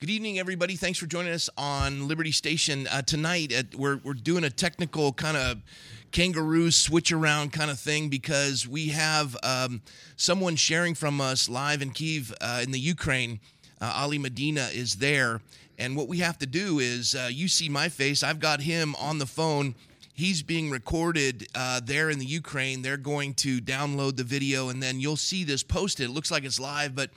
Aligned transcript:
Good 0.00 0.08
evening, 0.08 0.38
everybody. 0.38 0.76
Thanks 0.76 0.98
for 0.98 1.04
joining 1.04 1.34
us 1.34 1.50
on 1.58 2.08
Liberty 2.08 2.32
Station 2.32 2.86
uh, 2.86 3.02
tonight. 3.02 3.52
At, 3.52 3.74
we're 3.74 3.98
we're 3.98 4.14
doing 4.14 4.44
a 4.44 4.48
technical 4.48 5.12
kind 5.12 5.36
of 5.36 5.58
kangaroo 6.10 6.70
switch 6.70 7.12
around 7.12 7.52
kind 7.52 7.70
of 7.70 7.78
thing 7.78 8.08
because 8.08 8.66
we 8.66 8.88
have 8.88 9.36
um, 9.42 9.82
someone 10.16 10.56
sharing 10.56 10.94
from 10.94 11.20
us 11.20 11.50
live 11.50 11.82
in 11.82 11.90
Kiev 11.90 12.32
uh, 12.40 12.60
in 12.62 12.70
the 12.70 12.80
Ukraine. 12.80 13.40
Uh, 13.78 13.92
Ali 13.94 14.16
Medina 14.16 14.70
is 14.72 14.94
there, 14.94 15.42
and 15.78 15.94
what 15.94 16.08
we 16.08 16.20
have 16.20 16.38
to 16.38 16.46
do 16.46 16.78
is 16.78 17.14
uh, 17.14 17.28
you 17.30 17.46
see 17.46 17.68
my 17.68 17.90
face. 17.90 18.22
I've 18.22 18.40
got 18.40 18.62
him 18.62 18.94
on 18.94 19.18
the 19.18 19.26
phone. 19.26 19.74
He's 20.14 20.42
being 20.42 20.70
recorded 20.70 21.46
uh, 21.54 21.82
there 21.84 22.08
in 22.08 22.18
the 22.18 22.24
Ukraine. 22.24 22.80
They're 22.80 22.96
going 22.96 23.34
to 23.34 23.60
download 23.60 24.16
the 24.16 24.24
video, 24.24 24.70
and 24.70 24.82
then 24.82 24.98
you'll 24.98 25.16
see 25.16 25.44
this 25.44 25.62
posted. 25.62 26.08
It 26.08 26.12
looks 26.12 26.30
like 26.30 26.44
it's 26.44 26.58
live, 26.58 26.94
but 26.94 27.10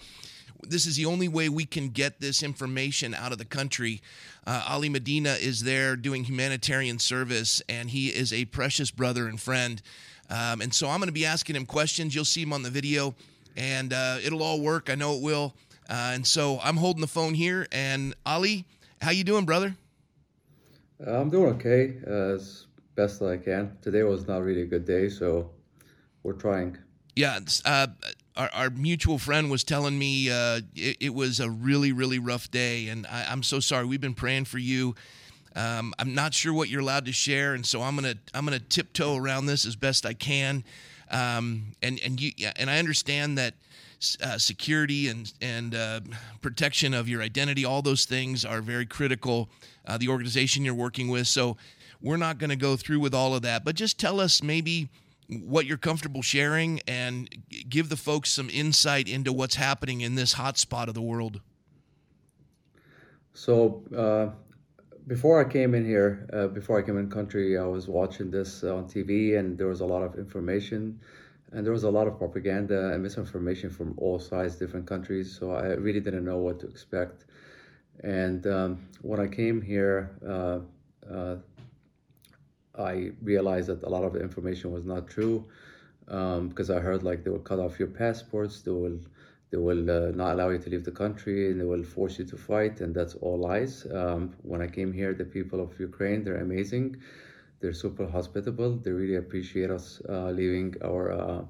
this 0.68 0.88
is 0.88 0.96
the 0.96 1.06
only 1.06 1.28
way 1.28 1.50
we 1.50 1.66
can 1.66 1.90
get 1.90 2.20
this 2.20 2.44
information 2.44 3.14
out 3.14 3.32
of 3.32 3.38
the 3.38 3.46
country. 3.46 4.02
Uh, 4.46 4.66
Ali 4.68 4.90
Medina 4.90 5.34
is 5.34 5.64
there 5.64 5.96
doing 5.96 6.24
humanitarian 6.24 7.00
service, 7.00 7.62
and 7.70 7.90
he 7.90 8.08
is 8.08 8.34
a 8.34 8.46
precious 8.46 8.92
brother 8.92 9.28
and 9.28 9.40
friend. 9.40 9.82
Um, 10.30 10.62
and 10.62 10.74
so 10.74 10.90
I'm 10.90 11.00
going 11.00 11.08
to 11.08 11.14
be 11.14 11.26
asking 11.26 11.56
him 11.56 11.66
questions. 11.66 12.16
You'll 12.16 12.26
see 12.26 12.42
him 12.42 12.54
on 12.54 12.64
the 12.64 12.70
video, 12.70 13.16
and 13.56 13.94
uh, 13.94 14.18
it'll 14.24 14.44
all 14.44 14.62
work. 14.62 14.90
I 14.90 14.96
know 14.96 15.16
it 15.16 15.22
will. 15.22 15.54
Uh, 15.90 16.12
and 16.14 16.26
so 16.26 16.60
I'm 16.64 16.78
holding 16.78 17.02
the 17.02 17.08
phone 17.08 17.34
here. 17.34 17.68
And 17.72 18.16
Ali, 18.26 18.66
how 19.02 19.12
you 19.12 19.24
doing, 19.24 19.46
brother? 19.46 19.76
I'm 21.06 21.30
doing 21.30 21.54
okay, 21.56 21.96
uh, 22.08 22.36
as 22.36 22.68
best 22.96 23.22
I 23.22 23.38
can. 23.38 23.78
Today 23.82 24.04
was 24.04 24.28
not 24.28 24.44
really 24.44 24.62
a 24.62 24.66
good 24.66 24.86
day, 24.86 25.10
so 25.10 25.50
we're 26.24 26.34
trying. 26.34 26.78
Yeah, 27.16 27.40
uh, 27.66 27.88
our, 28.36 28.50
our, 28.54 28.70
mutual 28.70 29.18
friend 29.18 29.52
was 29.52 29.64
telling 29.64 29.98
me 29.98 30.30
uh, 30.30 30.62
it, 30.76 30.98
it, 31.00 31.14
was 31.14 31.40
a 31.40 31.50
really, 31.50 31.92
really 31.92 32.20
rough 32.20 32.50
day, 32.50 32.88
and 32.88 33.06
I, 33.08 33.32
am 33.32 33.44
so 33.44 33.60
sorry. 33.60 33.86
We've 33.86 34.02
been 34.02 34.14
praying 34.14 34.46
for 34.46 34.58
you. 34.58 34.96
Um, 35.56 35.94
I'm 36.00 36.16
not 36.16 36.34
sure 36.34 36.54
what 36.54 36.70
you're 36.70 36.82
allowed 36.82 37.06
to 37.06 37.12
share, 37.12 37.54
and 37.54 37.66
so 37.66 37.82
I'm 37.82 37.96
gonna 37.96 38.16
I'm 38.34 38.46
gonna 38.46 38.60
tiptoe 38.60 39.16
around 39.16 39.46
this 39.46 39.66
as 39.66 39.76
best 39.76 40.06
I 40.06 40.14
can. 40.14 40.64
Um, 41.12 41.76
and 41.84 42.00
and 42.04 42.20
you 42.20 42.32
and 42.56 42.70
I 42.70 42.80
understand 42.80 43.38
that 43.38 43.54
uh, 44.22 44.38
security 44.38 45.10
and 45.10 45.32
and 45.42 45.76
uh, 45.76 46.00
protection 46.42 46.94
of 46.94 47.08
your 47.08 47.22
identity, 47.22 47.66
all 47.66 47.82
those 47.82 48.06
things 48.06 48.46
are 48.46 48.62
very 48.62 48.86
critical. 48.86 49.50
Uh, 49.86 49.98
the 49.98 50.08
organization 50.08 50.66
you're 50.66 50.74
working 50.74 51.10
with, 51.10 51.28
so 51.28 51.58
we're 52.02 52.18
not 52.18 52.38
going 52.38 52.50
to 52.50 52.56
go 52.56 52.76
through 52.76 53.00
with 53.00 53.14
all 53.14 53.36
of 53.36 53.44
that. 53.44 53.64
But 53.64 53.76
just 53.76 54.00
tell 54.00 54.20
us 54.20 54.42
maybe 54.42 54.90
what 55.30 55.66
you're 55.66 55.78
comfortable 55.78 56.22
sharing 56.22 56.80
and 56.88 57.30
give 57.70 57.90
the 57.90 57.98
folks 57.98 58.32
some 58.32 58.50
insight 58.50 59.08
into 59.08 59.32
what's 59.32 59.56
happening 59.56 60.02
in 60.02 60.16
this 60.16 60.34
hot 60.34 60.58
spot 60.58 60.88
of 60.90 60.96
the 60.96 61.02
world. 61.02 61.42
So, 63.34 63.84
uh, 63.96 64.30
before 65.08 65.44
I 65.44 65.50
came 65.50 65.74
in 65.74 65.86
here, 65.86 66.30
uh, 66.32 66.48
before 66.48 66.80
I 66.80 66.82
came 66.82 66.98
in 66.98 67.10
country, 67.10 67.58
I 67.58 67.66
was 67.66 67.88
watching 67.88 68.32
this 68.32 68.64
on 68.64 68.86
TV 68.86 69.38
and 69.38 69.58
there 69.58 69.68
was 69.68 69.82
a 69.82 69.86
lot 69.86 70.02
of 70.02 70.16
information 70.16 71.00
and 71.52 71.66
there 71.66 71.74
was 71.74 71.84
a 71.84 71.90
lot 71.90 72.08
of 72.08 72.18
propaganda 72.18 72.94
and 72.94 73.04
misinformation 73.04 73.70
from 73.70 73.94
all 73.98 74.18
sides, 74.20 74.56
different 74.56 74.88
countries. 74.88 75.36
So 75.38 75.52
I 75.52 75.68
really 75.74 76.00
didn't 76.00 76.26
know 76.26 76.38
what 76.38 76.60
to 76.62 76.68
expect. 76.68 77.26
And 78.02 78.48
um, 78.48 78.88
when 79.02 79.20
I 79.20 79.28
came 79.28 79.62
here, 79.62 80.12
uh, 80.28 80.60
uh 81.14 81.36
I 82.78 83.12
realized 83.22 83.68
that 83.70 83.84
a 83.84 83.90
lot 83.90 84.04
of 84.04 84.14
the 84.14 84.20
information 84.20 84.72
was 84.72 84.86
not 84.86 85.08
true 85.08 85.46
um, 86.08 86.50
because 86.50 86.70
I 86.70 86.80
heard 86.80 87.04
like 87.04 87.24
they 87.24 87.30
will 87.30 87.40
cut 87.40 87.60
off 87.60 87.80
your 87.80 87.88
passports, 87.88 88.62
they 88.62 88.72
will 88.72 89.00
they 89.52 89.58
will 89.58 89.90
uh, 89.92 90.10
not 90.12 90.34
allow 90.34 90.50
you 90.50 90.58
to 90.58 90.70
leave 90.70 90.84
the 90.84 90.92
country, 90.92 91.52
and 91.52 91.62
they 91.62 91.66
will 91.66 91.84
force 91.84 92.18
you 92.18 92.26
to 92.26 92.38
fight, 92.38 92.82
and 92.82 92.96
that's 92.96 93.14
all 93.16 93.38
lies. 93.38 93.86
Um, 93.94 94.34
when 94.42 94.64
I 94.64 94.68
came 94.68 94.92
here, 94.92 95.14
the 95.14 95.26
people 95.26 95.62
of 95.62 95.80
Ukraine 95.80 96.24
they're 96.24 96.42
amazing, 96.42 96.98
they're 97.60 97.74
super 97.74 98.08
hospitable, 98.08 98.72
they 98.78 98.92
really 98.92 99.18
appreciate 99.18 99.70
us 99.70 100.02
uh, 100.10 100.32
leaving 100.32 100.76
our. 100.84 101.12
Uh, 101.12 101.42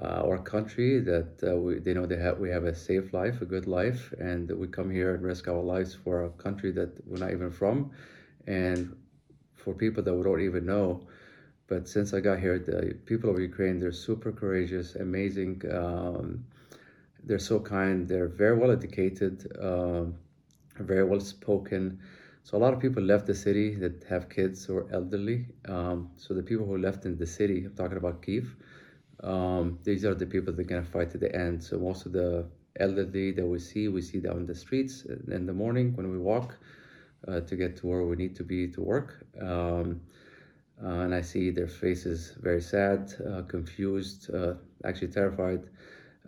uh 0.00 0.22
our 0.28 0.38
country 0.38 0.98
that 0.98 1.30
uh, 1.46 1.54
we, 1.54 1.78
they 1.78 1.94
know 1.94 2.06
they 2.06 2.16
have 2.16 2.36
we 2.38 2.50
have 2.50 2.64
a 2.64 2.74
safe 2.74 3.12
life, 3.12 3.40
a 3.40 3.44
good 3.44 3.68
life, 3.68 4.12
and 4.18 4.50
we 4.50 4.66
come 4.66 4.90
here 4.90 5.14
and 5.14 5.22
risk 5.22 5.46
our 5.46 5.62
lives 5.74 5.94
for 5.94 6.24
a 6.24 6.30
country 6.30 6.72
that 6.72 6.90
we're 7.06 7.18
not 7.18 7.30
even 7.30 7.52
from, 7.52 7.92
and 8.48 8.96
for 9.62 9.74
people 9.74 10.02
that 10.02 10.14
we 10.14 10.22
don't 10.24 10.40
even 10.40 10.66
know. 10.66 11.06
But 11.68 11.88
since 11.88 12.12
I 12.12 12.20
got 12.20 12.38
here, 12.40 12.58
the 12.58 12.94
people 13.06 13.30
of 13.30 13.40
Ukraine, 13.40 13.78
they're 13.78 13.92
super 14.08 14.32
courageous, 14.32 14.94
amazing. 14.96 15.62
Um, 15.80 16.44
they're 17.24 17.46
so 17.52 17.60
kind. 17.60 18.08
They're 18.08 18.28
very 18.44 18.56
well 18.58 18.72
educated, 18.72 19.34
um, 19.60 20.16
very 20.78 21.04
well 21.04 21.20
spoken. 21.20 22.00
So 22.44 22.58
a 22.58 22.60
lot 22.64 22.74
of 22.74 22.80
people 22.80 23.02
left 23.02 23.26
the 23.26 23.34
city 23.34 23.74
that 23.76 24.04
have 24.08 24.28
kids 24.28 24.68
or 24.68 24.86
elderly. 24.92 25.46
Um, 25.68 26.10
so 26.16 26.34
the 26.34 26.42
people 26.42 26.66
who 26.66 26.76
left 26.78 27.06
in 27.06 27.16
the 27.16 27.26
city, 27.26 27.64
I'm 27.64 27.74
talking 27.74 27.96
about 27.96 28.22
Kiev, 28.22 28.56
um, 29.22 29.78
these 29.84 30.04
are 30.04 30.14
the 30.14 30.26
people 30.26 30.52
that 30.52 30.60
are 30.60 30.70
gonna 30.74 30.84
fight 30.84 31.10
to 31.12 31.18
the 31.18 31.34
end. 31.34 31.62
So 31.62 31.78
most 31.78 32.06
of 32.06 32.12
the 32.12 32.46
elderly 32.80 33.30
that 33.32 33.46
we 33.46 33.58
see, 33.60 33.86
we 33.88 34.02
see 34.02 34.18
them 34.18 34.36
on 34.36 34.46
the 34.46 34.54
streets 34.54 35.04
in 35.04 35.46
the 35.46 35.52
morning 35.52 35.94
when 35.96 36.10
we 36.10 36.18
walk 36.18 36.58
uh, 37.28 37.40
to 37.40 37.56
get 37.56 37.76
to 37.76 37.86
where 37.86 38.04
we 38.04 38.16
need 38.16 38.34
to 38.36 38.44
be 38.44 38.68
to 38.68 38.80
work. 38.80 39.24
Um, 39.40 40.00
uh, 40.82 40.88
and 40.88 41.14
I 41.14 41.20
see 41.20 41.50
their 41.50 41.68
faces 41.68 42.34
very 42.40 42.60
sad, 42.60 43.12
uh, 43.30 43.42
confused, 43.42 44.34
uh, 44.34 44.54
actually 44.84 45.08
terrified. 45.08 45.62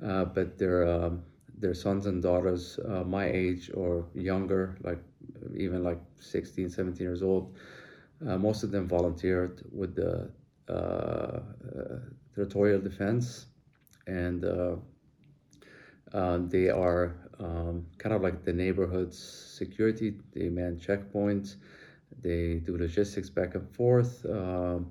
Uh, 0.05 0.25
but 0.25 0.59
their 0.59 0.87
um, 0.87 1.23
their 1.59 1.75
sons 1.75 2.07
and 2.07 2.23
daughters, 2.23 2.79
uh, 2.89 3.05
my 3.05 3.27
age 3.27 3.71
or 3.75 4.07
younger, 4.15 4.77
like 4.83 4.99
even 5.57 5.83
like 5.85 6.01
16, 6.19 6.69
17 6.69 7.07
years 7.07 7.23
old, 7.23 7.57
most 8.21 8.65
of 8.65 8.71
them 8.73 8.89
volunteered 8.89 9.63
with 9.73 9.95
the 9.95 10.29
territorial 12.35 12.81
defense, 12.81 13.47
and 14.07 14.45
they 16.51 16.69
are 16.71 17.15
um, 17.41 17.87
kind 17.99 18.15
of 18.15 18.23
like 18.23 18.45
the 18.45 18.53
neighborhood's 18.53 19.19
security. 19.19 20.15
They 20.35 20.49
man 20.49 20.77
checkpoints, 20.79 21.57
they 22.23 22.55
do 22.57 22.77
logistics 22.77 23.31
back 23.31 23.55
and 23.55 23.69
forth. 23.75 24.25
Um, 24.27 24.91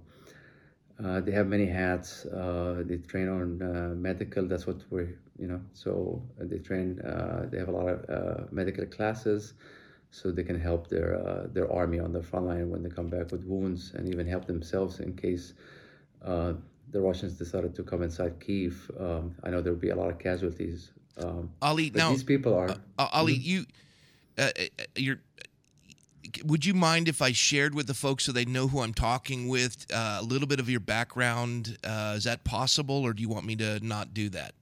uh, 1.04 1.20
they 1.22 1.32
have 1.32 1.48
many 1.48 1.66
hats. 1.66 2.26
Uh, 2.26 2.84
they 2.86 2.98
train 2.98 3.28
on 3.28 3.62
uh, 3.62 3.96
medical. 3.96 4.46
That's 4.46 4.68
what 4.68 4.78
we're, 4.90 5.18
you 5.38 5.48
know. 5.48 5.62
So 5.74 6.22
they 6.38 6.60
train. 6.60 7.00
Uh, 7.02 7.48
they 7.50 7.58
have 7.58 7.68
a 7.68 7.72
lot 7.72 7.88
of 7.88 8.10
uh, 8.10 8.44
medical 8.52 8.86
classes, 8.86 9.54
so 10.12 10.32
they 10.32 10.44
can 10.44 10.60
help 10.60 10.88
their 10.90 11.48
their 11.52 11.72
army 11.72 12.00
on 12.00 12.14
the 12.14 12.22
front 12.22 12.46
line 12.46 12.70
when 12.70 12.84
they 12.84 12.90
come 12.90 13.08
back 13.10 13.32
with 13.32 13.44
wounds, 13.46 13.94
and 13.96 14.08
even 14.08 14.28
help 14.28 14.46
themselves 14.46 15.00
in 15.00 15.16
case 15.16 15.54
the 16.92 17.02
Russians 17.02 17.34
decided 17.34 17.74
to 17.76 17.84
come 17.84 18.04
inside 18.04 18.40
Kiev. 18.40 18.92
Um, 19.00 19.36
I 19.44 19.50
know 19.50 19.62
there 19.62 19.74
will 19.74 19.80
be 19.80 19.90
a 19.90 19.96
lot 19.96 20.10
of 20.12 20.20
casualties 20.20 20.92
um, 21.18 21.52
Ali, 21.62 21.92
now 21.94 22.12
these 22.12 22.24
people 22.24 22.54
are 22.54 22.70
uh, 22.70 22.78
uh 22.98 23.08
Ali. 23.12 23.36
Mm-hmm. 23.36 23.42
You, 23.44 23.66
uh, 24.38 24.50
uh, 24.58 24.84
you're. 24.96 25.20
Would 26.46 26.66
you 26.66 26.74
mind 26.74 27.08
if 27.10 27.22
I 27.22 27.32
shared 27.32 27.76
with 27.76 27.86
the 27.86 27.94
folks 27.94 28.24
so 28.24 28.32
they 28.32 28.46
know 28.46 28.68
who 28.68 28.80
I'm 28.82 28.94
talking 28.94 29.50
with 29.50 29.86
uh, 29.94 30.18
a 30.20 30.24
little 30.24 30.48
bit 30.48 30.60
of 30.60 30.68
your 30.68 30.80
background? 30.80 31.78
Uh, 31.84 32.16
is 32.18 32.24
that 32.24 32.44
possible, 32.44 33.04
or 33.04 33.14
do 33.14 33.22
you 33.22 33.30
want 33.30 33.46
me 33.46 33.56
to 33.58 33.86
not 33.86 34.16
do 34.16 34.30
that? 34.30 34.54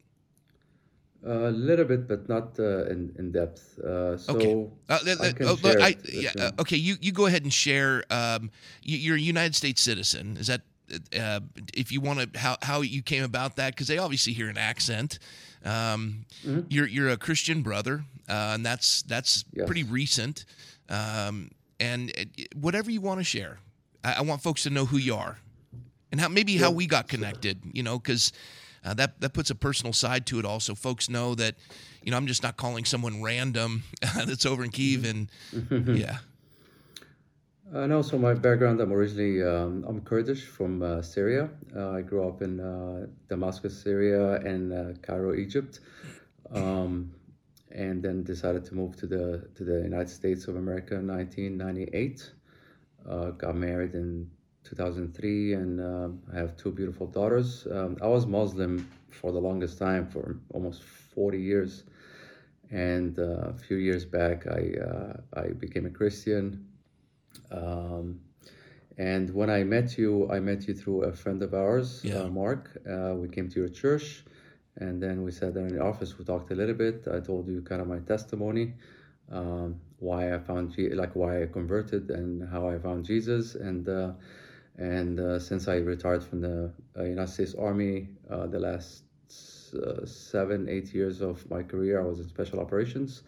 A 1.23 1.51
little 1.51 1.85
bit, 1.85 2.09
but 2.09 2.27
not 2.27 2.59
in 2.59 3.13
in 3.17 3.31
depth. 3.31 3.75
so 3.77 4.19
okay. 4.29 4.67
I 4.89 5.33
oh, 5.43 5.57
I, 5.63 5.95
yeah, 6.11 6.49
okay, 6.59 6.77
you 6.77 6.97
you 6.99 7.13
go 7.13 7.27
ahead 7.27 7.43
and 7.43 7.53
share. 7.53 8.03
Um, 8.09 8.49
you, 8.81 9.13
are 9.13 9.15
a 9.15 9.19
United 9.19 9.55
States 9.55 9.81
citizen. 9.81 10.35
Is 10.37 10.47
that 10.47 10.61
uh, 11.17 11.39
if 11.73 11.91
you 11.91 12.01
want 12.01 12.33
to 12.33 12.39
how 12.39 12.57
how 12.61 12.81
you 12.81 13.01
came 13.01 13.23
about 13.23 13.55
that 13.55 13.73
because 13.73 13.87
they 13.87 13.97
obviously 13.97 14.33
hear 14.33 14.49
an 14.49 14.57
accent. 14.57 15.19
Um, 15.63 16.25
mm-hmm. 16.45 16.61
You're 16.69 16.87
you're 16.87 17.09
a 17.09 17.17
Christian 17.17 17.61
brother, 17.61 18.03
uh, 18.27 18.53
and 18.53 18.65
that's 18.65 19.03
that's 19.03 19.45
yes. 19.53 19.65
pretty 19.65 19.83
recent. 19.83 20.45
Um, 20.89 21.51
and 21.79 22.11
whatever 22.55 22.91
you 22.91 23.01
want 23.01 23.19
to 23.19 23.23
share, 23.23 23.59
I, 24.03 24.13
I, 24.13 24.21
want 24.21 24.41
folks 24.41 24.63
to 24.63 24.69
know 24.69 24.85
who 24.85 24.97
you 24.97 25.15
are, 25.15 25.37
and 26.11 26.19
how 26.19 26.27
maybe 26.27 26.57
how 26.57 26.71
we 26.71 26.87
got 26.87 27.07
connected. 27.07 27.59
You 27.73 27.83
know, 27.83 27.99
because 27.99 28.33
uh, 28.83 28.93
that 28.95 29.19
that 29.21 29.33
puts 29.33 29.49
a 29.49 29.55
personal 29.55 29.93
side 29.93 30.25
to 30.27 30.39
it. 30.39 30.45
Also, 30.45 30.73
folks 30.73 31.09
know 31.09 31.35
that 31.35 31.55
you 32.01 32.11
know 32.11 32.17
I'm 32.17 32.27
just 32.27 32.43
not 32.43 32.57
calling 32.57 32.85
someone 32.85 33.21
random 33.21 33.83
that's 34.15 34.45
over 34.45 34.63
in 34.63 34.71
Kiev, 34.71 35.01
mm-hmm. 35.01 35.73
and 35.75 35.97
yeah. 35.97 36.17
Uh, 37.73 37.89
also 37.95 38.17
my 38.17 38.33
background, 38.33 38.81
I'm 38.81 38.91
originally, 38.91 39.41
um, 39.41 39.85
I'm 39.87 40.01
Kurdish 40.01 40.43
from 40.43 40.81
uh, 40.81 41.01
Syria. 41.01 41.49
Uh, 41.73 41.91
I 41.91 42.01
grew 42.01 42.27
up 42.27 42.41
in 42.41 42.59
uh, 42.59 43.05
Damascus, 43.29 43.81
Syria 43.81 44.41
and 44.41 44.73
uh, 44.73 44.99
Cairo, 45.01 45.33
Egypt. 45.33 45.79
Um, 46.53 47.13
and 47.73 48.03
then 48.03 48.23
decided 48.23 48.65
to 48.65 48.75
move 48.75 48.97
to 48.97 49.07
the 49.07 49.47
to 49.55 49.63
the 49.63 49.81
United 49.83 50.09
States 50.09 50.49
of 50.49 50.57
America 50.57 50.95
in 50.95 51.07
1998. 51.07 52.33
Uh, 53.09 53.31
got 53.31 53.55
married 53.55 53.93
in 53.93 54.29
2003 54.65 55.53
and 55.53 55.79
um, 55.79 56.21
I 56.33 56.37
have 56.37 56.57
two 56.57 56.71
beautiful 56.71 57.07
daughters. 57.07 57.65
Um, 57.71 57.95
I 58.01 58.07
was 58.07 58.25
Muslim 58.25 58.85
for 59.09 59.31
the 59.31 59.39
longest 59.39 59.77
time, 59.77 60.05
for 60.09 60.35
almost 60.53 60.83
40 60.83 61.41
years. 61.41 61.85
And 62.69 63.17
a 63.17 63.53
few 63.53 63.77
years 63.77 64.03
back, 64.03 64.45
I 64.47 64.73
I 65.33 65.53
became 65.53 65.85
a 65.85 65.89
Christian. 65.89 66.70
Um, 67.51 68.19
and 68.97 69.33
when 69.33 69.49
I 69.49 69.63
met 69.63 69.97
you, 69.97 70.29
I 70.29 70.39
met 70.39 70.67
you 70.67 70.73
through 70.73 71.03
a 71.03 71.13
friend 71.13 71.41
of 71.43 71.53
ours, 71.53 72.01
Yeah. 72.03 72.23
uh, 72.23 72.29
Mark. 72.29 72.69
Uh, 72.87 73.15
we 73.15 73.27
came 73.29 73.49
to 73.49 73.59
your 73.59 73.69
church, 73.69 74.23
and 74.77 75.01
then 75.01 75.23
we 75.23 75.31
sat 75.31 75.53
there 75.53 75.65
in 75.65 75.73
the 75.73 75.81
office. 75.81 76.17
We 76.17 76.25
talked 76.25 76.51
a 76.51 76.55
little 76.55 76.75
bit. 76.75 77.07
I 77.07 77.19
told 77.19 77.47
you 77.47 77.61
kind 77.61 77.81
of 77.81 77.87
my 77.87 77.99
testimony, 77.99 78.73
um, 79.31 79.79
why 79.99 80.33
I 80.33 80.39
found 80.39 80.71
Je- 80.75 80.93
like 80.93 81.15
why 81.15 81.41
I 81.43 81.45
converted 81.47 82.11
and 82.11 82.47
how 82.49 82.67
I 82.67 82.77
found 82.79 83.05
Jesus. 83.05 83.55
And 83.55 83.87
uh, 83.87 84.11
and 84.77 85.19
uh, 85.19 85.39
since 85.39 85.67
I 85.67 85.77
retired 85.77 86.23
from 86.23 86.41
the 86.41 86.71
uh, 86.97 87.03
United 87.03 87.31
States 87.31 87.55
Army, 87.55 88.09
uh, 88.29 88.47
the 88.47 88.59
last 88.59 89.03
uh, 89.73 90.05
seven 90.05 90.67
eight 90.69 90.93
years 90.93 91.21
of 91.21 91.49
my 91.49 91.63
career, 91.63 92.01
I 92.01 92.05
was 92.05 92.19
in 92.19 92.27
special 92.27 92.59
operations. 92.59 93.23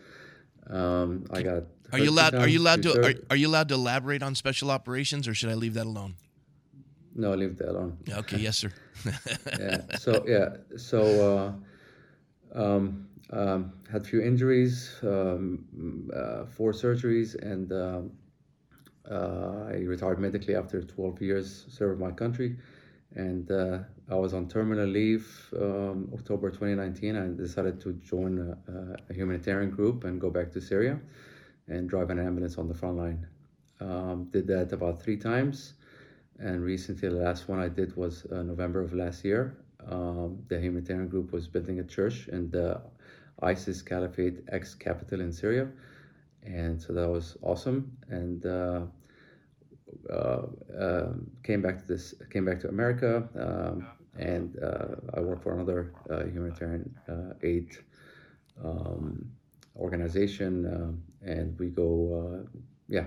Um, 0.69 1.25
I 1.31 1.41
got. 1.43 1.63
Are 1.93 1.99
you 1.99 2.09
allowed? 2.09 2.33
Are 2.35 2.47
you 2.47 2.59
allowed 2.59 2.83
to? 2.83 3.05
Are, 3.05 3.13
are 3.29 3.35
you 3.35 3.47
allowed 3.47 3.69
to 3.69 3.75
elaborate 3.75 4.23
on 4.23 4.35
special 4.35 4.71
operations, 4.71 5.27
or 5.27 5.33
should 5.35 5.49
I 5.49 5.53
leave 5.53 5.75
that 5.75 5.85
alone? 5.85 6.15
No, 7.15 7.31
I 7.31 7.35
leave 7.35 7.57
that 7.59 7.69
alone. 7.69 7.97
Okay, 8.09 8.37
yes, 8.37 8.57
sir. 8.57 8.71
yeah. 9.59 9.97
So 9.97 10.25
yeah. 10.27 10.57
So 10.75 11.53
uh, 12.55 12.59
um, 12.59 13.07
um, 13.29 13.73
had 13.91 14.01
a 14.01 14.05
few 14.05 14.21
injuries, 14.21 14.95
um, 15.03 16.09
uh, 16.15 16.45
four 16.45 16.71
surgeries, 16.71 17.35
and 17.35 17.71
um, 17.71 18.11
uh, 19.09 19.69
I 19.69 19.83
retired 19.85 20.19
medically 20.19 20.55
after 20.55 20.81
12 20.81 21.21
years 21.21 21.65
served 21.69 21.99
my 21.99 22.11
country. 22.11 22.57
And 23.15 23.51
uh, 23.51 23.79
I 24.09 24.15
was 24.15 24.33
on 24.33 24.47
terminal 24.47 24.87
leave 24.87 25.27
um, 25.55 26.09
October 26.15 26.49
2019. 26.49 27.15
I 27.15 27.27
decided 27.39 27.79
to 27.81 27.93
join 27.93 28.39
a, 28.39 28.95
a 29.11 29.13
humanitarian 29.13 29.69
group 29.69 30.03
and 30.03 30.19
go 30.19 30.31
back 30.31 30.51
to 30.53 30.61
Syria 30.61 30.99
and 31.67 31.89
drive 31.89 32.09
an 32.09 32.19
ambulance 32.19 32.57
on 32.57 32.67
the 32.67 32.73
front 32.73 32.97
line. 32.97 33.27
Um, 33.79 34.29
did 34.31 34.47
that 34.47 34.71
about 34.71 35.01
three 35.01 35.17
times. 35.17 35.73
And 36.39 36.63
recently, 36.63 37.09
the 37.09 37.15
last 37.15 37.47
one 37.47 37.59
I 37.59 37.69
did 37.69 37.95
was 37.95 38.25
uh, 38.31 38.41
November 38.43 38.81
of 38.81 38.93
last 38.93 39.23
year. 39.23 39.57
Um, 39.87 40.43
the 40.47 40.59
humanitarian 40.59 41.07
group 41.07 41.31
was 41.31 41.47
building 41.47 41.79
a 41.79 41.83
church 41.83 42.27
in 42.27 42.49
the 42.49 42.81
ISIS 43.41 43.81
Caliphate 43.81 44.43
ex 44.51 44.73
capital 44.73 45.21
in 45.21 45.31
Syria. 45.31 45.67
And 46.43 46.81
so 46.81 46.93
that 46.93 47.09
was 47.09 47.37
awesome. 47.41 47.95
And 48.09 48.45
uh, 48.45 48.81
uh, 50.09 50.41
um 50.79 51.29
came 51.43 51.61
back 51.61 51.79
to 51.79 51.87
this, 51.87 52.13
came 52.31 52.45
back 52.45 52.59
to 52.61 52.69
America, 52.69 53.29
um, 53.37 53.87
and 54.17 54.57
uh, 54.59 54.95
I 55.13 55.19
work 55.21 55.43
for 55.43 55.53
another 55.53 55.93
uh, 56.09 56.25
humanitarian 56.25 56.95
uh, 57.07 57.33
aid 57.41 57.77
um, 58.63 59.31
organization, 59.75 60.65
um, 60.73 61.03
and 61.21 61.57
we 61.59 61.67
go, 61.67 62.43
uh, 62.45 62.59
yeah. 62.87 63.05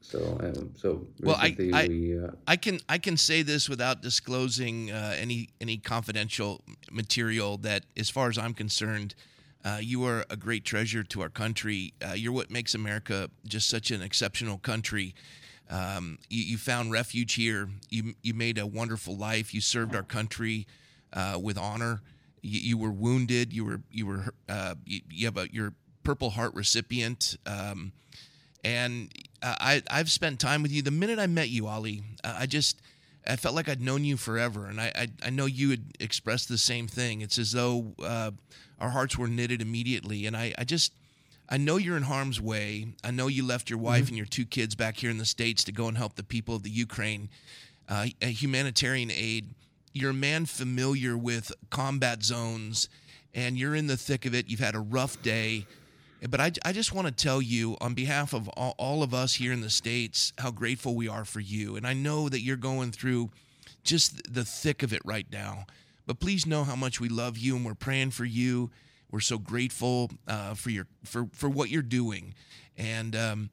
So, 0.00 0.38
um, 0.40 0.70
so 0.76 1.06
Well, 1.22 1.36
I- 1.36 1.56
I- 1.72 1.88
we. 1.88 2.18
Uh, 2.18 2.30
I 2.46 2.56
can 2.56 2.78
I 2.88 2.98
can 2.98 3.16
say 3.16 3.42
this 3.42 3.68
without 3.68 4.00
disclosing 4.00 4.90
uh, 4.92 5.14
any 5.18 5.48
any 5.60 5.76
confidential 5.76 6.62
material. 6.90 7.58
That, 7.58 7.84
as 7.96 8.08
far 8.08 8.28
as 8.28 8.38
I'm 8.38 8.54
concerned, 8.54 9.14
uh, 9.64 9.80
you 9.82 10.04
are 10.04 10.24
a 10.30 10.36
great 10.36 10.64
treasure 10.64 11.02
to 11.02 11.20
our 11.22 11.28
country. 11.28 11.92
Uh, 12.00 12.12
you're 12.12 12.32
what 12.32 12.48
makes 12.50 12.74
America 12.74 13.28
just 13.44 13.68
such 13.68 13.90
an 13.90 14.00
exceptional 14.00 14.58
country. 14.58 15.14
Um, 15.68 16.18
you, 16.30 16.44
you 16.44 16.58
found 16.58 16.92
refuge 16.92 17.34
here. 17.34 17.68
You 17.90 18.14
you 18.22 18.34
made 18.34 18.56
a 18.56 18.66
wonderful 18.66 19.16
life. 19.16 19.52
You 19.52 19.60
served 19.60 19.94
our 19.96 20.04
country 20.04 20.66
uh, 21.12 21.38
with 21.42 21.58
honor. 21.58 22.02
You, 22.40 22.60
you 22.60 22.78
were 22.78 22.92
wounded. 22.92 23.52
You 23.52 23.64
were 23.64 23.80
you 23.90 24.06
were 24.06 24.32
uh, 24.48 24.76
you, 24.86 25.00
you 25.10 25.26
have 25.26 25.36
a 25.36 25.48
your 25.52 25.74
Purple 26.04 26.30
Heart 26.30 26.54
recipient. 26.54 27.36
Um, 27.46 27.92
and 28.64 29.10
uh, 29.42 29.54
I 29.60 29.82
I've 29.90 30.10
spent 30.10 30.40
time 30.40 30.62
with 30.62 30.72
you. 30.72 30.82
The 30.82 30.90
minute 30.90 31.18
I 31.18 31.26
met 31.26 31.48
you, 31.48 31.66
Ali, 31.66 32.02
uh, 32.24 32.36
I 32.38 32.46
just 32.46 32.80
I 33.26 33.36
felt 33.36 33.54
like 33.54 33.68
I'd 33.68 33.80
known 33.80 34.04
you 34.04 34.16
forever, 34.16 34.66
and 34.66 34.80
I 34.80 34.92
I, 34.94 35.08
I 35.26 35.30
know 35.30 35.46
you 35.46 35.70
had 35.70 35.84
expressed 36.00 36.48
the 36.48 36.58
same 36.58 36.86
thing. 36.86 37.20
It's 37.20 37.38
as 37.38 37.52
though 37.52 37.94
uh, 38.02 38.32
our 38.80 38.90
hearts 38.90 39.16
were 39.16 39.28
knitted 39.28 39.62
immediately, 39.62 40.26
and 40.26 40.36
I 40.36 40.54
I 40.58 40.64
just. 40.64 40.92
I 41.50 41.56
know 41.56 41.78
you're 41.78 41.96
in 41.96 42.02
harm's 42.02 42.42
way. 42.42 42.88
I 43.02 43.10
know 43.10 43.26
you 43.26 43.42
left 43.42 43.70
your 43.70 43.78
wife 43.78 44.08
and 44.08 44.16
your 44.18 44.26
two 44.26 44.44
kids 44.44 44.74
back 44.74 44.98
here 44.98 45.10
in 45.10 45.16
the 45.16 45.24
States 45.24 45.64
to 45.64 45.72
go 45.72 45.88
and 45.88 45.96
help 45.96 46.14
the 46.16 46.22
people 46.22 46.54
of 46.54 46.62
the 46.62 46.68
Ukraine. 46.68 47.30
Uh, 47.88 48.08
a 48.20 48.26
humanitarian 48.26 49.10
aid. 49.10 49.46
You're 49.94 50.10
a 50.10 50.14
man 50.14 50.44
familiar 50.44 51.16
with 51.16 51.50
combat 51.70 52.22
zones, 52.22 52.90
and 53.32 53.56
you're 53.56 53.74
in 53.74 53.86
the 53.86 53.96
thick 53.96 54.26
of 54.26 54.34
it. 54.34 54.50
You've 54.50 54.60
had 54.60 54.74
a 54.74 54.80
rough 54.80 55.22
day. 55.22 55.64
But 56.28 56.40
I, 56.40 56.52
I 56.64 56.72
just 56.72 56.92
want 56.92 57.06
to 57.06 57.12
tell 57.12 57.40
you, 57.40 57.76
on 57.80 57.94
behalf 57.94 58.32
of 58.32 58.48
all, 58.50 58.74
all 58.76 59.02
of 59.02 59.14
us 59.14 59.34
here 59.34 59.52
in 59.52 59.60
the 59.60 59.70
States, 59.70 60.32
how 60.38 60.50
grateful 60.50 60.96
we 60.96 61.08
are 61.08 61.24
for 61.24 61.40
you. 61.40 61.76
And 61.76 61.86
I 61.86 61.92
know 61.92 62.28
that 62.28 62.40
you're 62.40 62.56
going 62.56 62.90
through 62.90 63.30
just 63.84 64.32
the 64.32 64.44
thick 64.44 64.82
of 64.82 64.92
it 64.92 65.02
right 65.04 65.26
now. 65.30 65.66
But 66.06 66.20
please 66.20 66.46
know 66.46 66.64
how 66.64 66.74
much 66.74 67.00
we 67.00 67.08
love 67.08 67.38
you 67.38 67.54
and 67.54 67.64
we're 67.64 67.74
praying 67.74 68.10
for 68.10 68.24
you. 68.24 68.70
We're 69.10 69.20
so 69.20 69.38
grateful 69.38 70.10
uh, 70.26 70.54
for 70.54 70.70
your 70.70 70.86
for, 71.04 71.28
for 71.32 71.48
what 71.48 71.70
you're 71.70 71.82
doing. 71.82 72.34
And 72.76 73.14
um, 73.14 73.50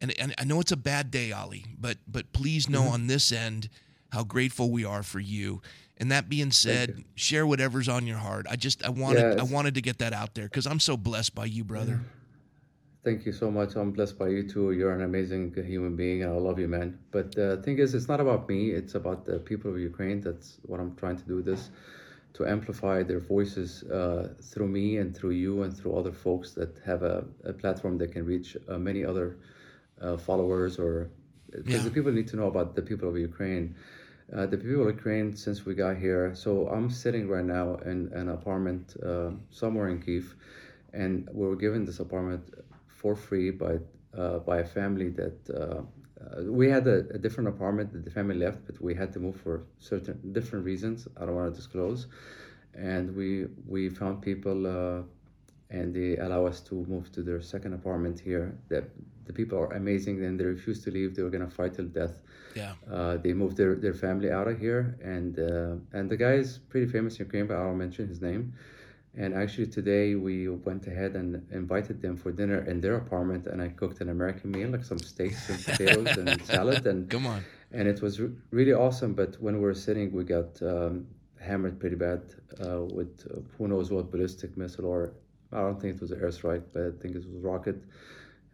and, 0.00 0.18
and 0.18 0.34
I 0.38 0.44
know 0.44 0.60
it's 0.60 0.72
a 0.72 0.76
bad 0.76 1.10
day, 1.10 1.32
Ali, 1.32 1.64
but 1.78 1.98
but 2.06 2.32
please 2.32 2.68
know 2.68 2.84
on 2.84 3.06
this 3.06 3.32
end 3.32 3.68
how 4.12 4.24
grateful 4.24 4.70
we 4.70 4.84
are 4.84 5.02
for 5.02 5.20
you. 5.20 5.60
And 6.00 6.12
that 6.12 6.28
being 6.28 6.52
said, 6.52 7.04
share 7.16 7.46
whatever's 7.46 7.88
on 7.88 8.06
your 8.06 8.18
heart. 8.18 8.46
I 8.48 8.56
just 8.56 8.84
I 8.84 8.90
wanted 8.90 9.38
I 9.40 9.42
wanted 9.42 9.74
to 9.74 9.80
get 9.80 9.98
that 9.98 10.12
out 10.12 10.34
there 10.34 10.44
because 10.44 10.66
I'm 10.66 10.80
so 10.80 10.96
blessed 10.96 11.34
by 11.34 11.46
you, 11.46 11.64
brother. 11.64 12.00
Thank 13.04 13.24
you 13.26 13.32
so 13.32 13.50
much. 13.50 13.74
I'm 13.76 13.92
blessed 13.92 14.18
by 14.18 14.28
you 14.28 14.42
too. 14.48 14.72
You're 14.72 14.92
an 14.92 15.02
amazing 15.02 15.54
human 15.54 15.96
being, 15.96 16.22
and 16.22 16.32
I 16.32 16.36
love 16.36 16.58
you, 16.58 16.68
man. 16.68 16.98
But 17.10 17.34
the 17.34 17.60
thing 17.64 17.78
is, 17.78 17.94
it's 17.94 18.08
not 18.08 18.20
about 18.20 18.48
me. 18.48 18.70
It's 18.70 18.94
about 18.94 19.24
the 19.24 19.38
people 19.38 19.70
of 19.72 19.78
Ukraine. 19.78 20.20
That's 20.20 20.58
what 20.62 20.78
I'm 20.80 20.94
trying 20.96 21.16
to 21.16 21.24
do. 21.24 21.42
This 21.42 21.70
to 22.34 22.46
amplify 22.46 23.02
their 23.02 23.18
voices 23.20 23.82
uh, 23.84 24.34
through 24.40 24.68
me 24.68 24.98
and 24.98 25.16
through 25.16 25.30
you 25.30 25.62
and 25.62 25.76
through 25.76 25.96
other 25.96 26.12
folks 26.12 26.52
that 26.52 26.78
have 26.84 27.02
a, 27.02 27.24
a 27.44 27.52
platform 27.52 27.98
that 27.98 28.12
can 28.12 28.24
reach 28.24 28.56
uh, 28.68 28.78
many 28.78 29.04
other 29.04 29.38
uh, 30.00 30.16
followers 30.16 30.78
or 30.78 31.10
because 31.50 31.74
Yeah. 31.74 31.82
the 31.88 31.90
people 31.90 32.12
need 32.12 32.28
to 32.28 32.36
know 32.36 32.46
about 32.46 32.76
the 32.76 32.82
people 32.82 33.08
of 33.08 33.16
Ukraine. 33.18 33.74
Uh, 34.34 34.44
the 34.46 34.58
people 34.58 34.82
of 34.86 34.94
Ukraine, 34.94 35.34
since 35.34 35.64
we 35.64 35.74
got 35.74 35.96
here, 35.96 36.34
so 36.34 36.68
I'm 36.68 36.90
sitting 36.90 37.28
right 37.28 37.44
now 37.44 37.76
in 37.76 38.10
an 38.12 38.28
apartment 38.28 38.94
uh, 39.02 39.30
somewhere 39.50 39.88
in 39.88 40.02
Kiev, 40.02 40.34
and 40.92 41.28
we 41.32 41.46
were 41.46 41.56
given 41.56 41.84
this 41.86 41.98
apartment 42.00 42.44
for 42.88 43.16
free 43.16 43.50
by 43.50 43.78
uh, 44.16 44.38
by 44.40 44.58
a 44.58 44.64
family 44.64 45.08
that 45.10 45.38
uh, 45.50 45.54
uh, 45.58 46.42
we 46.44 46.68
had 46.68 46.86
a, 46.86 46.98
a 47.14 47.18
different 47.18 47.48
apartment 47.48 47.90
that 47.92 48.04
the 48.04 48.10
family 48.10 48.36
left, 48.36 48.66
but 48.66 48.78
we 48.82 48.94
had 48.94 49.12
to 49.14 49.18
move 49.18 49.36
for 49.40 49.64
certain 49.78 50.32
different 50.32 50.64
reasons. 50.64 51.08
I 51.16 51.24
don't 51.24 51.34
want 51.34 51.50
to 51.54 51.56
disclose, 51.56 52.06
and 52.74 53.16
we 53.16 53.46
we 53.66 53.88
found 53.88 54.20
people. 54.20 54.66
Uh, 54.66 55.02
and 55.70 55.94
they 55.94 56.16
allow 56.16 56.46
us 56.46 56.60
to 56.60 56.74
move 56.88 57.12
to 57.12 57.22
their 57.22 57.42
second 57.42 57.74
apartment 57.74 58.18
here. 58.18 58.56
That 58.70 58.84
the 59.28 59.34
people 59.40 59.56
are 59.62 59.72
amazing, 59.82 60.14
and 60.24 60.34
they 60.40 60.44
refuse 60.56 60.78
to 60.84 60.90
leave. 60.96 61.08
They 61.14 61.22
were 61.26 61.34
gonna 61.36 61.54
fight 61.60 61.72
till 61.76 61.90
death. 62.00 62.16
Yeah. 62.60 62.72
Uh, 62.96 63.14
they 63.24 63.32
moved 63.42 63.56
their, 63.60 63.74
their 63.84 63.94
family 64.04 64.30
out 64.38 64.48
of 64.52 64.56
here, 64.66 64.82
and 65.14 65.32
uh, 65.50 65.96
and 65.96 66.04
the 66.12 66.18
guy 66.26 66.34
is 66.44 66.50
pretty 66.70 66.88
famous 66.96 67.12
in 67.16 67.20
Ukraine, 67.26 67.46
but 67.50 67.56
I 67.60 67.62
won't 67.66 67.80
mention 67.86 68.04
his 68.14 68.20
name. 68.30 68.42
And 69.22 69.30
actually 69.42 69.68
today 69.78 70.06
we 70.28 70.36
went 70.68 70.86
ahead 70.92 71.12
and 71.20 71.28
invited 71.60 71.96
them 72.04 72.14
for 72.22 72.30
dinner 72.40 72.60
in 72.70 72.76
their 72.84 72.96
apartment, 73.04 73.42
and 73.50 73.58
I 73.66 73.68
cooked 73.80 73.98
an 74.04 74.08
American 74.16 74.48
meal, 74.56 74.68
like 74.74 74.84
some 74.92 75.00
steaks 75.12 75.42
and 75.50 75.58
potatoes 75.70 76.10
and 76.20 76.28
salad, 76.54 76.82
and 76.92 77.00
Come 77.16 77.26
on. 77.34 77.40
and 77.78 77.84
it 77.92 77.98
was 78.04 78.14
re- 78.22 78.34
really 78.58 78.74
awesome. 78.84 79.12
But 79.22 79.30
when 79.44 79.54
we 79.60 79.64
were 79.68 79.80
sitting, 79.86 80.06
we 80.18 80.22
got 80.36 80.50
um, 80.72 80.94
hammered 81.48 81.76
pretty 81.82 81.96
bad 82.08 82.22
uh, 82.64 82.82
with 82.98 83.12
uh, 83.30 83.40
who 83.56 83.64
knows 83.72 83.86
what 83.94 84.04
ballistic 84.14 84.50
missile 84.62 84.86
or 84.94 85.00
I 85.52 85.60
don't 85.66 85.80
think 85.80 85.90
it 85.96 86.00
was 86.06 86.12
an 86.16 86.20
airstrike, 86.24 86.64
but 86.74 86.82
I 86.88 86.90
think 87.00 87.10
it 87.16 87.18
was 87.18 87.26
rocket, 87.52 87.78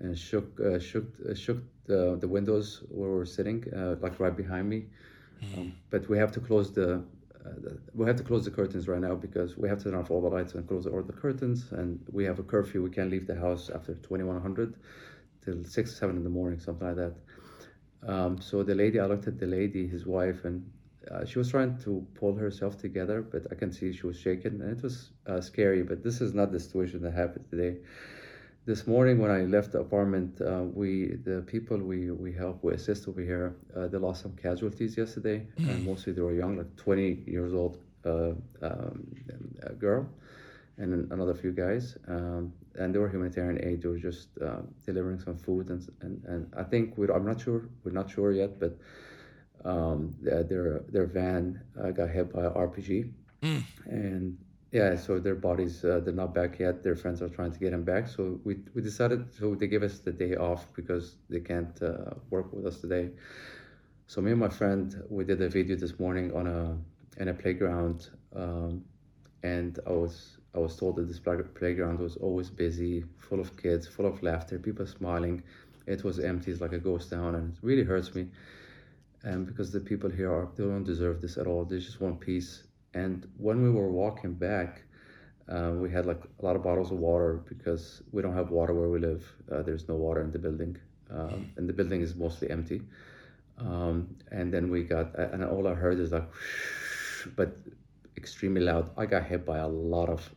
and 0.05 0.19
shook 0.19 0.49
uh, 0.61 0.79
shook 0.79 1.09
uh, 1.31 1.35
shook 1.35 1.61
the, 1.87 2.17
the 2.23 2.29
windows 2.29 2.67
where 2.97 3.11
we 3.11 3.17
were 3.17 3.27
sitting, 3.39 3.59
uh, 3.75 3.97
like 4.05 4.21
right 4.21 4.37
behind 4.45 4.69
me. 4.69 4.81
Um, 5.57 5.75
but 5.91 6.09
we 6.09 6.19
have 6.19 6.33
to 6.33 6.41
close 6.41 6.73
the. 6.73 6.89
Uh, 7.47 7.51
the, 7.65 7.73
we 7.95 8.07
have 8.07 8.17
to 8.17 8.25
close 8.31 8.45
the 8.45 8.51
curtains 8.61 8.89
right 8.89 9.01
now 9.09 9.15
because 9.27 9.51
we 9.59 9.69
have 9.69 9.79
to 9.79 9.85
turn 9.85 9.95
off 10.01 10.11
all 10.11 10.23
the 10.23 10.29
lights 10.37 10.55
and 10.55 10.67
close 10.67 10.87
all 10.87 11.03
the 11.03 11.13
curtains, 11.25 11.73
and 11.73 12.01
we 12.13 12.25
have 12.25 12.39
a 12.39 12.43
curfew. 12.43 12.83
We 12.83 12.91
can't 12.91 13.11
leave 13.11 13.27
the 13.27 13.39
house 13.47 13.71
after 13.77 13.95
twenty 14.09 14.25
one 14.25 14.41
hundred 14.41 14.71
till 15.45 15.65
six 15.65 15.97
seven 15.99 16.17
in 16.17 16.25
the 16.25 16.31
morning, 16.41 16.59
something 16.59 16.87
like 16.87 16.97
that. 16.97 17.15
Um, 18.13 18.41
so 18.41 18.63
the 18.63 18.75
lady, 18.75 18.99
I 19.01 19.07
looked 19.07 19.27
at 19.27 19.39
the 19.39 19.47
lady, 19.47 19.87
his 19.87 20.07
wife, 20.07 20.45
and 20.45 20.71
uh, 21.11 21.25
she 21.25 21.39
was 21.39 21.51
trying 21.51 21.79
to 21.85 22.07
pull 22.15 22.35
herself 22.35 22.79
together, 22.79 23.23
but 23.23 23.47
I 23.53 23.55
can 23.55 23.71
see 23.73 23.93
she 23.93 24.07
was 24.07 24.19
shaken, 24.19 24.61
and 24.63 24.71
it 24.77 24.83
was 24.83 25.11
uh, 25.27 25.41
scary. 25.41 25.83
But 25.83 26.03
this 26.03 26.21
is 26.21 26.35
not 26.35 26.53
the 26.53 26.61
situation 26.61 27.03
that 27.03 27.13
happened 27.15 27.47
today. 27.51 27.79
This 28.67 28.87
morning, 28.87 29.19
when 29.19 29.31
I 29.31 29.43
left 29.43 29.73
the 29.73 29.81
apartment, 29.81 30.41
uh, 30.41 30.63
we 30.73 31.17
the 31.23 31.43
people 31.47 31.77
we 31.77 32.11
we 32.11 32.33
help, 32.33 32.65
we 32.65 32.73
assist 32.73 33.07
over 33.07 33.21
here, 33.21 33.57
uh, 33.77 33.89
they 33.89 33.99
lost 33.99 34.23
some 34.23 34.33
casualties 34.37 34.97
yesterday, 34.97 35.47
and 35.59 35.85
mostly 35.85 36.15
they 36.15 36.23
were 36.23 36.33
young, 36.33 36.57
like 36.57 36.75
twenty 36.77 37.23
years 37.27 37.53
old 37.53 37.77
uh, 38.07 38.33
um, 38.63 39.07
a 39.65 39.75
girl, 39.75 40.09
and 40.79 41.13
another 41.13 41.35
few 41.35 41.53
guys. 41.53 41.99
Um, 42.09 42.55
and 42.77 42.95
they 42.95 42.99
were 42.99 43.11
humanitarian 43.11 43.63
aid. 43.63 43.83
They 43.83 43.89
were 43.89 43.99
just 43.99 44.29
uh, 44.41 44.63
delivering 44.87 45.21
some 45.21 45.37
food, 45.37 45.69
and, 45.69 45.87
and 46.01 46.25
and 46.25 46.53
I 46.57 46.63
think 46.63 46.97
we 46.97 47.07
I'm 47.09 47.27
not 47.27 47.43
sure 47.43 47.69
we're 47.85 47.93
not 47.93 48.09
sure 48.09 48.33
yet, 48.33 48.59
but 48.59 48.79
um, 49.67 50.15
their 50.23 50.83
their 50.89 51.05
van 51.05 51.61
uh, 51.79 51.91
got 51.91 52.09
hit 52.09 52.33
by 52.33 52.47
an 52.47 52.53
RPG, 52.53 53.13
mm. 53.43 53.63
and 53.85 54.39
yeah, 54.75 54.97
so 54.97 55.21
their 55.21 55.37
bodies 55.37 55.85
uh, 55.85 56.01
they're 56.05 56.13
not 56.13 56.35
back 56.35 56.59
yet. 56.59 56.83
Their 56.83 56.97
friends 56.97 57.23
are 57.23 57.29
trying 57.29 57.53
to 57.53 57.61
get 57.61 57.71
them 57.71 57.85
back. 57.85 58.09
So 58.09 58.41
we 58.43 58.57
we 58.75 58.83
decided 58.83 59.33
so 59.33 59.55
they 59.55 59.69
give 59.69 59.85
us 59.85 60.01
the 60.01 60.11
day 60.11 60.35
off 60.35 60.67
because 60.75 61.15
they 61.31 61.39
can't 61.39 61.81
uh, 61.81 62.15
work 62.31 62.53
with 62.53 62.67
us 62.67 62.81
today. 62.81 63.11
So 64.09 64.21
me 64.21 64.33
and 64.33 64.41
my 64.41 64.49
friend 64.49 64.87
we 65.09 65.23
did 65.25 65.41
a 65.41 65.49
video 65.49 65.77
this 65.77 66.01
morning 66.01 66.35
on 66.35 66.49
a 66.49 66.77
in 67.23 67.29
a 67.29 67.35
playground, 67.35 68.11
um, 68.35 68.85
and 69.45 69.79
I 69.87 69.91
was 69.91 70.39
I 70.57 70.59
was 70.59 70.77
told 70.77 70.97
that 70.97 71.07
this 71.07 71.21
playground 71.21 72.01
was 72.01 72.17
always 72.17 72.51
busy, 72.51 73.05
full 73.17 73.39
of 73.39 73.57
kids, 73.57 73.87
full 73.87 74.07
of 74.07 74.21
laughter, 74.25 74.59
people 74.59 74.87
smiling. 74.87 75.45
It 75.87 76.03
was 76.03 76.19
empty, 76.19 76.51
it's 76.51 76.61
like 76.61 76.73
a 76.73 76.79
ghost 76.79 77.11
town, 77.11 77.37
and 77.37 77.53
it 77.53 77.59
really 77.63 77.85
hurts 77.85 78.13
me. 78.17 78.27
And 79.23 79.47
because 79.47 79.71
the 79.71 79.81
people 79.81 80.11
here 80.11 80.33
are 80.33 80.49
they 80.57 80.65
don't 80.65 80.83
deserve 80.83 81.23
this 81.23 81.39
at 81.39 81.47
all. 81.47 81.65
They 81.65 81.79
just 81.79 82.01
want 82.01 82.19
peace 82.19 82.65
and 82.95 83.27
when 83.37 83.63
we 83.63 83.71
were 83.71 83.91
walking 83.91 84.33
back, 84.33 84.83
uh, 85.49 85.73
we 85.75 85.91
had 85.91 86.07
like 86.07 86.23
a 86.41 86.45
lot 86.45 86.57
of 86.57 86.63
bottles 86.63 86.91
of 86.91 86.99
water 86.99 87.43
because 87.49 88.03
we 88.13 88.23
don't 88.23 88.35
have 88.35 88.51
water 88.51 88.73
where 88.73 88.89
we 88.89 88.99
live. 88.99 89.31
Uh, 89.51 89.63
there's 89.63 89.89
no 89.89 89.95
water 89.95 90.23
in 90.23 90.31
the 90.31 90.39
building, 90.39 90.77
um, 91.11 91.51
and 91.57 91.69
the 91.69 91.73
building 91.73 92.01
is 92.01 92.15
mostly 92.15 92.51
empty. 92.51 92.81
Um, 93.59 94.17
and 94.31 94.53
then 94.53 94.71
we 94.71 94.85
got, 94.85 95.15
and 95.19 95.45
all 95.45 95.69
I 95.69 95.75
heard 95.75 96.01
is 96.01 96.13
like, 96.13 96.29
but 97.37 97.57
extremely 98.17 98.63
loud. 98.63 98.91
I 98.97 99.07
got 99.07 99.25
hit 99.25 99.45
by 99.45 99.59
a 99.59 99.69
lot 99.69 100.09
of 100.09 100.29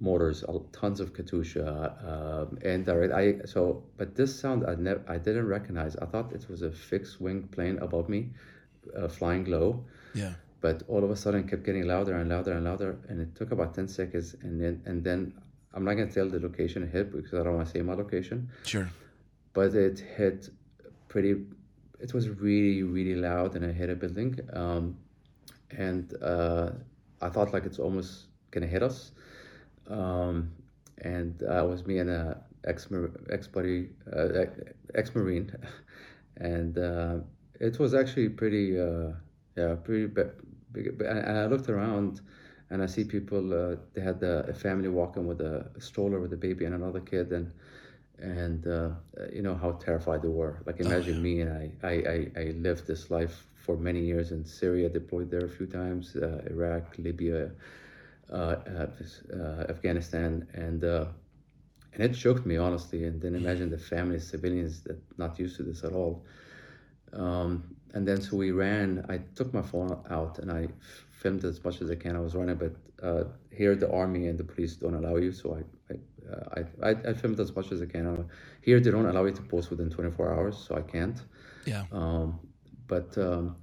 mortars, 0.00 0.44
tons 0.72 1.00
of 1.00 1.12
katyusha, 1.12 1.66
uh, 2.06 2.46
and 2.62 2.88
I 2.88 3.44
so, 3.46 3.84
but 3.96 4.16
this 4.16 4.38
sound 4.38 4.66
I 4.66 4.74
never, 4.74 5.02
I 5.08 5.18
didn't 5.18 5.46
recognize. 5.46 5.96
I 5.96 6.06
thought 6.06 6.32
it 6.32 6.46
was 6.48 6.62
a 6.62 6.70
fixed 6.70 7.20
wing 7.20 7.48
plane 7.48 7.78
above 7.78 8.08
me, 8.08 8.30
uh, 8.96 9.08
flying 9.08 9.44
low. 9.44 9.84
Yeah 10.14 10.34
but 10.60 10.82
all 10.88 11.02
of 11.02 11.10
a 11.10 11.16
sudden 11.16 11.46
kept 11.48 11.64
getting 11.64 11.86
louder 11.86 12.14
and 12.16 12.28
louder 12.28 12.52
and 12.52 12.64
louder 12.64 12.98
and 13.08 13.20
it 13.20 13.34
took 13.34 13.50
about 13.50 13.74
10 13.74 13.88
seconds 13.88 14.36
and 14.42 14.60
then 14.60 14.82
and 14.84 15.02
then 15.02 15.32
i'm 15.74 15.84
not 15.84 15.94
going 15.94 16.08
to 16.08 16.14
tell 16.14 16.28
the 16.28 16.40
location 16.40 16.82
it 16.82 16.90
hit 16.90 17.12
because 17.12 17.34
i 17.34 17.42
don't 17.42 17.54
want 17.56 17.66
to 17.66 17.72
say 17.72 17.82
my 17.82 17.94
location. 17.94 18.48
Sure. 18.64 18.88
But 19.52 19.74
it 19.74 19.98
hit 19.98 20.48
pretty 21.08 21.34
it 21.98 22.14
was 22.14 22.28
really 22.28 22.82
really 22.82 23.14
loud 23.14 23.56
and 23.56 23.64
it 23.64 23.74
hit 23.74 23.90
a 23.90 23.94
building 23.94 24.38
um, 24.52 24.96
and 25.76 26.14
uh, 26.22 26.70
i 27.20 27.28
thought 27.28 27.52
like 27.52 27.64
it's 27.64 27.78
almost 27.78 28.26
going 28.50 28.62
to 28.62 28.68
hit 28.68 28.82
us 28.82 29.12
um, 29.88 30.50
and 31.02 31.42
uh, 31.42 31.64
it 31.64 31.68
was 31.68 31.86
me 31.86 31.98
and 31.98 32.10
a 32.10 32.40
ex 32.64 32.88
ex 33.30 33.46
buddy 33.46 33.88
uh, 34.14 34.44
ex 34.94 35.14
marine 35.14 35.52
and 36.36 36.78
uh, 36.78 37.16
it 37.58 37.78
was 37.78 37.94
actually 37.94 38.28
pretty 38.28 38.80
uh, 38.80 39.10
yeah 39.56 39.74
pretty 39.74 40.06
bad 40.06 40.30
and 40.74 41.38
I 41.38 41.46
looked 41.46 41.68
around 41.68 42.20
and 42.70 42.82
I 42.82 42.86
see 42.86 43.04
people. 43.04 43.52
Uh, 43.52 43.76
they 43.94 44.00
had 44.00 44.22
a 44.22 44.54
family 44.54 44.88
walking 44.88 45.26
with 45.26 45.40
a 45.40 45.70
stroller 45.78 46.20
with 46.20 46.32
a 46.32 46.36
baby 46.36 46.64
and 46.64 46.74
another 46.74 47.00
kid, 47.00 47.32
and 47.32 47.50
and 48.18 48.66
uh, 48.66 48.90
you 49.32 49.42
know 49.42 49.54
how 49.54 49.72
terrified 49.72 50.22
they 50.22 50.28
were. 50.28 50.62
Like 50.66 50.80
imagine 50.80 51.14
oh, 51.14 51.16
yeah. 51.22 51.22
me, 51.22 51.40
and 51.40 51.50
I, 51.50 51.86
I, 51.86 51.92
I 51.92 52.40
I 52.40 52.44
lived 52.52 52.86
this 52.86 53.10
life 53.10 53.46
for 53.56 53.76
many 53.76 54.00
years 54.00 54.32
in 54.32 54.44
Syria, 54.44 54.88
deployed 54.88 55.30
there 55.30 55.44
a 55.44 55.48
few 55.48 55.66
times, 55.66 56.16
uh, 56.16 56.42
Iraq, 56.50 56.96
Libya, 56.98 57.50
uh, 58.32 58.34
uh, 58.34 58.86
uh, 59.34 59.64
Afghanistan, 59.68 60.46
and 60.54 60.82
and 60.84 62.02
it 62.02 62.14
shocked 62.14 62.46
me 62.46 62.56
honestly. 62.56 63.04
And 63.04 63.20
then 63.20 63.34
imagine 63.34 63.70
the 63.70 63.78
families, 63.78 64.28
civilians 64.28 64.82
that 64.82 64.98
not 65.18 65.38
used 65.38 65.56
to 65.56 65.62
this 65.64 65.82
at 65.84 65.92
all. 65.92 66.24
Um, 67.12 67.76
and 67.94 68.06
then 68.06 68.20
so 68.20 68.36
we 68.36 68.50
ran. 68.52 69.04
I 69.08 69.18
took 69.34 69.52
my 69.52 69.62
phone 69.62 69.98
out 70.10 70.38
and 70.38 70.50
I 70.50 70.68
filmed 71.10 71.44
as 71.44 71.62
much 71.64 71.80
as 71.82 71.90
I 71.90 71.96
can. 71.96 72.16
I 72.16 72.20
was 72.20 72.34
running, 72.34 72.56
but 72.56 72.74
uh, 73.02 73.24
here 73.52 73.74
the 73.74 73.90
army 73.90 74.28
and 74.28 74.38
the 74.38 74.44
police 74.44 74.76
don't 74.76 74.94
allow 74.94 75.16
you. 75.16 75.32
So 75.32 75.58
I 75.58 75.92
I, 75.92 76.32
uh, 76.32 76.64
I, 76.82 76.90
I, 77.10 77.12
filmed 77.14 77.40
as 77.40 77.54
much 77.54 77.72
as 77.72 77.82
I 77.82 77.86
can. 77.86 78.28
Here 78.60 78.78
they 78.78 78.90
don't 78.90 79.06
allow 79.06 79.24
you 79.24 79.32
to 79.32 79.42
post 79.42 79.70
within 79.70 79.90
24 79.90 80.32
hours, 80.32 80.56
so 80.56 80.76
I 80.76 80.82
can't. 80.82 81.20
Yeah. 81.66 81.84
Um, 81.90 82.38
but 82.86 83.16
um, 83.18 83.56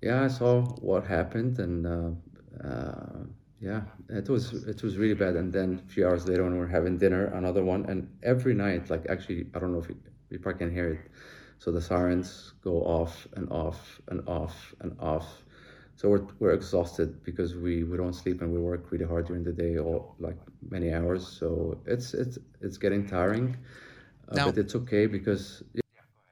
yeah, 0.00 0.24
I 0.24 0.28
saw 0.28 0.62
what 0.62 1.04
happened, 1.06 1.58
and 1.58 1.86
uh, 1.86 2.66
uh, 2.66 3.24
yeah, 3.60 3.82
it 4.08 4.28
was 4.28 4.52
it 4.52 4.82
was 4.82 4.96
really 4.96 5.14
bad. 5.14 5.36
And 5.36 5.52
then 5.52 5.82
a 5.84 5.92
few 5.92 6.06
hours 6.06 6.28
later, 6.28 6.44
when 6.44 6.52
we 6.52 6.58
we're 6.60 6.66
having 6.66 6.96
dinner, 6.98 7.26
another 7.26 7.64
one, 7.64 7.86
and 7.86 8.08
every 8.22 8.54
night, 8.54 8.88
like 8.90 9.06
actually, 9.08 9.46
I 9.54 9.58
don't 9.58 9.72
know 9.72 9.80
if 9.80 9.88
you, 9.88 9.96
you 10.30 10.38
probably 10.38 10.58
can 10.58 10.72
hear 10.72 10.92
it 10.94 11.00
so 11.60 11.70
the 11.70 11.80
sirens 11.80 12.54
go 12.64 12.82
off 12.82 13.28
and 13.34 13.48
off 13.50 14.00
and 14.08 14.26
off 14.26 14.74
and 14.80 14.96
off. 14.98 15.44
So 15.94 16.08
we're, 16.08 16.26
we're 16.38 16.52
exhausted 16.52 17.22
because 17.22 17.54
we, 17.54 17.84
we 17.84 17.98
don't 17.98 18.14
sleep 18.14 18.40
and 18.40 18.50
we 18.50 18.58
work 18.58 18.90
really 18.90 19.04
hard 19.04 19.26
during 19.26 19.44
the 19.44 19.52
day 19.52 19.76
or 19.76 20.10
like 20.18 20.38
many 20.70 20.94
hours. 20.94 21.28
So 21.28 21.78
it's 21.84 22.14
it's 22.14 22.38
it's 22.62 22.78
getting 22.78 23.06
tiring, 23.06 23.58
uh, 24.30 24.36
now, 24.36 24.46
but 24.46 24.56
it's 24.56 24.74
okay 24.74 25.04
because. 25.04 25.62
Yeah. 25.74 25.82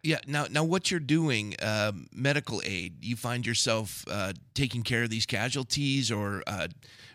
yeah. 0.02 0.18
Now, 0.26 0.46
now, 0.50 0.64
what 0.64 0.90
you're 0.90 0.98
doing, 0.98 1.54
uh, 1.60 1.92
medical 2.14 2.62
aid, 2.64 3.04
you 3.04 3.14
find 3.14 3.46
yourself 3.46 4.06
uh, 4.10 4.32
taking 4.54 4.82
care 4.82 5.02
of 5.02 5.10
these 5.10 5.26
casualties 5.26 6.10
or 6.10 6.42
uh, 6.46 6.68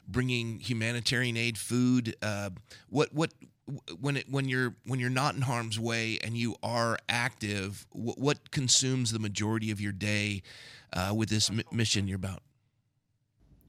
bringing 0.07 0.59
humanitarian 0.59 1.35
aid, 1.35 1.57
food. 1.57 2.15
Uh, 2.21 2.51
what, 2.89 3.11
what, 3.11 3.33
when 3.99 4.17
it 4.17 4.25
when 4.29 4.47
you're 4.49 4.75
when 4.85 4.99
you're 4.99 5.09
not 5.09 5.35
in 5.35 5.41
harm's 5.41 5.79
way 5.79 6.19
and 6.23 6.37
you 6.37 6.55
are 6.61 6.97
active, 7.07 7.85
what, 7.91 8.17
what 8.17 8.51
consumes 8.51 9.11
the 9.11 9.19
majority 9.19 9.71
of 9.71 9.79
your 9.79 9.91
day 9.91 10.43
uh, 10.93 11.13
with 11.15 11.29
this 11.29 11.49
m- 11.49 11.61
mission 11.71 12.07
you're 12.07 12.15
about? 12.15 12.43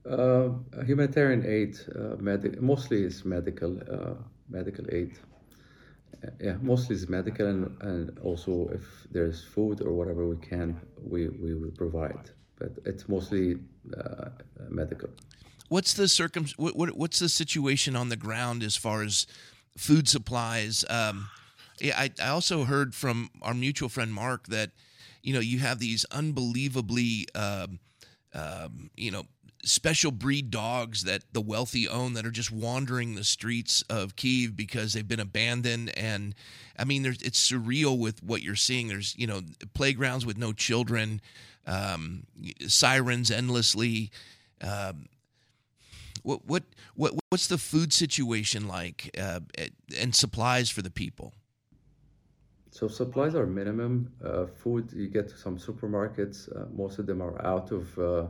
Uh, 0.09 0.51
humanitarian 0.85 1.45
aid, 1.47 1.79
uh, 1.97 2.17
medic, 2.21 2.61
mostly 2.61 3.05
is 3.05 3.25
medical, 3.25 3.79
uh, 3.91 4.15
medical 4.51 4.85
aid. 4.93 5.17
Yeah, 6.41 6.57
mostly 6.61 6.97
is 6.97 7.09
medical, 7.09 7.47
and, 7.47 7.83
and 7.83 8.19
also 8.21 8.69
if 8.73 8.83
there's 9.11 9.45
food 9.45 9.81
or 9.81 9.93
whatever 9.93 10.27
we 10.27 10.37
can, 10.37 10.81
we, 11.03 11.29
we 11.29 11.55
will 11.55 11.71
provide. 11.71 12.31
But 12.59 12.73
it's 12.85 13.09
mostly 13.09 13.57
uh, 13.97 14.29
medical. 14.69 15.09
What's 15.69 15.95
the 15.95 16.09
circum? 16.09 16.47
What, 16.57 16.77
what, 16.77 16.97
what's 16.97 17.19
the 17.19 17.29
situation 17.29 17.97
on 17.97 18.09
the 18.09 18.17
ground 18.17 18.63
as 18.63 18.77
far 18.77 19.03
as 19.03 19.27
food 19.77 20.09
supplies. 20.09 20.85
Um, 20.89 21.29
I, 21.83 22.11
I 22.23 22.29
also 22.29 22.65
heard 22.65 22.95
from 22.95 23.31
our 23.43 23.55
mutual 23.55 23.89
friend 23.89 24.13
Mark 24.13 24.47
that 24.49 24.71
you 25.23 25.35
know 25.35 25.41
you 25.41 25.59
have 25.59 25.79
these 25.79 26.05
unbelievably 26.07 27.27
um, 27.35 27.81
um, 28.33 28.91
you 28.97 29.11
know 29.11 29.25
special 29.65 30.11
breed 30.11 30.51
dogs 30.51 31.05
that 31.05 31.23
the 31.33 31.41
wealthy 31.41 31.89
own 31.89 32.13
that 32.15 32.27
are 32.27 32.31
just 32.31 32.53
wandering 32.53 33.15
the 33.15 33.25
streets 33.25 33.83
of 33.89 34.15
Kiev 34.15 34.57
because 34.57 34.93
they've 34.93 35.09
been 35.09 35.21
abandoned 35.21 35.91
and 35.97 36.35
I 36.79 36.85
mean 36.85 37.03
there's 37.03 37.23
it's 37.23 37.51
surreal 37.51 37.99
with 37.99 38.23
what 38.23 38.43
you're 38.43 38.57
seeing 38.57 38.89
there's 38.89 39.15
you 39.17 39.27
know 39.27 39.41
playgrounds 39.73 40.27
with 40.27 40.37
no 40.37 40.53
children 40.53 41.21
um, 41.67 42.25
sirens 42.67 43.31
endlessly 43.31 44.11
um, 44.61 45.07
what 46.23 46.45
what 46.47 46.65
what 46.95 47.13
what's 47.31 47.49
the 47.49 47.59
food 47.59 47.93
situation 47.93 48.69
like 48.69 49.11
uh, 49.19 49.41
and 49.99 50.15
supplies 50.15 50.71
for 50.71 50.83
the 50.83 50.91
people? 50.91 51.33
So 52.71 52.89
supplies 52.89 53.35
are 53.35 53.47
minimum. 53.47 54.13
Uh, 54.25 54.47
food 54.47 54.93
you 54.93 55.09
get 55.09 55.29
to 55.29 55.37
some 55.37 55.59
supermarkets. 55.59 56.39
Uh, 56.55 56.67
most 56.75 56.99
of 56.99 57.07
them 57.07 57.23
are 57.23 57.45
out 57.45 57.71
of 57.71 57.99
uh, 57.99 58.27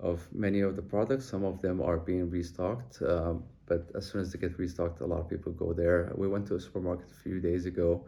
of 0.00 0.28
many 0.32 0.60
of 0.60 0.76
the 0.76 0.82
products. 0.82 1.24
Some 1.24 1.44
of 1.44 1.62
them 1.62 1.80
are 1.80 1.98
being 1.98 2.28
restocked. 2.28 3.00
Um, 3.02 3.44
but 3.66 3.90
as 3.94 4.06
soon 4.06 4.20
as 4.20 4.32
they 4.32 4.38
get 4.38 4.58
restocked, 4.58 5.00
a 5.00 5.06
lot 5.06 5.20
of 5.20 5.28
people 5.28 5.52
go 5.52 5.72
there. 5.72 6.12
We 6.16 6.28
went 6.28 6.46
to 6.48 6.56
a 6.56 6.60
supermarket 6.60 7.10
a 7.10 7.22
few 7.22 7.40
days 7.40 7.64
ago, 7.64 8.04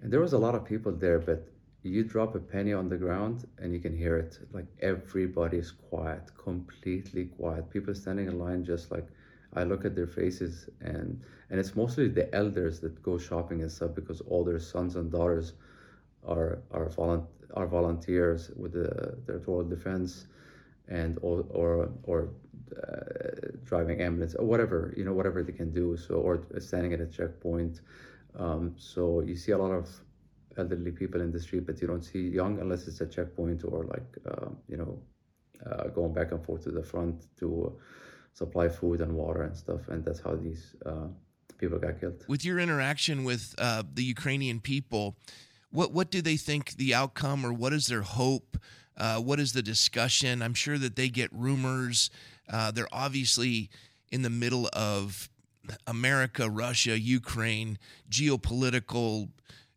and 0.00 0.12
there 0.12 0.20
was 0.20 0.34
a 0.34 0.38
lot 0.38 0.54
of 0.54 0.64
people 0.64 0.92
there, 0.92 1.18
but 1.18 1.48
you 1.82 2.04
drop 2.04 2.34
a 2.34 2.40
penny 2.40 2.72
on 2.72 2.88
the 2.88 2.96
ground 2.96 3.46
and 3.58 3.72
you 3.72 3.80
can 3.80 3.96
hear 3.96 4.16
it 4.16 4.38
like 4.52 4.66
everybody's 4.80 5.70
quiet 5.72 6.30
completely 6.36 7.26
quiet. 7.26 7.70
People 7.70 7.94
standing 7.94 8.26
in 8.28 8.38
line 8.38 8.64
just 8.64 8.90
like 8.90 9.06
i 9.54 9.64
look 9.64 9.84
at 9.84 9.94
their 9.94 10.06
faces 10.06 10.68
and 10.80 11.20
and 11.50 11.60
it's 11.60 11.76
mostly 11.76 12.08
the 12.08 12.34
elders 12.34 12.80
that 12.80 13.02
go 13.02 13.18
shopping 13.18 13.60
and 13.60 13.70
stuff 13.70 13.94
because 13.94 14.20
all 14.22 14.42
their 14.44 14.58
sons 14.58 14.96
and 14.96 15.10
daughters 15.12 15.52
are 16.26 16.58
are, 16.70 16.88
volun- 16.88 17.26
are 17.54 17.66
volunteers 17.66 18.50
with 18.56 18.72
the 18.72 19.16
territorial 19.26 19.64
defense 19.68 20.26
and 20.88 21.18
or 21.22 21.44
or, 21.50 21.90
or 22.04 22.28
uh, 22.76 23.48
driving 23.64 24.00
ambulance 24.00 24.34
or 24.34 24.46
whatever 24.46 24.94
you 24.96 25.04
know 25.04 25.12
whatever 25.12 25.42
they 25.42 25.52
can 25.52 25.70
do. 25.70 25.96
So 25.96 26.14
or 26.16 26.42
standing 26.58 26.92
at 26.92 27.00
a 27.00 27.06
checkpoint. 27.06 27.80
Um, 28.38 28.74
so 28.78 29.20
you 29.20 29.36
see 29.36 29.52
a 29.52 29.58
lot 29.58 29.72
of 29.72 29.88
elderly 30.58 30.92
people 30.92 31.20
in 31.20 31.30
the 31.32 31.40
street, 31.40 31.66
but 31.66 31.80
you 31.80 31.86
don't 31.86 32.04
see 32.04 32.20
young 32.20 32.60
unless 32.60 32.86
it's 32.88 33.00
a 33.00 33.06
checkpoint 33.06 33.64
or 33.64 33.84
like 33.84 34.16
uh, 34.30 34.48
you 34.68 34.76
know 34.76 34.98
uh, 35.66 35.88
going 35.88 36.12
back 36.12 36.32
and 36.32 36.44
forth 36.44 36.64
to 36.64 36.70
the 36.70 36.82
front 36.82 37.26
to 37.38 37.78
supply 38.34 38.68
food 38.68 39.00
and 39.00 39.12
water 39.12 39.42
and 39.42 39.56
stuff. 39.56 39.88
And 39.88 40.04
that's 40.04 40.20
how 40.20 40.34
these 40.36 40.74
uh, 40.86 41.08
people 41.58 41.78
got 41.78 42.00
killed. 42.00 42.24
With 42.28 42.44
your 42.44 42.58
interaction 42.58 43.24
with 43.24 43.54
uh, 43.58 43.82
the 43.92 44.04
Ukrainian 44.04 44.60
people, 44.60 45.16
what 45.70 45.92
what 45.92 46.10
do 46.10 46.22
they 46.22 46.36
think 46.36 46.76
the 46.76 46.94
outcome, 46.94 47.44
or 47.44 47.52
what 47.52 47.72
is 47.72 47.86
their 47.86 48.02
hope? 48.02 48.58
Uh, 48.96 49.18
what 49.18 49.40
is 49.40 49.52
the 49.52 49.62
discussion? 49.62 50.42
I'm 50.42 50.54
sure 50.54 50.76
that 50.78 50.96
they 50.96 51.08
get 51.08 51.30
rumors. 51.32 52.10
Uh, 52.48 52.70
they're 52.70 52.92
obviously 52.92 53.70
in 54.10 54.20
the 54.22 54.30
middle 54.30 54.68
of 54.74 55.30
America, 55.86 56.50
Russia, 56.50 56.98
Ukraine, 56.98 57.78
geopolitical, 58.10 59.30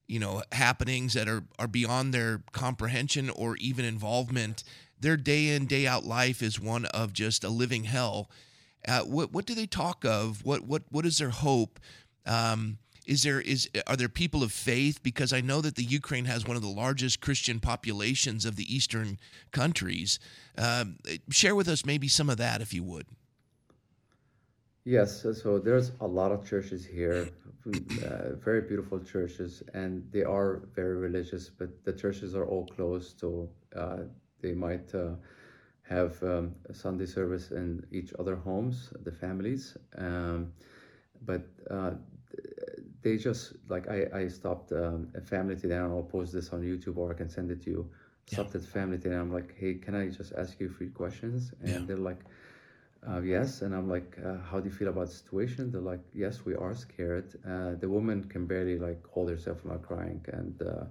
you 0.07 0.19
know, 0.19 0.43
happenings 0.51 1.13
that 1.13 1.27
are 1.27 1.43
are 1.59 1.67
beyond 1.67 2.13
their 2.13 2.43
comprehension 2.51 3.29
or 3.29 3.57
even 3.57 3.85
involvement. 3.85 4.63
Their 4.99 5.17
day 5.17 5.49
in 5.49 5.65
day 5.65 5.87
out 5.87 6.03
life 6.03 6.41
is 6.41 6.59
one 6.59 6.85
of 6.85 7.13
just 7.13 7.43
a 7.43 7.49
living 7.49 7.85
hell. 7.85 8.29
Uh, 8.87 9.01
what 9.01 9.31
what 9.31 9.45
do 9.45 9.55
they 9.55 9.65
talk 9.65 10.05
of? 10.05 10.45
What 10.45 10.65
what 10.65 10.83
what 10.89 11.05
is 11.05 11.17
their 11.17 11.29
hope? 11.29 11.79
Um, 12.25 12.77
is 13.05 13.23
there 13.23 13.41
is 13.41 13.69
are 13.87 13.95
there 13.95 14.09
people 14.09 14.43
of 14.43 14.51
faith? 14.51 15.01
Because 15.03 15.33
I 15.33 15.41
know 15.41 15.61
that 15.61 15.75
the 15.75 15.83
Ukraine 15.83 16.25
has 16.25 16.45
one 16.45 16.55
of 16.55 16.61
the 16.63 16.69
largest 16.69 17.21
Christian 17.21 17.59
populations 17.59 18.45
of 18.45 18.55
the 18.55 18.73
Eastern 18.73 19.19
countries. 19.51 20.19
Um, 20.57 20.97
share 21.29 21.55
with 21.55 21.67
us 21.67 21.85
maybe 21.85 22.07
some 22.07 22.29
of 22.29 22.37
that, 22.37 22.61
if 22.61 22.73
you 22.73 22.83
would. 22.83 23.05
Yes, 24.85 25.21
so, 25.23 25.33
so 25.33 25.57
there's 25.57 25.91
a 25.99 26.05
lot 26.05 26.31
of 26.31 26.47
churches 26.47 26.85
here, 26.85 27.29
uh, 27.67 28.35
very 28.35 28.61
beautiful 28.61 28.99
churches, 28.99 29.63
and 29.73 30.07
they 30.11 30.23
are 30.23 30.61
very 30.73 30.95
religious, 30.95 31.49
but 31.49 31.83
the 31.83 31.93
churches 31.93 32.35
are 32.35 32.45
all 32.45 32.65
closed, 32.67 33.19
so 33.19 33.49
uh, 33.75 34.03
they 34.41 34.53
might 34.53 34.93
uh, 34.93 35.15
have 35.81 36.21
um, 36.23 36.55
a 36.69 36.73
Sunday 36.73 37.05
service 37.05 37.51
in 37.51 37.85
each 37.91 38.13
other 38.19 38.35
homes, 38.35 38.89
the 39.03 39.11
families. 39.11 39.77
Um, 39.97 40.53
but 41.25 41.47
uh, 41.69 41.91
they 43.01 43.17
just 43.17 43.53
like 43.69 43.87
I, 43.87 44.07
I 44.13 44.27
stopped 44.27 44.71
um, 44.71 45.09
a 45.15 45.21
family 45.21 45.55
today 45.55 45.75
and 45.75 45.85
I'll 45.85 46.03
post 46.03 46.33
this 46.33 46.49
on 46.49 46.61
YouTube 46.61 46.97
or 46.97 47.11
I 47.11 47.13
can 47.13 47.29
send 47.29 47.51
it 47.51 47.63
to 47.63 47.69
you. 47.69 47.89
Stopped 48.25 48.55
yeah. 48.55 48.61
at 48.61 48.67
family 48.67 48.97
today 48.97 49.15
and 49.15 49.21
I'm 49.21 49.33
like, 49.33 49.55
hey, 49.57 49.75
can 49.75 49.93
I 49.93 50.07
just 50.09 50.33
ask 50.33 50.59
you 50.59 50.69
three 50.69 50.89
questions? 50.89 51.51
And 51.61 51.69
yeah. 51.69 51.79
they're 51.85 51.97
like, 51.97 52.21
uh, 53.09 53.21
yes. 53.21 53.61
And 53.61 53.73
I'm 53.75 53.89
like, 53.89 54.17
uh, 54.25 54.37
how 54.49 54.59
do 54.59 54.69
you 54.69 54.75
feel 54.75 54.89
about 54.89 55.07
the 55.07 55.13
situation? 55.13 55.71
They're 55.71 55.81
like, 55.81 56.01
yes, 56.13 56.45
we 56.45 56.55
are 56.55 56.73
scared. 56.73 57.35
Uh, 57.47 57.75
the 57.79 57.89
woman 57.89 58.23
can 58.25 58.45
barely 58.45 58.77
like 58.77 59.05
hold 59.07 59.29
herself 59.29 59.61
from 59.61 59.71
not 59.71 59.83
crying. 59.83 60.23
And 60.33 60.61
uh, 60.61 60.85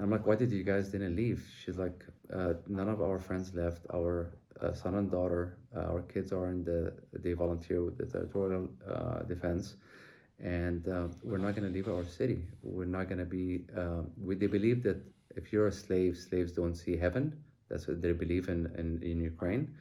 I'm 0.00 0.10
like, 0.10 0.26
why 0.26 0.36
did 0.36 0.50
you 0.50 0.62
guys 0.64 0.88
didn't 0.88 1.16
leave? 1.16 1.42
She's 1.64 1.78
like, 1.78 2.04
uh, 2.34 2.54
none 2.68 2.88
of 2.88 3.00
our 3.00 3.18
friends 3.18 3.54
left. 3.54 3.82
Our 3.92 4.30
uh, 4.60 4.72
son 4.72 4.94
and 4.94 5.10
daughter, 5.10 5.58
our 5.76 6.02
kids 6.02 6.32
are 6.32 6.48
in 6.48 6.64
the, 6.64 6.92
they 7.12 7.32
volunteer 7.32 7.82
with 7.84 7.98
the 7.98 8.06
territorial 8.06 8.68
defense 9.28 9.76
and 10.40 10.84
we're 11.24 11.38
not 11.38 11.54
going 11.56 11.66
to 11.66 11.74
leave 11.74 11.88
our 11.88 12.04
city. 12.04 12.42
We're 12.62 12.84
not 12.84 13.08
going 13.08 13.18
to 13.18 13.24
be. 13.24 13.64
Uh, 13.76 14.02
we, 14.22 14.36
they 14.36 14.46
believe 14.46 14.82
that 14.84 14.98
if 15.36 15.52
you're 15.52 15.66
a 15.66 15.72
slave, 15.72 16.16
slaves 16.16 16.52
don't 16.52 16.74
see 16.76 16.96
heaven. 16.96 17.36
That's 17.68 17.88
what 17.88 18.00
they 18.00 18.12
believe 18.12 18.48
in 18.48 18.66
in, 18.78 19.02
in 19.02 19.20
Ukraine. 19.20 19.74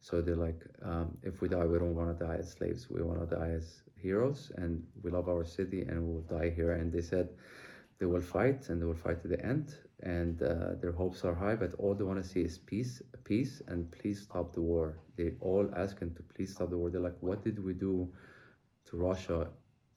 So 0.00 0.20
they're 0.20 0.36
like, 0.36 0.62
um, 0.82 1.16
if 1.22 1.40
we 1.40 1.48
die, 1.48 1.64
we 1.66 1.78
don't 1.78 1.94
want 1.94 2.18
to 2.18 2.24
die 2.24 2.36
as 2.36 2.52
slaves. 2.52 2.88
We 2.88 3.02
want 3.02 3.28
to 3.28 3.36
die 3.36 3.50
as 3.50 3.82
heroes, 3.96 4.52
and 4.56 4.82
we 5.02 5.10
love 5.10 5.28
our 5.28 5.44
city, 5.44 5.82
and 5.82 6.02
we 6.06 6.14
will 6.14 6.38
die 6.38 6.50
here. 6.50 6.72
And 6.72 6.92
they 6.92 7.02
said 7.02 7.30
they 7.98 8.06
will 8.06 8.20
fight, 8.22 8.68
and 8.68 8.80
they 8.80 8.86
will 8.86 8.94
fight 8.94 9.20
to 9.22 9.28
the 9.28 9.44
end. 9.44 9.74
And 10.02 10.40
uh, 10.42 10.76
their 10.80 10.92
hopes 10.92 11.24
are 11.24 11.34
high, 11.34 11.56
but 11.56 11.74
all 11.74 11.94
they 11.94 12.04
want 12.04 12.22
to 12.22 12.28
see 12.28 12.42
is 12.42 12.58
peace, 12.58 13.02
peace, 13.24 13.60
and 13.66 13.90
please 13.90 14.22
stop 14.22 14.54
the 14.54 14.62
war. 14.62 14.98
They 15.16 15.32
all 15.40 15.68
ask 15.76 15.98
him 15.98 16.14
to 16.14 16.22
please 16.22 16.54
stop 16.54 16.70
the 16.70 16.78
war. 16.78 16.90
They're 16.90 17.00
like, 17.00 17.20
what 17.20 17.42
did 17.42 17.62
we 17.62 17.74
do 17.74 18.08
to 18.86 18.96
Russia 18.96 19.48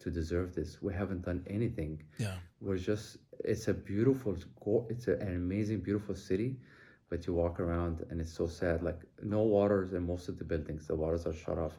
to 0.01 0.09
deserve 0.09 0.53
this. 0.55 0.81
We 0.81 0.93
haven't 0.93 1.23
done 1.23 1.43
anything. 1.47 2.03
Yeah. 2.17 2.35
We're 2.59 2.77
just, 2.77 3.17
it's 3.45 3.67
a 3.67 3.73
beautiful, 3.73 4.35
it's 4.89 5.07
an 5.07 5.35
amazing, 5.35 5.81
beautiful 5.81 6.15
city, 6.15 6.57
but 7.11 7.27
you 7.27 7.33
walk 7.33 7.59
around 7.59 8.05
and 8.09 8.21
it's 8.21 8.33
so 8.33 8.47
sad. 8.47 8.81
Like, 8.81 9.01
no 9.21 9.43
waters 9.43 9.93
in 9.93 10.07
most 10.07 10.29
of 10.29 10.39
the 10.39 10.45
buildings, 10.45 10.87
the 10.87 10.95
waters 10.95 11.27
are 11.27 11.33
shut 11.33 11.59
off. 11.59 11.77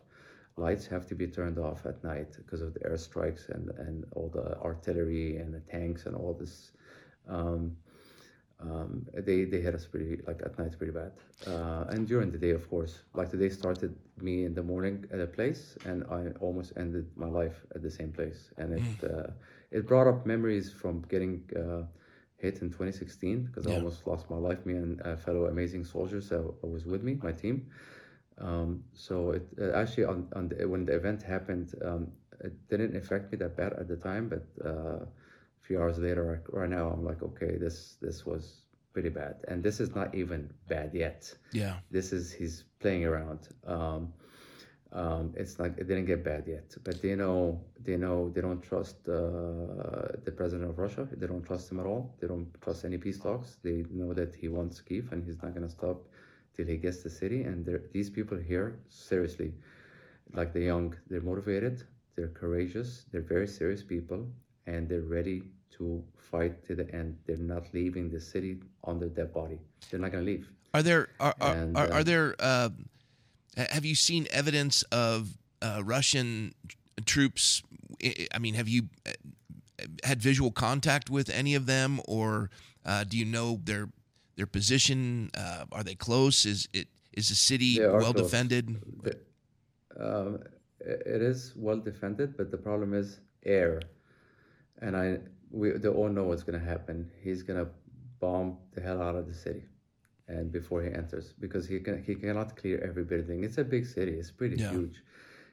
Lights 0.57 0.87
have 0.87 1.07
to 1.09 1.15
be 1.17 1.27
turned 1.27 1.59
off 1.59 1.87
at 1.87 2.05
night 2.05 2.37
because 2.37 2.63
of 2.63 2.75
the 2.75 2.81
airstrikes 2.81 3.49
and, 3.49 3.71
and 3.79 4.05
all 4.13 4.29
the 4.29 4.59
artillery 4.61 5.39
and 5.39 5.53
the 5.53 5.61
tanks 5.61 6.07
and 6.07 6.15
all 6.15 6.35
this. 6.35 6.73
Um, 7.29 7.77
um, 8.61 9.07
they 9.15 9.45
they 9.45 9.61
hit 9.61 9.75
us 9.75 9.87
pretty 9.87 10.21
like 10.27 10.41
at 10.45 10.57
night 10.59 10.77
pretty 10.79 10.93
bad 10.93 11.13
uh, 11.49 11.85
and 11.91 12.07
during 12.07 12.31
the 12.31 12.39
day 12.39 12.51
of 12.51 12.69
course 12.71 13.03
like 13.15 13.31
the 13.31 13.37
day 13.37 13.49
started 13.49 13.95
me 14.21 14.45
in 14.45 14.55
the 14.55 14.63
morning 14.63 15.05
at 15.13 15.21
a 15.21 15.27
place 15.27 15.77
and 15.85 16.05
i 16.11 16.27
almost 16.41 16.73
ended 16.77 17.07
my 17.17 17.27
life 17.27 17.65
at 17.75 17.83
the 17.83 17.91
same 17.91 18.13
place 18.13 18.51
and 18.59 18.75
it 18.75 19.01
mm. 19.01 19.19
uh, 19.19 19.31
it 19.73 19.87
brought 19.89 20.07
up 20.07 20.25
memories 20.27 20.73
from 20.73 21.03
getting 21.09 21.43
uh, 21.57 21.83
hit 22.43 22.61
in 22.63 22.69
2016 22.69 23.45
because 23.45 23.67
yeah. 23.67 23.73
i 23.73 23.77
almost 23.77 24.07
lost 24.07 24.29
my 24.29 24.37
life 24.37 24.65
me 24.67 24.75
and 24.75 25.01
fellow 25.25 25.47
amazing 25.47 25.85
soldiers 25.85 26.29
that 26.29 26.43
was 26.63 26.85
with 26.85 27.03
me 27.03 27.19
my 27.23 27.33
team 27.33 27.67
um, 28.39 28.83
so 28.95 29.31
it 29.31 29.47
uh, 29.61 29.73
actually 29.73 30.05
on, 30.05 30.27
on 30.35 30.49
the, 30.49 30.67
when 30.67 30.85
the 30.85 30.95
event 30.95 31.23
happened 31.23 31.75
um, 31.85 32.09
it 32.41 32.55
didn't 32.69 32.97
affect 32.97 33.31
me 33.31 33.39
that 33.39 33.57
bad 33.57 33.73
at 33.75 33.87
the 33.89 33.97
time 33.97 34.29
but 34.29 34.45
uh, 34.67 35.05
a 35.63 35.67
few 35.67 35.81
hours 35.81 35.99
later, 35.99 36.43
right 36.51 36.69
now, 36.69 36.89
I'm 36.89 37.05
like, 37.05 37.23
okay, 37.23 37.57
this 37.57 37.97
this 38.01 38.27
was 38.27 38.63
pretty 38.93 39.09
bad, 39.09 39.37
and 39.49 39.63
this 39.63 39.81
is 39.81 39.95
not 39.95 40.15
even 40.15 40.51
bad 40.69 40.93
yet. 40.93 41.33
Yeah, 41.53 41.77
this 41.91 42.13
is 42.13 42.33
he's 42.33 42.65
playing 42.81 43.05
around. 43.05 43.49
Um, 43.67 44.13
um, 44.93 45.33
it's 45.37 45.59
like 45.59 45.79
it 45.79 45.89
didn't 45.89 46.05
get 46.05 46.23
bad 46.23 46.45
yet, 46.47 46.75
but 46.85 47.01
they 47.01 47.15
know 47.15 47.61
they 47.83 47.97
know 47.97 48.29
they 48.29 48.41
don't 48.43 48.63
trust 48.63 48.97
uh, 49.09 50.13
the 50.25 50.33
president 50.37 50.69
of 50.69 50.79
Russia. 50.79 51.09
They 51.11 51.27
don't 51.27 51.45
trust 51.45 51.71
him 51.73 51.81
at 51.81 51.87
all. 51.87 52.15
They 52.21 52.27
don't 52.27 52.49
trust 52.61 52.85
any 52.85 52.99
peace 52.99 53.19
talks. 53.19 53.57
They 53.63 53.85
know 53.91 54.13
that 54.13 54.35
he 54.35 54.49
wants 54.49 54.81
Kiev 54.81 55.13
and 55.13 55.25
he's 55.25 55.41
not 55.43 55.55
gonna 55.55 55.71
stop 55.71 56.03
till 56.55 56.67
he 56.67 56.77
gets 56.77 57.03
the 57.03 57.11
city. 57.11 57.43
And 57.43 57.67
these 57.93 58.11
people 58.11 58.37
here, 58.37 58.79
seriously, 58.91 59.53
like 60.35 60.53
the 60.53 60.61
young, 60.61 60.95
they're 61.09 61.23
motivated, 61.23 61.85
they're 62.17 62.29
courageous, 62.29 63.07
they're 63.11 63.23
very 63.23 63.47
serious 63.47 63.83
people, 63.83 64.27
and 64.67 64.89
they're 64.89 65.03
ready 65.03 65.43
to 65.79 66.03
fight 66.17 66.65
to 66.67 66.75
the 66.75 66.93
end. 66.95 67.17
They're 67.27 67.37
not 67.37 67.73
leaving 67.73 68.11
the 68.11 68.21
city 68.21 68.61
on 68.85 68.99
their 68.99 69.09
dead 69.09 69.33
body. 69.33 69.59
They're 69.91 70.01
not 70.01 70.13
going 70.13 70.25
to 70.25 70.31
leave. 70.31 70.51
Are 70.75 70.83
there 70.83 71.09
are 71.21 71.35
are, 71.41 71.55
and, 71.55 71.77
are, 71.77 71.87
are, 71.87 71.93
uh, 72.01 72.03
there 72.03 72.35
uh, 72.39 72.71
have 73.57 73.85
you 73.85 73.95
seen 73.95 74.27
evidence 74.31 74.83
of 74.85 75.37
uh, 75.61 75.83
Russian 75.85 76.55
troops? 77.05 77.63
I 78.35 78.39
mean, 78.39 78.55
have 78.55 78.69
you 78.69 78.89
uh, 79.07 79.13
had 80.05 80.21
visual 80.21 80.51
contact 80.51 81.11
with 81.11 81.29
any 81.31 81.55
of 81.55 81.67
them, 81.67 82.01
or 82.07 82.51
uh, 82.85 83.05
do 83.05 83.17
you 83.17 83.25
know 83.25 83.61
their 83.65 83.89
their 84.37 84.47
position? 84.47 85.31
Uh, 85.37 85.65
are 85.73 85.83
they 85.83 85.95
close? 85.95 86.47
Is 86.47 86.69
it 86.73 86.89
is 87.13 87.29
the 87.29 87.35
city 87.35 87.79
well 87.81 88.13
close. 88.13 88.31
defended? 88.31 88.77
Um, 89.99 90.39
it 90.81 91.23
is 91.23 91.53
well 91.55 91.77
defended, 91.77 92.37
but 92.37 92.51
the 92.51 92.57
problem 92.57 92.95
is 92.95 93.21
air 93.45 93.83
and 94.83 94.97
I 94.97 95.19
we 95.51 95.71
they 95.71 95.89
all 95.89 96.09
know 96.09 96.25
what's 96.25 96.43
gonna 96.43 96.59
happen. 96.59 97.11
He's 97.23 97.43
gonna 97.43 97.69
bomb 98.21 98.59
the 98.75 98.81
hell 98.81 99.01
out 99.01 99.15
of 99.15 99.27
the 99.27 99.35
city, 99.35 99.65
and 100.33 100.53
before 100.53 100.83
he 100.83 100.91
enters, 101.03 101.33
because 101.45 101.67
he 101.69 101.81
can 101.81 102.03
he 102.03 102.15
cannot 102.15 102.57
clear 102.57 102.79
every 102.89 103.05
building. 103.05 103.45
It's 103.45 103.59
a 103.59 103.65
big 103.65 103.87
city. 103.87 104.15
It's 104.23 104.31
pretty 104.31 104.57
yeah. 104.57 104.71
huge, 104.75 105.03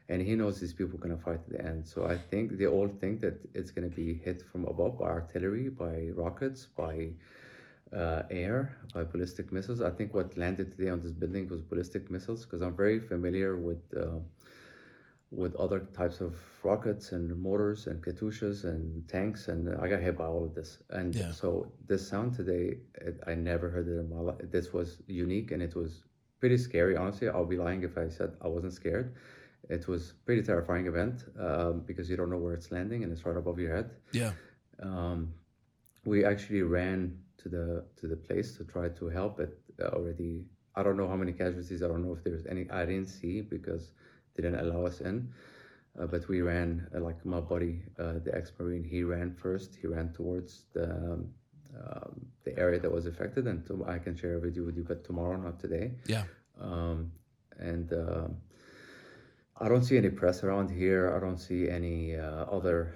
and 0.09 0.21
he 0.21 0.35
knows 0.35 0.59
these 0.59 0.73
people 0.73 0.95
are 0.97 1.03
gonna 1.05 1.17
fight 1.29 1.43
to 1.45 1.51
the 1.55 1.63
end. 1.71 1.87
So 1.87 2.05
I 2.05 2.17
think 2.17 2.57
they 2.59 2.67
all 2.67 2.87
think 3.01 3.21
that 3.21 3.37
it's 3.53 3.71
gonna 3.71 3.95
be 4.03 4.13
hit 4.13 4.41
from 4.51 4.65
above 4.65 4.99
by 4.99 5.07
artillery, 5.07 5.69
by 5.69 6.09
rockets, 6.15 6.65
by 6.65 7.09
uh, 7.93 8.23
air, 8.29 8.77
by 8.93 9.03
ballistic 9.03 9.51
missiles. 9.51 9.81
I 9.81 9.91
think 9.91 10.13
what 10.13 10.37
landed 10.37 10.71
today 10.71 10.89
on 10.89 11.01
this 11.01 11.11
building 11.11 11.47
was 11.49 11.61
ballistic 11.61 12.09
missiles 12.11 12.45
because 12.45 12.61
I'm 12.61 12.75
very 12.75 12.99
familiar 12.99 13.57
with. 13.57 13.81
Uh, 13.95 14.19
with 15.31 15.55
other 15.55 15.81
types 15.95 16.21
of 16.21 16.35
rockets 16.63 17.11
and 17.11 17.37
mortars 17.39 17.85
and 17.87 18.03
Katyushas 18.03 18.63
and 18.63 19.07
tanks 19.07 19.47
and 19.47 19.69
i 19.79 19.87
got 19.87 20.01
hit 20.01 20.17
by 20.17 20.25
all 20.25 20.43
of 20.43 20.55
this. 20.55 20.79
And 20.89 21.13
yeah. 21.13 21.31
so 21.31 21.71
this 21.87 22.07
sound 22.07 22.33
today 22.33 22.77
it, 22.95 23.19
i 23.27 23.35
never 23.35 23.69
heard 23.69 23.87
it 23.87 23.99
in 23.99 24.09
my 24.09 24.19
life 24.19 24.37
this 24.51 24.73
was 24.73 25.01
unique 25.07 25.51
and 25.51 25.61
it 25.61 25.75
was 25.75 26.03
pretty 26.39 26.57
scary 26.57 26.95
honestly. 26.95 27.29
I'll 27.29 27.45
be 27.45 27.57
lying 27.57 27.83
if 27.83 27.97
i 27.97 28.09
said 28.09 28.31
i 28.41 28.47
wasn't 28.47 28.73
scared. 28.73 29.15
It 29.69 29.87
was 29.87 30.13
pretty 30.25 30.41
terrifying 30.41 30.87
event 30.87 31.25
um, 31.39 31.83
because 31.85 32.09
you 32.09 32.17
don't 32.17 32.31
know 32.31 32.37
where 32.37 32.53
it's 32.53 32.71
landing 32.71 33.03
and 33.03 33.11
it's 33.11 33.23
right 33.23 33.37
above 33.37 33.59
your 33.59 33.75
head. 33.75 33.91
Yeah. 34.11 34.31
Um, 34.81 35.33
we 36.05 36.25
actually 36.25 36.63
ran 36.63 37.19
to 37.37 37.49
the 37.49 37.85
to 37.97 38.07
the 38.07 38.15
place 38.15 38.57
to 38.57 38.63
try 38.63 38.89
to 38.89 39.09
help 39.09 39.39
it 39.39 39.59
already. 39.81 40.45
I 40.75 40.81
don't 40.81 40.97
know 40.97 41.07
how 41.07 41.15
many 41.15 41.33
casualties 41.33 41.83
i 41.83 41.87
don't 41.87 42.03
know 42.03 42.13
if 42.13 42.23
there's 42.23 42.45
any 42.47 42.69
i 42.71 42.85
didn't 42.85 43.09
see 43.09 43.41
because 43.41 43.91
didn't 44.41 44.59
allow 44.59 44.85
us 44.85 45.01
in. 45.01 45.29
Uh, 45.99 46.05
but 46.05 46.27
we 46.27 46.41
ran, 46.41 46.87
uh, 46.95 46.99
like 46.99 47.25
my 47.25 47.39
buddy, 47.39 47.81
uh, 47.97 48.13
the 48.23 48.31
ex-marine, 48.33 48.83
he 48.83 49.03
ran 49.03 49.33
first. 49.33 49.75
He 49.81 49.87
ran 49.87 50.13
towards 50.13 50.65
the 50.73 50.85
um, 50.85 51.29
um, 51.77 52.25
the 52.43 52.57
area 52.57 52.79
that 52.79 52.91
was 52.91 53.05
affected, 53.05 53.47
and 53.47 53.65
to, 53.67 53.85
I 53.85 53.99
can 53.99 54.15
share 54.15 54.35
a 54.35 54.39
video 54.39 54.63
with 54.65 54.75
you, 54.75 54.83
but 54.83 55.03
tomorrow, 55.03 55.37
not 55.37 55.59
today. 55.59 55.91
Yeah. 56.07 56.23
Um, 56.59 57.11
and 57.59 57.91
uh, 57.93 58.27
I 59.57 59.67
don't 59.69 59.83
see 59.83 59.97
any 59.97 60.09
press 60.09 60.43
around 60.43 60.69
here. 60.69 61.15
I 61.15 61.19
don't 61.19 61.37
see 61.37 61.69
any 61.69 62.15
uh, 62.15 62.45
other 62.45 62.95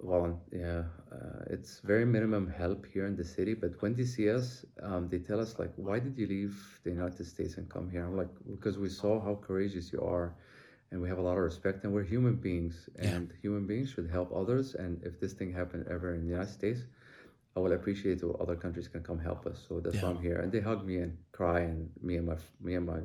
volunteer. 0.00 0.90
Uh, 1.12 1.44
it's 1.48 1.80
very 1.80 2.04
minimum 2.04 2.48
help 2.50 2.84
here 2.92 3.06
in 3.06 3.16
the 3.16 3.24
city. 3.24 3.54
But 3.54 3.80
when 3.80 3.94
they 3.94 4.04
see 4.04 4.28
us, 4.28 4.64
um, 4.82 5.08
they 5.08 5.18
tell 5.18 5.40
us 5.40 5.58
like, 5.58 5.72
"Why 5.76 5.98
did 5.98 6.18
you 6.18 6.26
leave 6.26 6.80
the 6.84 6.90
United 6.90 7.24
States 7.24 7.56
and 7.56 7.68
come 7.68 7.88
here?" 7.88 8.04
I'm 8.04 8.16
like, 8.16 8.32
"Because 8.50 8.78
we 8.78 8.88
saw 8.88 9.20
how 9.20 9.36
courageous 9.36 9.92
you 9.92 10.00
are, 10.00 10.34
and 10.92 11.02
we 11.02 11.08
have 11.08 11.18
a 11.18 11.22
lot 11.22 11.36
of 11.36 11.42
respect, 11.42 11.82
and 11.82 11.92
we're 11.92 12.04
human 12.04 12.36
beings, 12.36 12.88
and 12.98 13.30
yeah. 13.30 13.36
human 13.40 13.66
beings 13.66 13.90
should 13.90 14.08
help 14.08 14.30
others. 14.32 14.76
And 14.76 15.02
if 15.02 15.18
this 15.18 15.32
thing 15.32 15.52
happened 15.52 15.86
ever 15.90 16.14
in 16.14 16.20
the 16.22 16.28
United 16.28 16.52
States." 16.52 16.82
I 17.54 17.60
will 17.60 17.72
appreciate 17.72 18.22
if 18.22 18.40
other 18.40 18.56
countries 18.56 18.88
can 18.88 19.02
come 19.02 19.18
help 19.18 19.46
us. 19.46 19.58
So 19.68 19.80
that's 19.80 19.96
yeah. 19.96 20.04
why 20.04 20.10
I'm 20.10 20.22
here. 20.22 20.38
And 20.40 20.50
they 20.50 20.60
hug 20.60 20.86
me 20.86 20.96
and 20.98 21.16
cry, 21.32 21.60
and 21.60 21.90
me 22.00 22.16
and 22.16 22.26
my 22.26 22.36
me 22.60 22.74
and 22.76 22.86
my 22.86 23.00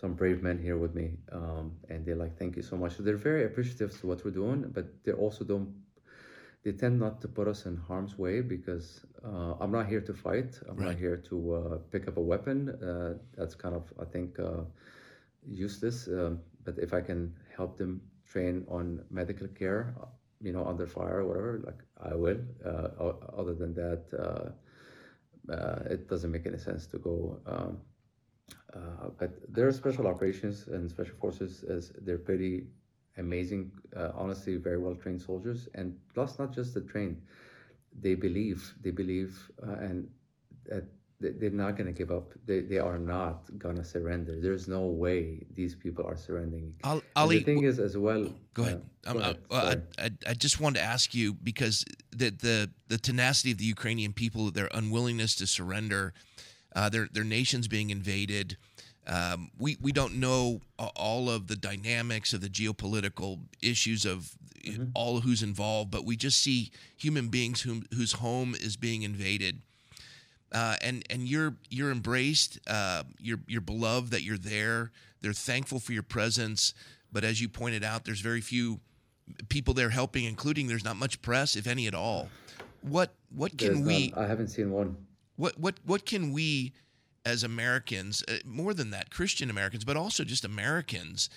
some 0.00 0.14
brave 0.14 0.42
men 0.42 0.58
here 0.58 0.76
with 0.76 0.94
me, 0.94 1.10
um, 1.32 1.72
and 1.88 2.06
they're 2.06 2.16
like, 2.24 2.38
"Thank 2.38 2.56
you 2.56 2.62
so 2.62 2.76
much." 2.76 2.96
So 2.96 3.02
they're 3.02 3.24
very 3.30 3.44
appreciative 3.44 3.98
to 4.00 4.06
what 4.06 4.24
we're 4.24 4.38
doing, 4.42 4.70
but 4.72 4.86
they 5.04 5.12
also 5.12 5.44
don't. 5.44 5.74
They 6.62 6.72
tend 6.72 7.00
not 7.00 7.20
to 7.22 7.28
put 7.28 7.48
us 7.48 7.66
in 7.66 7.76
harm's 7.76 8.18
way 8.18 8.40
because 8.40 9.06
uh, 9.24 9.54
I'm 9.60 9.72
not 9.72 9.86
here 9.86 10.00
to 10.00 10.14
fight. 10.14 10.58
I'm 10.68 10.76
right. 10.76 10.88
not 10.88 10.96
here 10.96 11.16
to 11.28 11.54
uh, 11.54 11.78
pick 11.90 12.08
up 12.08 12.16
a 12.16 12.20
weapon. 12.20 12.68
Uh, 12.68 13.14
that's 13.36 13.54
kind 13.54 13.74
of, 13.74 13.84
I 14.00 14.04
think, 14.04 14.38
uh, 14.38 14.62
useless. 15.48 16.08
Um, 16.08 16.40
but 16.68 16.82
if 16.86 16.94
I 16.94 17.02
can 17.10 17.34
help 17.56 17.78
them 17.78 18.02
train 18.32 18.66
on 18.68 19.04
medical 19.10 19.48
care, 19.48 19.94
you 20.40 20.52
know, 20.52 20.66
under 20.66 20.86
fire 20.86 21.20
or 21.20 21.26
whatever, 21.28 21.62
like 21.64 21.82
I 22.12 22.14
will. 22.14 22.40
Uh, 22.64 23.12
other 23.42 23.54
than 23.54 23.74
that, 23.74 24.04
uh, 25.50 25.82
it 25.90 26.08
doesn't 26.08 26.30
make 26.30 26.46
any 26.46 26.58
sense 26.58 26.86
to 26.88 26.98
go. 26.98 27.40
Um, 27.46 27.78
uh, 28.74 29.08
but 29.18 29.52
their 29.52 29.72
special 29.72 30.06
operations 30.06 30.68
and 30.68 30.90
special 30.90 31.16
forces 31.16 31.62
is 31.64 31.92
they're 32.02 32.18
pretty 32.18 32.68
amazing, 33.16 33.72
uh, 33.96 34.12
honestly, 34.14 34.56
very 34.56 34.78
well 34.78 34.94
trained 34.94 35.22
soldiers, 35.22 35.68
and 35.74 35.96
plus 36.14 36.38
not 36.38 36.52
just 36.52 36.74
the 36.74 36.82
trained, 36.82 37.22
they 38.00 38.14
believe, 38.14 38.74
they 38.82 38.90
believe, 38.90 39.50
uh, 39.66 39.72
and 39.72 40.08
that 40.66 40.84
they're 41.20 41.50
not 41.50 41.76
going 41.76 41.86
to 41.86 41.92
give 41.92 42.10
up. 42.12 42.32
They, 42.46 42.60
they 42.60 42.78
are 42.78 42.98
not 42.98 43.42
going 43.58 43.76
to 43.76 43.84
surrender. 43.84 44.38
There's 44.40 44.68
no 44.68 44.86
way 44.86 45.44
these 45.54 45.74
people 45.74 46.06
are 46.06 46.16
surrendering. 46.16 46.74
Ali, 47.16 47.38
the 47.38 47.44
thing 47.44 47.64
is, 47.64 47.80
as 47.80 47.96
well. 47.96 48.32
Go 48.54 48.62
ahead. 48.62 48.82
Uh, 49.04 49.12
go 49.12 49.18
ahead. 49.18 49.86
I, 49.98 50.04
I, 50.04 50.10
I, 50.28 50.34
just 50.34 50.60
wanted 50.60 50.78
to 50.78 50.84
ask 50.84 51.14
you 51.14 51.34
because 51.34 51.84
the, 52.10 52.30
the 52.30 52.70
the 52.86 52.98
tenacity 52.98 53.50
of 53.50 53.58
the 53.58 53.64
Ukrainian 53.64 54.12
people, 54.12 54.50
their 54.52 54.68
unwillingness 54.72 55.34
to 55.36 55.46
surrender, 55.46 56.12
uh, 56.76 56.88
their 56.88 57.08
their 57.12 57.24
nation's 57.24 57.66
being 57.66 57.90
invaded. 57.90 58.56
Um, 59.06 59.50
we 59.58 59.76
we 59.80 59.90
don't 59.90 60.16
know 60.16 60.60
all 60.94 61.30
of 61.30 61.48
the 61.48 61.56
dynamics 61.56 62.32
of 62.32 62.42
the 62.42 62.48
geopolitical 62.48 63.40
issues 63.60 64.04
of 64.04 64.36
mm-hmm. 64.64 64.84
all 64.94 65.20
who's 65.20 65.42
involved, 65.42 65.90
but 65.90 66.04
we 66.04 66.16
just 66.16 66.40
see 66.40 66.70
human 66.96 67.28
beings 67.28 67.62
whom, 67.62 67.86
whose 67.94 68.12
home 68.12 68.54
is 68.54 68.76
being 68.76 69.02
invaded. 69.02 69.62
Uh, 70.52 70.76
and 70.80 71.04
and 71.10 71.28
you're 71.28 71.54
you're 71.68 71.90
embraced, 71.90 72.58
uh, 72.66 73.02
you're 73.20 73.40
you're 73.46 73.60
beloved 73.60 74.10
that 74.12 74.22
you're 74.22 74.38
there. 74.38 74.90
They're 75.20 75.32
thankful 75.32 75.78
for 75.78 75.92
your 75.92 76.02
presence, 76.02 76.72
but 77.12 77.24
as 77.24 77.40
you 77.40 77.48
pointed 77.48 77.84
out, 77.84 78.04
there's 78.04 78.20
very 78.20 78.40
few 78.40 78.80
people 79.48 79.74
there 79.74 79.90
helping, 79.90 80.24
including 80.24 80.68
there's 80.68 80.84
not 80.84 80.96
much 80.96 81.20
press, 81.20 81.56
if 81.56 81.66
any 81.66 81.86
at 81.86 81.94
all. 81.94 82.28
What 82.82 83.14
what 83.34 83.58
can 83.58 83.84
we? 83.84 84.12
I 84.16 84.26
haven't 84.26 84.48
seen 84.48 84.70
one. 84.70 84.96
What 85.36 85.58
what 85.58 85.74
what 85.84 86.06
can 86.06 86.32
we 86.32 86.72
as 87.24 87.42
Americans, 87.42 88.24
uh, 88.26 88.36
more 88.44 88.72
than 88.72 88.90
that, 88.90 89.10
Christian 89.10 89.50
Americans, 89.50 89.84
but 89.84 89.96
also 89.96 90.24
just 90.24 90.44
Americans 90.44 91.28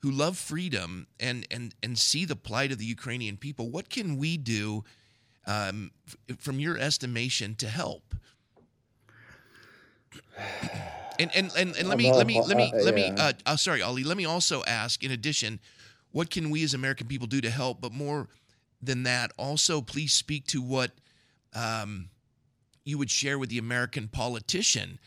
who 0.00 0.10
love 0.10 0.38
freedom 0.38 1.06
and 1.20 1.46
and 1.50 1.74
and 1.82 1.98
see 1.98 2.24
the 2.24 2.36
plight 2.36 2.72
of 2.72 2.78
the 2.78 2.86
Ukrainian 2.86 3.36
people? 3.36 3.70
What 3.70 3.90
can 3.90 4.16
we 4.16 4.36
do 4.36 4.84
um, 5.46 5.90
f- 6.06 6.38
from 6.38 6.60
your 6.60 6.78
estimation 6.78 7.54
to 7.56 7.68
help? 7.68 8.14
And 11.18 11.30
and, 11.34 11.50
and, 11.56 11.76
and 11.76 11.88
let 11.88 11.98
me 11.98 12.12
let 12.12 12.26
me 12.26 12.42
let 12.42 12.56
me 12.56 12.72
let 12.74 12.94
me 12.94 13.08
uh, 13.16 13.32
uh, 13.46 13.56
sorry, 13.56 13.82
Ali. 13.82 14.04
Let 14.04 14.16
me 14.16 14.24
also 14.24 14.64
ask. 14.64 15.04
In 15.04 15.10
addition, 15.10 15.60
what 16.12 16.30
can 16.30 16.50
we 16.50 16.64
as 16.64 16.74
American 16.74 17.06
people 17.06 17.26
do 17.26 17.40
to 17.40 17.50
help? 17.50 17.80
But 17.80 17.92
more 17.92 18.28
than 18.82 19.04
that, 19.04 19.32
also 19.38 19.80
please 19.80 20.12
speak 20.12 20.46
to 20.48 20.60
what 20.60 20.90
um, 21.54 22.08
you 22.84 22.98
would 22.98 23.10
share 23.10 23.38
with 23.38 23.48
the 23.48 23.58
American 23.58 24.08
politician 24.08 24.98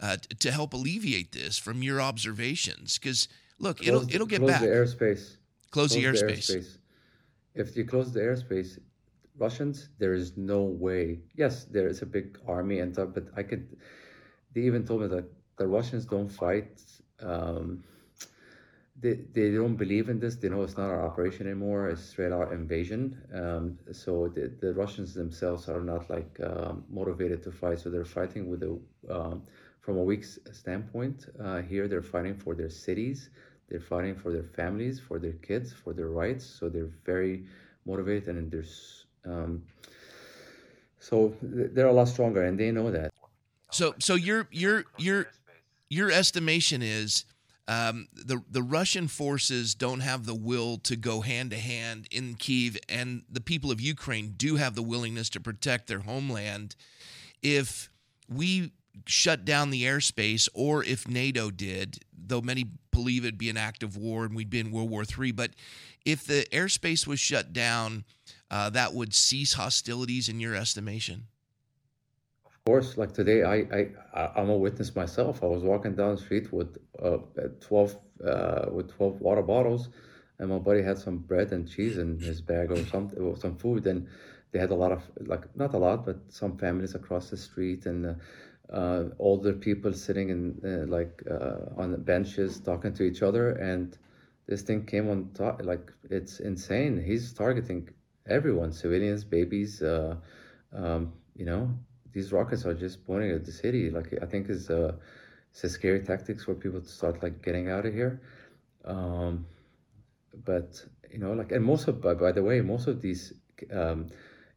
uh, 0.00 0.16
to 0.38 0.50
help 0.50 0.72
alleviate 0.72 1.32
this 1.32 1.58
from 1.58 1.82
your 1.82 2.00
observations? 2.00 2.98
Because 2.98 3.28
look, 3.58 3.78
close, 3.78 3.88
it'll 3.88 4.14
it'll 4.14 4.26
get 4.26 4.40
close 4.40 4.50
back. 4.50 4.60
The 4.60 4.66
airspace. 4.66 4.96
Close, 5.70 5.92
close 5.92 5.94
the, 5.94 6.04
airspace. 6.04 6.46
the 6.46 6.54
airspace. 6.58 6.78
If 7.54 7.76
you 7.76 7.84
close 7.84 8.12
the 8.12 8.20
airspace, 8.20 8.78
Russians, 9.38 9.88
there 9.98 10.14
is 10.14 10.36
no 10.36 10.62
way. 10.62 11.20
Yes, 11.36 11.64
there 11.64 11.88
is 11.88 12.02
a 12.02 12.06
big 12.06 12.38
army 12.46 12.80
and 12.80 12.92
stuff, 12.92 13.10
but 13.14 13.24
I 13.36 13.42
could. 13.42 13.76
They 14.54 14.62
even 14.62 14.84
told 14.86 15.02
me 15.02 15.08
that 15.08 15.24
the 15.56 15.66
Russians 15.66 16.06
don't 16.06 16.28
fight. 16.28 16.82
Um, 17.20 17.84
they, 19.00 19.14
they 19.32 19.50
don't 19.50 19.76
believe 19.76 20.08
in 20.08 20.20
this. 20.20 20.36
They 20.36 20.48
know 20.48 20.62
it's 20.62 20.76
not 20.76 20.88
our 20.88 21.04
operation 21.04 21.46
anymore. 21.46 21.88
It's 21.90 22.02
straight 22.02 22.32
out 22.32 22.52
invasion. 22.52 23.20
Um, 23.34 23.78
so 23.92 24.28
the, 24.28 24.52
the 24.60 24.72
Russians 24.74 25.14
themselves 25.14 25.68
are 25.68 25.80
not 25.80 26.08
like 26.10 26.38
um, 26.42 26.84
motivated 26.88 27.42
to 27.44 27.52
fight. 27.52 27.80
So 27.80 27.90
they're 27.90 28.04
fighting 28.04 28.48
with 28.48 28.62
a 28.62 28.78
um, 29.10 29.42
from 29.80 29.98
a 29.98 30.02
weak 30.02 30.24
standpoint. 30.24 31.26
Uh, 31.42 31.60
here 31.60 31.88
they're 31.88 32.02
fighting 32.02 32.34
for 32.36 32.54
their 32.54 32.70
cities. 32.70 33.30
They're 33.68 33.80
fighting 33.80 34.16
for 34.16 34.32
their 34.32 34.44
families, 34.44 35.00
for 35.00 35.18
their 35.18 35.32
kids, 35.32 35.72
for 35.72 35.92
their 35.92 36.08
rights. 36.08 36.44
So 36.46 36.68
they're 36.68 36.90
very 37.04 37.44
motivated 37.84 38.36
and 38.36 38.50
there's 38.50 39.06
um, 39.26 39.62
so 40.98 41.34
they're 41.42 41.88
a 41.88 41.92
lot 41.92 42.08
stronger 42.08 42.44
and 42.44 42.58
they 42.58 42.70
know 42.70 42.90
that. 42.90 43.13
So 43.74 43.94
so 43.98 44.14
your 44.14 44.46
your 44.52 44.84
your 44.98 45.26
your 45.90 46.10
estimation 46.10 46.80
is 46.80 47.24
um, 47.66 48.06
the 48.12 48.40
the 48.48 48.62
Russian 48.62 49.08
forces 49.08 49.74
don't 49.74 50.00
have 50.00 50.26
the 50.26 50.34
will 50.34 50.78
to 50.78 50.94
go 50.94 51.22
hand 51.22 51.50
to 51.50 51.58
hand 51.58 52.06
in 52.12 52.36
Kiev, 52.36 52.78
and 52.88 53.22
the 53.28 53.40
people 53.40 53.72
of 53.72 53.80
Ukraine 53.80 54.34
do 54.36 54.56
have 54.56 54.76
the 54.76 54.82
willingness 54.82 55.28
to 55.30 55.40
protect 55.40 55.88
their 55.88 56.00
homeland. 56.00 56.76
If 57.42 57.90
we 58.28 58.72
shut 59.06 59.44
down 59.44 59.70
the 59.70 59.82
airspace, 59.82 60.48
or 60.54 60.84
if 60.84 61.08
NATO 61.08 61.50
did, 61.50 61.98
though 62.16 62.40
many 62.40 62.66
believe 62.92 63.24
it'd 63.24 63.38
be 63.38 63.50
an 63.50 63.56
act 63.56 63.82
of 63.82 63.96
war 63.96 64.24
and 64.24 64.36
we'd 64.36 64.50
be 64.50 64.60
in 64.60 64.70
World 64.70 64.88
War 64.88 65.02
III, 65.02 65.32
but 65.32 65.50
if 66.04 66.24
the 66.24 66.46
airspace 66.52 67.08
was 67.08 67.18
shut 67.18 67.52
down, 67.52 68.04
uh, 68.52 68.70
that 68.70 68.94
would 68.94 69.14
cease 69.14 69.54
hostilities 69.54 70.28
in 70.28 70.38
your 70.38 70.54
estimation 70.54 71.26
course, 72.66 72.96
like 72.96 73.12
today, 73.12 73.42
I, 73.42 73.56
I, 74.14 74.30
I'm 74.36 74.48
a 74.48 74.56
witness 74.56 74.96
myself. 74.96 75.42
I 75.42 75.46
was 75.46 75.62
walking 75.62 75.94
down 75.94 76.14
the 76.14 76.20
street 76.22 76.50
with 76.50 76.78
uh, 77.02 77.18
12, 77.60 77.96
uh, 78.26 78.66
with 78.72 78.90
12 78.90 79.20
water 79.20 79.42
bottles, 79.42 79.90
and 80.38 80.48
my 80.48 80.58
buddy 80.58 80.80
had 80.80 80.96
some 80.96 81.18
bread 81.18 81.52
and 81.52 81.68
cheese 81.68 81.98
in 81.98 82.18
his 82.18 82.40
bag 82.40 82.70
or 82.70 82.82
something, 82.86 83.18
or 83.18 83.36
some 83.36 83.56
food. 83.56 83.86
And 83.86 84.08
they 84.52 84.58
had 84.58 84.70
a 84.70 84.74
lot 84.74 84.92
of, 84.92 85.02
like, 85.26 85.54
not 85.54 85.74
a 85.74 85.78
lot, 85.78 86.06
but 86.06 86.16
some 86.32 86.56
families 86.56 86.94
across 86.94 87.28
the 87.28 87.36
street 87.36 87.84
and 87.84 88.06
uh, 88.06 88.14
uh 88.72 89.10
older 89.18 89.52
people 89.52 89.92
sitting 89.92 90.30
in, 90.30 90.58
uh, 90.64 90.86
like, 90.90 91.22
uh, 91.30 91.80
on 91.80 92.02
benches 92.02 92.60
talking 92.60 92.94
to 92.94 93.02
each 93.02 93.22
other. 93.22 93.50
And 93.50 93.98
this 94.46 94.62
thing 94.62 94.86
came 94.86 95.10
on 95.10 95.28
top, 95.34 95.60
like, 95.62 95.92
it's 96.08 96.40
insane. 96.40 97.02
He's 97.04 97.34
targeting 97.34 97.90
everyone, 98.26 98.72
civilians, 98.72 99.22
babies, 99.22 99.82
uh 99.82 100.16
um, 100.72 101.12
you 101.36 101.44
know, 101.44 101.70
these 102.14 102.32
rockets 102.32 102.64
are 102.64 102.74
just 102.74 103.04
pointing 103.06 103.32
at 103.32 103.44
the 103.44 103.52
city. 103.52 103.90
Like 103.90 104.14
I 104.22 104.26
think 104.26 104.48
is 104.48 104.70
a, 104.70 104.94
it's 105.50 105.64
a 105.64 105.68
scary 105.68 106.00
tactics 106.00 106.44
for 106.44 106.54
people 106.54 106.80
to 106.80 106.88
start 106.88 107.22
like 107.22 107.42
getting 107.42 107.68
out 107.70 107.84
of 107.84 107.92
here. 107.92 108.22
Um, 108.84 109.46
but 110.44 110.84
you 111.12 111.18
know, 111.18 111.32
like 111.32 111.52
and 111.52 111.64
most 111.64 111.88
of 111.88 112.00
by, 112.00 112.14
by 112.14 112.32
the 112.32 112.42
way, 112.42 112.60
most 112.60 112.86
of 112.86 113.02
these 113.02 113.34
um, 113.72 114.08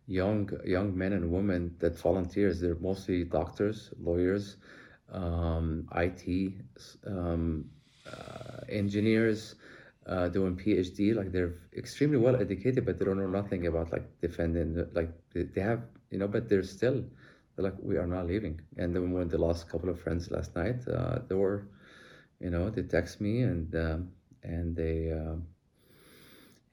young 0.08 0.50
young 0.66 0.98
men 0.98 1.14
and 1.14 1.32
women 1.32 1.76
that 1.80 1.98
volunteers, 2.00 2.62
they're 2.62 2.76
mostly 2.76 3.24
doctors, 3.24 3.92
lawyers, 4.00 4.58
um, 5.12 5.88
IT, 5.96 6.54
um, 7.06 7.66
uh, 8.12 8.62
engineers. 8.70 9.56
Uh, 10.08 10.30
doing 10.30 10.56
PhD, 10.56 11.14
like 11.14 11.34
they're 11.34 11.56
extremely 11.76 12.16
well 12.16 12.38
educated, 12.38 12.86
but 12.86 12.98
they 12.98 13.04
don't 13.04 13.18
know 13.18 13.28
nothing 13.28 13.68
about 13.68 13.92
like 13.92 14.06
defending. 14.22 14.88
Like 14.94 15.12
they 15.34 15.60
have, 15.60 15.82
you 16.12 16.18
know, 16.18 16.30
but 16.30 16.48
they're 16.48 16.64
still 16.64 17.04
they're 17.58 17.66
like, 17.66 17.76
we 17.82 17.98
are 17.98 18.08
not 18.08 18.28
leaving. 18.28 18.62
And 18.78 18.96
then 18.96 19.12
when 19.14 19.30
the 19.30 19.40
last 19.40 19.70
couple 19.70 19.90
of 19.90 20.00
friends 20.02 20.32
last 20.32 20.56
night, 20.56 20.88
uh, 20.88 21.20
they 21.28 21.36
were, 21.36 21.68
you 22.40 22.52
know, 22.52 22.70
they 22.70 22.84
text 22.84 23.22
me 23.22 23.42
and 23.44 23.76
um, 23.76 24.12
and 24.44 24.76
they, 24.76 25.12
um, 25.12 25.48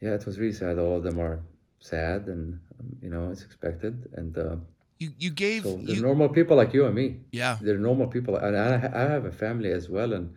yeah, 0.01 0.14
it 0.14 0.27
was 0.27 0.38
really 0.38 0.53
sad. 0.53 0.79
All 0.79 0.97
of 0.99 1.05
them 1.05 1.20
are 1.20 1.40
sad, 1.81 2.27
and 2.29 2.61
um, 2.81 2.97
you 3.03 3.11
know, 3.11 3.31
it's 3.31 3.44
expected. 3.44 4.09
And 4.14 4.37
uh, 4.38 4.57
you 4.99 5.12
you 5.18 5.31
gave 5.31 5.62
so 5.62 5.81
they're 5.85 5.97
normal 5.97 6.29
people 6.31 6.57
like 6.57 6.75
you 6.75 6.87
and 6.87 6.94
me. 6.94 7.20
Yeah, 7.33 7.59
they're 7.61 7.79
normal 7.79 8.09
people, 8.09 8.37
and 8.37 8.57
I, 8.57 8.90
I 8.94 9.03
have 9.12 9.27
a 9.27 9.33
family 9.33 9.73
as 9.73 9.88
well, 9.90 10.12
and 10.12 10.35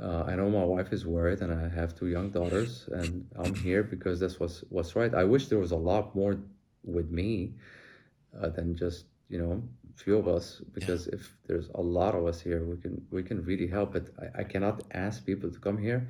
Uh, 0.00 0.24
I 0.30 0.36
know 0.36 0.50
my 0.50 0.64
wife 0.64 0.92
is 0.94 1.04
worried, 1.06 1.42
and 1.42 1.52
I 1.52 1.68
have 1.80 1.94
two 1.94 2.08
young 2.08 2.30
daughters, 2.32 2.88
and 2.98 3.26
I'm 3.42 3.54
here 3.66 3.82
because 3.84 4.20
this 4.24 4.40
was 4.40 4.64
what's 4.74 4.96
right. 4.96 5.14
I 5.22 5.24
wish 5.32 5.48
there 5.48 5.60
was 5.66 5.72
a 5.72 5.82
lot 5.90 6.14
more 6.14 6.34
with 6.96 7.10
me 7.10 7.54
uh, 8.40 8.50
than 8.56 8.74
just 8.74 9.06
you 9.32 9.38
know 9.42 9.62
few 9.94 10.16
of 10.16 10.26
us 10.28 10.62
because 10.72 11.06
yeah. 11.06 11.16
if 11.16 11.36
there's 11.46 11.68
a 11.74 11.80
lot 11.80 12.14
of 12.14 12.26
us 12.26 12.40
here 12.40 12.64
we 12.64 12.76
can 12.76 12.94
we 13.10 13.22
can 13.22 13.44
really 13.44 13.66
help 13.66 13.92
but 13.92 14.06
I, 14.18 14.40
I 14.40 14.44
cannot 14.44 14.82
ask 14.92 15.24
people 15.24 15.50
to 15.50 15.58
come 15.58 15.78
here 15.78 16.08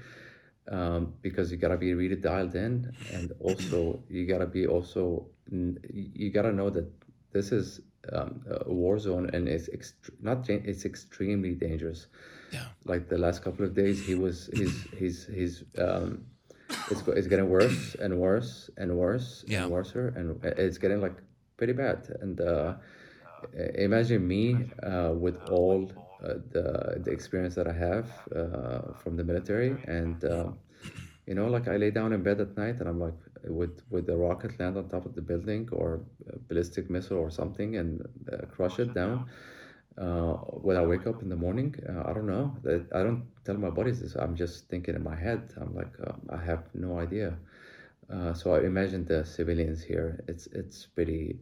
um, 0.70 1.14
because 1.22 1.50
you 1.50 1.56
gotta 1.56 1.76
be 1.76 1.92
really 1.94 2.16
dialed 2.16 2.54
in 2.54 2.92
and 3.12 3.32
also 3.40 4.02
you 4.08 4.26
gotta 4.26 4.46
be 4.46 4.66
also 4.66 5.26
you 5.50 6.30
gotta 6.30 6.52
know 6.52 6.70
that 6.70 6.88
this 7.32 7.52
is 7.52 7.80
um, 8.12 8.44
a 8.66 8.72
war 8.72 8.98
zone 8.98 9.30
and 9.32 9.48
it's 9.48 9.68
ext- 9.68 10.11
not 10.20 10.48
it's 10.48 10.85
extremely 10.85 11.54
dangerous 11.54 12.06
yeah 12.52 12.66
like 12.85 13.08
the 13.08 13.18
last 13.18 13.42
couple 13.42 13.64
of 13.64 13.74
days 13.74 14.04
he 14.04 14.14
was 14.14 14.50
he's 14.54 14.87
he's 14.98 15.26
he's 15.26 15.64
um 15.78 16.24
it's, 16.90 17.02
it's 17.08 17.26
getting 17.26 17.48
worse 17.48 17.94
and 17.96 18.16
worse 18.18 18.70
and 18.76 18.96
worse 18.96 19.44
yeah. 19.46 19.62
and 19.62 19.70
worse 19.70 19.94
and 19.94 20.44
it's 20.44 20.78
getting 20.78 21.00
like 21.00 21.16
pretty 21.56 21.72
bad 21.72 21.98
and 22.20 22.40
uh 22.40 22.74
imagine 23.74 24.26
me 24.26 24.66
uh, 24.83 25.12
with 25.14 25.42
all 25.44 25.90
uh, 26.22 26.35
the 26.50 27.00
the 27.05 27.11
experience 27.11 27.55
that 27.57 27.66
I 27.66 27.72
have 27.72 28.09
uh, 28.35 28.92
from 28.94 29.16
the 29.16 29.24
military, 29.24 29.83
and 29.87 30.24
um, 30.24 30.59
you 31.26 31.35
know, 31.35 31.48
like 31.48 31.68
I 31.68 31.76
lay 31.76 31.90
down 31.90 32.12
in 32.12 32.22
bed 32.22 32.40
at 32.40 32.57
night, 32.57 32.81
and 32.81 32.88
I'm 32.88 33.00
like, 33.00 33.18
would 33.44 33.83
would 33.90 34.07
the 34.07 34.16
rocket 34.16 34.59
land 34.61 34.76
on 34.76 34.88
top 34.88 35.07
of 35.07 35.14
the 35.14 35.22
building 35.22 35.68
or 35.72 36.00
ballistic 36.48 36.90
missile 36.90 37.18
or 37.18 37.31
something 37.31 37.76
and 37.76 38.07
uh, 38.33 38.46
crush 38.46 38.78
it 38.78 38.94
down? 38.94 39.26
Uh, 39.98 40.33
when 40.66 40.76
I 40.76 40.83
wake 40.83 41.07
up 41.07 41.22
in 41.22 41.28
the 41.28 41.37
morning, 41.37 41.74
uh, 41.88 42.09
I 42.09 42.14
don't 42.14 42.26
know. 42.26 42.57
I 42.94 43.02
don't 43.02 43.24
tell 43.44 43.57
my 43.57 43.70
body 43.70 43.90
this. 43.90 44.14
I'm 44.14 44.35
just 44.35 44.68
thinking 44.68 44.94
in 44.94 45.02
my 45.02 45.16
head. 45.16 45.52
I'm 45.61 45.74
like, 45.74 45.92
I 46.31 46.42
have 46.42 46.64
no 46.74 46.98
idea. 46.98 47.37
so 48.35 48.55
I 48.55 48.61
imagine 48.61 49.05
the 49.05 49.24
civilians 49.24 49.83
here. 49.83 50.22
It's 50.28 50.46
it's 50.48 50.87
pretty 50.87 51.38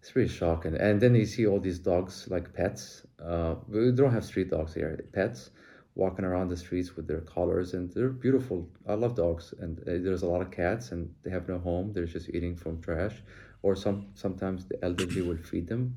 it's 0.00 0.12
pretty 0.12 0.28
shocking. 0.28 0.76
And 0.76 1.00
then 1.00 1.14
you 1.14 1.26
see 1.26 1.46
all 1.46 1.60
these 1.60 1.78
dogs 1.78 2.26
like 2.28 2.54
pets. 2.54 3.02
Uh, 3.22 3.56
we 3.68 3.92
don't 3.92 4.12
have 4.12 4.24
street 4.24 4.50
dogs 4.50 4.74
here. 4.74 5.04
Pets 5.12 5.50
walking 5.94 6.24
around 6.24 6.48
the 6.48 6.56
streets 6.56 6.96
with 6.96 7.06
their 7.06 7.20
collars, 7.20 7.74
and 7.74 7.92
they're 7.92 8.08
beautiful. 8.08 8.66
I 8.88 8.94
love 8.94 9.14
dogs. 9.14 9.52
And 9.60 9.78
uh, 9.80 10.02
there's 10.04 10.22
a 10.22 10.26
lot 10.26 10.40
of 10.40 10.50
cats, 10.50 10.92
and 10.92 11.14
they 11.22 11.30
have 11.30 11.48
no 11.48 11.58
home. 11.58 11.92
They're 11.92 12.06
just 12.06 12.30
eating 12.30 12.56
from 12.56 12.80
trash. 12.80 13.16
Or 13.62 13.76
some 13.76 14.06
sometimes 14.14 14.64
the 14.64 14.82
elderly 14.82 15.20
will 15.20 15.36
feed 15.36 15.68
them, 15.68 15.96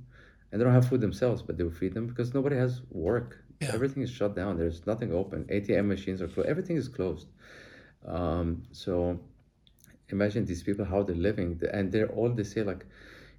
and 0.52 0.60
they 0.60 0.66
don't 0.66 0.74
have 0.74 0.90
food 0.90 1.00
themselves, 1.00 1.42
but 1.42 1.58
they 1.58 1.64
will 1.64 1.72
feed 1.72 1.94
them 1.94 2.08
because 2.08 2.34
nobody 2.34 2.58
has 2.58 2.82
work. 2.92 3.42
Yeah. 3.62 3.72
Everything 3.74 4.04
is 4.04 4.12
shut 4.12 4.36
down. 4.36 4.58
There's 4.58 4.86
nothing 4.86 5.14
open. 5.14 5.46
ATM 5.46 5.86
machines 5.86 6.22
are 6.22 6.28
closed. 6.28 6.50
Everything 6.50 6.76
is 6.76 6.90
closed. 6.90 7.28
Um, 8.06 8.64
so 8.74 9.18
imagine 10.10 10.44
these 10.44 10.62
people 10.62 10.84
how 10.84 11.04
they're 11.04 11.16
living, 11.16 11.62
and 11.72 11.90
they're 11.90 12.10
all 12.10 12.28
they 12.28 12.44
say 12.44 12.64
like 12.64 12.86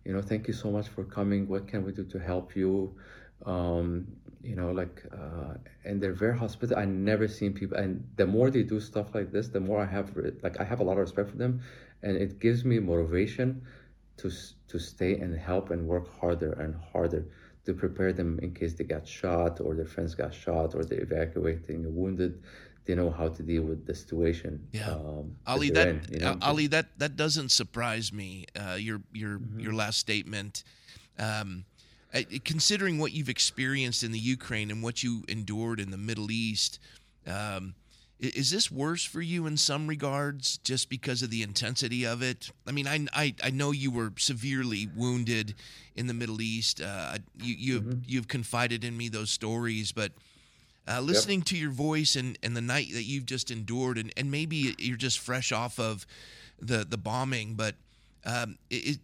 you 0.05 0.13
know 0.13 0.23
thank 0.23 0.47
you 0.47 0.55
so 0.55 0.71
much 0.71 0.89
for 0.89 1.05
coming. 1.05 1.49
What 1.49 1.67
can 1.67 1.85
we 1.85 1.93
do 1.93 2.05
to 2.05 2.19
help 2.19 2.57
you? 2.57 2.95
Um, 3.47 4.07
you 4.45 4.55
know 4.55 4.71
like 4.71 5.03
uh, 5.13 5.55
and 5.85 6.01
they're 6.01 6.13
very 6.13 6.37
hospitable 6.37 6.81
i 6.81 6.85
never 6.85 7.27
seen 7.27 7.53
people 7.53 7.77
and 7.79 8.07
the 8.17 8.27
more 8.27 8.51
they 8.51 8.63
do 8.63 8.79
stuff 8.79 9.15
like 9.15 9.33
this 9.33 9.49
the 9.49 9.61
more 9.61 9.81
i 9.81 9.87
have 9.87 10.13
like 10.43 10.61
i 10.61 10.65
have 10.65 10.81
a 10.81 10.85
lot 10.85 10.93
of 10.93 10.99
respect 10.99 11.31
for 11.31 11.37
them 11.37 11.61
and 12.03 12.17
it 12.17 12.39
gives 12.39 12.65
me 12.65 12.79
motivation 12.79 13.63
to 14.19 14.31
to 14.69 14.79
stay 14.79 15.15
and 15.17 15.37
help 15.37 15.71
and 15.71 15.87
work 15.87 16.07
harder 16.21 16.53
and 16.53 16.75
harder 16.93 17.27
to 17.65 17.73
prepare 17.73 18.13
them 18.13 18.39
in 18.43 18.53
case 18.53 18.75
they 18.75 18.85
got 18.85 19.09
shot 19.09 19.61
or 19.61 19.75
their 19.75 19.87
friends 19.87 20.15
got 20.15 20.35
shot 20.35 20.75
or 20.75 20.85
they're 20.85 21.03
evacuating 21.03 21.83
wounded 21.97 22.43
they 22.85 22.95
know 22.95 23.11
how 23.11 23.29
to 23.29 23.43
deal 23.43 23.63
with 23.63 23.87
the 23.87 23.95
situation. 23.95 24.67
Yeah, 24.73 24.91
um, 24.93 25.37
Ali, 25.47 25.71
that 25.71 25.89
in, 25.89 26.03
you 26.11 26.19
know? 26.19 26.37
Ali, 26.43 26.67
that 26.69 26.99
that 26.99 27.17
doesn't 27.17 27.51
surprise 27.51 28.13
me. 28.13 28.47
Uh, 28.55 28.75
your 28.75 29.01
your 29.13 29.39
mm-hmm. 29.39 29.61
your 29.61 29.73
last 29.73 29.99
statement. 29.99 30.65
Um, 31.19 31.65
considering 32.45 32.99
what 32.99 33.13
you've 33.13 33.29
experienced 33.29 34.05
in 34.05 34.13
the 34.13 34.19
Ukraine 34.19 34.71
and 34.71 34.83
what 34.83 35.03
you 35.03 35.25
endured 35.29 35.81
in 35.81 35.91
the 35.91 35.97
Middle 35.97 36.31
East, 36.31 36.79
um, 37.27 37.75
is 38.21 38.51
this 38.51 38.71
worse 38.71 39.05
for 39.05 39.21
you 39.21 39.47
in 39.47 39.57
some 39.57 39.87
regards 39.87 40.59
just 40.59 40.89
because 40.89 41.23
of 41.23 41.31
the 41.31 41.43
intensity 41.43 42.07
of 42.07 42.23
it? 42.23 42.51
I 42.67 42.73
mean, 42.73 42.87
I, 42.87 43.07
I, 43.13 43.35
I 43.43 43.51
know 43.51 43.73
you 43.73 43.91
were 43.91 44.13
severely 44.17 44.89
wounded 44.95 45.55
in 45.97 46.07
the 46.07 46.15
Middle 46.15 46.41
East. 46.41 46.81
Uh, 46.81 47.19
you, 47.43 47.55
you've, 47.59 47.83
mm-hmm. 47.83 48.01
you've 48.07 48.29
confided 48.29 48.85
in 48.85 48.97
me 48.97 49.09
those 49.09 49.31
stories, 49.31 49.91
but 49.91 50.13
uh, 50.87 51.01
listening 51.01 51.41
yep. 51.41 51.47
to 51.47 51.57
your 51.57 51.71
voice 51.71 52.17
and, 52.17 52.39
and 52.43 52.57
the 52.57 52.61
night 52.61 52.89
that 52.93 53.05
you've 53.05 53.27
just 53.27 53.51
endured, 53.51 53.99
and, 53.99 54.13
and 54.17 54.31
maybe 54.31 54.75
you're 54.79 54.97
just 54.97 55.19
fresh 55.19 55.53
off 55.53 55.79
of 55.79 56.07
the, 56.61 56.85
the 56.89 56.99
bombing, 56.99 57.55
but 57.55 57.75
um, 58.27 58.59
it, 58.71 58.99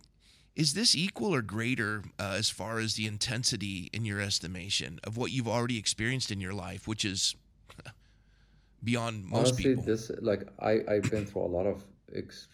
is 0.57 0.75
this 0.75 0.95
equal 0.95 1.35
or 1.35 1.43
greater 1.43 2.03
uh, 2.19 2.35
as 2.37 2.51
far 2.51 2.79
as 2.79 2.95
the 2.95 3.07
intensity 3.07 3.89
in 3.93 4.05
your 4.05 4.21
estimation 4.21 5.01
of 5.05 5.17
what 5.17 5.31
you've 5.31 5.49
already 5.49 5.79
experienced 5.79 6.31
in 6.31 6.41
your 6.41 6.53
life, 6.53 6.87
which 6.87 7.05
is 7.05 7.35
beyond 8.85 9.25
most 9.25 9.55
Honestly, 9.55 9.65
people? 9.65 9.85
this 9.85 10.11
like 10.21 10.49
I 10.59 10.81
I've 10.89 11.11
been 11.11 11.25
through 11.25 11.43
a 11.43 11.53
lot 11.59 11.67
of 11.67 11.83
ex- 12.15 12.49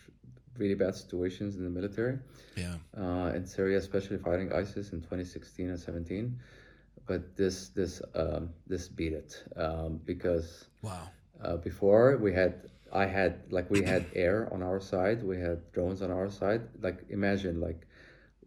really 0.59 0.75
bad 0.75 0.95
situations 0.95 1.57
in 1.57 1.65
the 1.65 1.71
military. 1.71 2.19
Yeah. 2.57 2.77
Uh, 2.97 3.33
in 3.35 3.45
Syria, 3.47 3.79
especially 3.79 4.19
fighting 4.19 4.53
ISIS 4.53 4.93
in 4.93 5.01
2016 5.01 5.69
and 5.69 5.79
17 5.79 6.39
but 7.07 7.37
this 7.37 7.69
this 7.71 8.03
um, 8.14 8.51
this 8.66 8.88
beat 8.88 9.12
it 9.12 9.42
um, 9.57 10.01
because 10.05 10.66
wow. 10.83 11.09
Uh, 11.42 11.57
before 11.57 12.16
we 12.16 12.33
had 12.33 12.71
I 12.92 13.05
had 13.05 13.40
like 13.51 13.71
we 13.71 13.83
had 13.83 14.07
air 14.14 14.49
on 14.53 14.62
our 14.62 14.81
side, 14.81 15.23
we 15.23 15.38
had 15.38 15.71
drones 15.73 16.03
on 16.03 16.11
our 16.11 16.31
side. 16.31 16.62
Like 16.81 17.05
imagine 17.11 17.61
like 17.61 17.87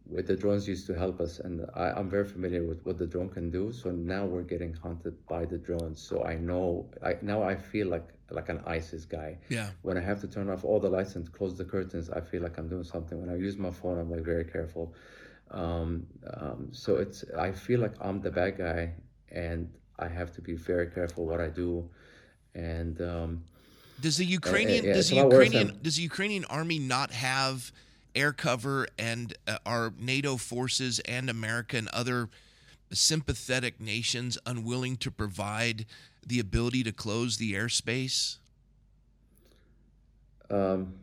with 0.10 0.26
the 0.26 0.36
drones 0.36 0.68
used 0.68 0.88
to 0.88 0.96
help 0.96 1.22
us, 1.22 1.40
and 1.40 1.66
I, 1.76 1.92
I'm 1.92 2.10
very 2.10 2.26
familiar 2.26 2.64
with 2.64 2.84
what 2.86 2.98
the 2.98 3.06
drone 3.06 3.30
can 3.30 3.52
do. 3.52 3.72
So 3.72 3.92
now 3.92 4.26
we're 4.26 4.42
getting 4.42 4.74
hunted 4.74 5.16
by 5.28 5.46
the 5.46 5.58
drones. 5.58 6.02
So 6.02 6.24
I 6.24 6.36
know 6.36 6.90
I 7.04 7.16
now 7.22 7.44
I 7.44 7.56
feel 7.56 7.88
like 7.88 8.08
like 8.32 8.50
an 8.50 8.62
ISIS 8.66 9.06
guy. 9.06 9.38
Yeah. 9.50 9.70
When 9.82 9.98
I 9.98 10.02
have 10.02 10.20
to 10.22 10.28
turn 10.28 10.50
off 10.50 10.64
all 10.64 10.80
the 10.80 10.90
lights 10.90 11.16
and 11.16 11.32
close 11.32 11.56
the 11.56 11.66
curtains, 11.66 12.10
I 12.10 12.22
feel 12.22 12.42
like 12.42 12.58
I'm 12.58 12.68
doing 12.68 12.84
something. 12.84 13.20
When 13.20 13.30
I 13.30 13.38
use 13.38 13.58
my 13.58 13.72
phone, 13.72 14.00
I'm 14.00 14.10
like 14.10 14.24
very 14.24 14.46
careful. 14.46 14.94
Um, 15.52 16.06
um, 16.34 16.70
so 16.72 16.98
it's 16.98 17.24
I 17.38 17.52
feel 17.52 17.80
like 17.80 17.94
I'm 18.02 18.22
the 18.22 18.32
bad 18.32 18.58
guy, 18.58 18.94
and 19.32 19.70
I 19.98 20.08
have 20.08 20.34
to 20.36 20.42
be 20.42 20.54
very 20.54 20.88
careful 20.88 21.26
what 21.26 21.42
I 21.42 21.48
do. 21.48 21.90
And 22.56 23.02
um, 23.02 23.44
does 24.02 24.18
the 24.18 24.26
Ukrainian 24.26 24.86
yeah, 24.86 24.94
does 24.94 25.10
the 25.10 25.18
Ukrainian 25.18 25.80
does 25.82 25.98
the 25.98 26.04
Ukrainian 26.04 26.46
army 26.46 26.80
not 26.80 27.12
have 27.12 27.72
air 28.16 28.34
cover 28.34 28.88
and 28.98 29.34
uh, 29.48 29.58
are 29.66 29.94
NATO 29.98 30.38
forces 30.38 31.00
and 31.00 31.30
America 31.30 31.78
and 31.78 31.88
other 31.90 32.30
sympathetic 32.92 33.80
nations 33.80 34.38
unwilling 34.46 34.98
to 34.98 35.12
provide 35.12 35.86
the 36.26 36.40
ability 36.40 36.84
to 36.84 36.92
close 36.92 37.38
the 37.38 37.54
airspace? 37.54 38.38
Um, 40.50 40.96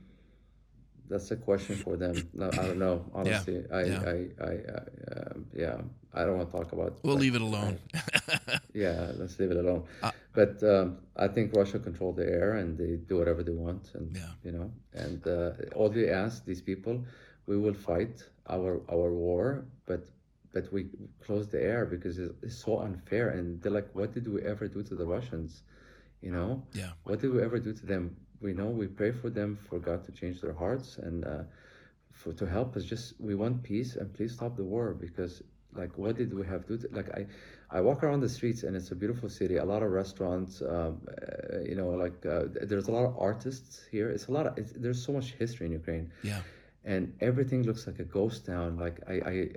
that's 1.09 1.31
a 1.31 1.37
question 1.37 1.77
for 1.77 1.97
them. 1.97 2.29
No, 2.35 2.49
I 2.53 2.57
don't 2.69 2.79
know. 2.79 3.05
Honestly, 3.15 3.65
yeah. 3.69 3.77
I, 3.77 3.83
yeah. 3.85 4.01
I, 4.01 4.45
I, 4.45 4.51
I 4.51 5.31
um, 5.31 5.47
yeah, 5.55 5.77
I 6.15 6.25
don't 6.25 6.39
want 6.39 6.51
to 6.51 6.57
talk 6.57 6.73
about. 6.73 6.99
We'll 7.03 7.17
leave 7.17 7.35
it 7.35 7.43
alone. 7.43 7.79
I, 7.95 8.59
yeah, 8.75 9.13
let's 9.17 9.39
leave 9.39 9.51
it 9.51 9.57
alone. 9.57 9.85
Uh, 10.03 10.11
but 10.35 10.63
um, 10.63 10.99
I 11.17 11.29
think 11.29 11.55
Russia 11.55 11.79
control 11.79 12.13
the 12.13 12.27
air 12.27 12.55
and 12.55 12.77
they 12.77 12.97
do 12.97 13.19
whatever 13.19 13.43
they 13.43 13.53
want, 13.53 13.91
and 13.95 14.15
yeah. 14.17 14.31
you 14.45 14.53
know, 14.53 14.71
and 14.95 15.27
uh, 15.27 15.51
all 15.75 15.89
they 15.89 16.11
ask 16.11 16.45
these 16.45 16.61
people, 16.61 17.05
we 17.47 17.57
will 17.57 17.75
fight 17.75 18.23
our 18.49 18.81
our 18.91 19.13
war, 19.13 19.65
but 19.87 20.07
but 20.57 20.73
we 20.73 20.87
close 21.23 21.49
the 21.49 21.63
air 21.63 21.85
because 21.85 22.19
it's, 22.19 22.33
it's 22.43 22.57
so 22.57 22.81
unfair. 22.81 23.29
And 23.29 23.61
they're 23.61 23.77
like, 23.81 23.91
what 23.93 24.15
did 24.15 24.27
we 24.27 24.41
ever 24.41 24.67
do 24.67 24.83
to 24.85 24.95
the 24.95 25.05
Russians? 25.05 25.63
You 26.23 26.33
know, 26.33 26.63
yeah. 26.73 26.93
What 27.05 27.21
did 27.21 27.31
we 27.35 27.43
ever 27.43 27.59
do 27.59 27.75
to 27.75 27.87
them? 27.87 28.17
We 28.41 28.53
know 28.53 28.67
we 28.67 28.87
pray 28.87 29.13
for 29.13 29.31
them 29.31 29.59
for 29.69 29.79
God 29.79 30.05
to 30.07 30.13
change 30.13 30.41
their 30.41 30.53
hearts 30.53 30.99
and 30.99 31.25
uh, 31.25 31.43
for 32.13 32.33
to 32.33 32.47
help 32.47 32.77
us. 32.77 32.85
Just 32.85 33.15
we 33.21 33.35
want 33.35 33.63
peace 33.63 33.97
and 33.97 34.13
please 34.13 34.33
stop 34.35 34.57
the 34.57 34.65
war 34.65 34.95
because 34.95 35.43
like 35.75 35.97
what 35.99 36.17
did 36.17 36.33
we 36.33 36.47
have 36.47 36.67
to 36.67 36.79
do? 36.79 36.89
Like 36.93 37.11
I, 37.11 37.27
I 37.71 37.81
walk 37.81 38.03
around 38.03 38.21
the 38.21 38.29
streets 38.29 38.63
and 38.63 38.77
it's 38.77 38.91
a 38.91 38.95
beautiful 38.95 39.29
city. 39.29 39.57
A 39.57 39.65
lot 39.65 39.83
of 39.83 39.91
restaurants. 39.91 40.63
Um, 40.63 41.01
uh, 41.09 41.61
you 41.61 41.75
know, 41.75 41.91
like 41.91 42.25
uh, 42.27 42.45
there's 42.63 42.89
a 42.89 42.93
lot 42.93 43.05
of 43.05 43.19
artists 43.19 43.83
here. 43.91 44.11
It's 44.11 44.29
a 44.29 44.33
lot 44.33 44.47
of. 44.47 44.55
there's 44.81 45.05
so 45.05 45.13
much 45.13 45.33
history 45.33 45.67
in 45.67 45.73
Ukraine. 45.73 46.11
Yeah. 46.23 46.41
And 46.85 47.13
everything 47.21 47.65
looks 47.65 47.87
like 47.87 47.99
a 47.99 48.05
ghost 48.05 48.47
town. 48.47 48.79
Like 48.79 49.01
I, 49.09 49.15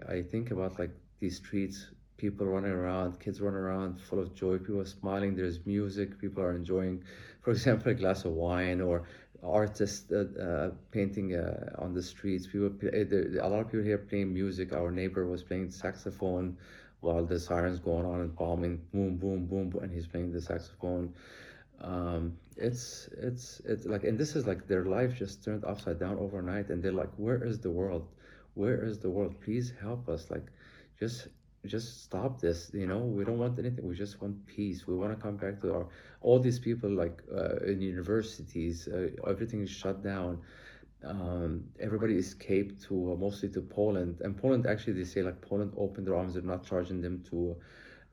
I, 0.09 0.13
I 0.15 0.21
think 0.23 0.51
about 0.51 0.79
like 0.79 0.91
these 1.19 1.37
streets 1.37 1.87
people 2.19 2.45
running 2.45 2.71
around, 2.71 3.19
kids 3.19 3.41
running 3.41 3.59
around 3.59 3.99
full 3.99 4.19
of 4.19 4.35
joy, 4.35 4.57
people 4.59 4.81
are 4.81 4.85
smiling, 4.85 5.35
there's 5.35 5.65
music, 5.65 6.19
people 6.19 6.43
are 6.43 6.55
enjoying, 6.55 7.03
for 7.41 7.51
example, 7.51 7.91
a 7.91 7.95
glass 7.95 8.25
of 8.25 8.33
wine 8.33 8.81
or 8.81 9.07
artists 9.43 10.11
uh, 10.11 10.25
uh, 10.47 10.69
painting 10.91 11.33
uh, 11.35 11.83
on 11.83 11.93
the 11.93 12.03
streets. 12.03 12.45
People, 12.45 12.71
a 12.93 13.47
lot 13.47 13.61
of 13.61 13.67
people 13.71 13.85
here 13.85 13.97
playing 13.97 14.33
music. 14.33 14.73
Our 14.73 14.91
neighbor 14.91 15.25
was 15.25 15.43
playing 15.43 15.71
saxophone 15.71 16.57
while 17.01 17.25
the 17.25 17.39
sirens 17.39 17.79
going 17.79 18.05
on 18.05 18.19
and 18.21 18.35
bombing, 18.35 18.81
boom, 18.93 19.15
boom, 19.15 19.45
boom, 19.45 19.69
boom, 19.69 19.83
and 19.83 19.91
he's 19.91 20.07
playing 20.07 20.31
the 20.33 20.41
saxophone. 20.41 21.13
Um, 21.81 22.37
it's 22.57 23.07
it's 23.17 23.61
it's 23.63 23.85
like, 23.85 24.03
and 24.03 24.17
this 24.17 24.35
is 24.35 24.45
like 24.45 24.67
their 24.67 24.83
life 24.83 25.17
just 25.17 25.43
turned 25.45 25.63
upside 25.63 25.99
down 25.99 26.17
overnight, 26.17 26.69
and 26.69 26.83
they're 26.83 26.91
like, 27.03 27.13
where 27.15 27.41
is 27.43 27.59
the 27.59 27.71
world? 27.71 28.05
Where 28.55 28.83
is 28.83 28.99
the 28.99 29.09
world? 29.09 29.35
Please 29.41 29.71
help 29.81 30.09
us. 30.09 30.29
Like, 30.29 30.47
just 30.99 31.29
just 31.65 32.03
stop 32.03 32.39
this 32.39 32.71
you 32.73 32.87
know? 32.87 32.99
We 32.99 33.23
don't 33.25 33.37
want 33.37 33.59
anything. 33.59 33.87
We 33.87 33.95
just 33.95 34.21
want 34.21 34.45
peace. 34.45 34.87
We 34.87 34.95
want 34.95 35.15
to 35.15 35.21
come 35.21 35.37
back 35.37 35.61
to 35.61 35.73
our 35.73 35.87
all 36.21 36.39
these 36.39 36.59
people 36.59 36.89
like 36.89 37.21
uh, 37.33 37.57
in 37.71 37.81
universities 37.81 38.87
uh, 38.87 39.09
everything 39.27 39.61
is 39.61 39.69
shut 39.69 40.03
down. 40.03 40.39
Um, 41.03 41.63
everybody 41.79 42.15
escaped 42.15 42.83
to 42.87 43.13
uh, 43.13 43.15
mostly 43.15 43.49
to 43.49 43.61
Poland. 43.61 44.21
And 44.21 44.37
Poland 44.37 44.67
actually 44.67 44.93
they 44.93 45.05
say 45.05 45.21
like 45.21 45.41
Poland 45.41 45.73
opened 45.77 46.07
their 46.07 46.15
arms. 46.15 46.33
They're 46.33 46.43
not 46.43 46.65
charging 46.65 47.01
them 47.01 47.23
to 47.29 47.55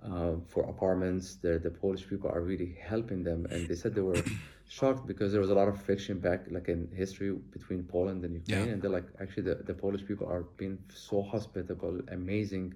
uh, 0.04 0.32
for 0.46 0.64
apartments. 0.68 1.37
The 1.37 1.59
the 1.59 1.70
Polish 1.70 2.09
people 2.09 2.30
are 2.30 2.42
really 2.42 2.76
helping 2.80 3.22
them. 3.22 3.46
And 3.50 3.68
they 3.68 3.74
said 3.74 3.94
they 3.94 4.00
were 4.00 4.22
shocked 4.68 5.06
because 5.06 5.30
there 5.32 5.40
was 5.40 5.50
a 5.50 5.54
lot 5.54 5.68
of 5.68 5.80
friction 5.80 6.18
back 6.18 6.46
like 6.50 6.68
in 6.68 6.88
history 6.94 7.30
between 7.52 7.85
Poland 7.85 8.24
and 8.24 8.35
Ukraine. 8.35 8.66
Yeah. 8.66 8.72
and 8.72 8.82
they're 8.82 8.90
like 8.90 9.09
actually 9.20 9.44
the, 9.44 9.56
the 9.70 9.74
Polish 9.74 10.04
people 10.04 10.26
are 10.26 10.42
being 10.56 10.78
so 10.92 11.22
hospitable 11.22 12.00
amazing 12.11 12.74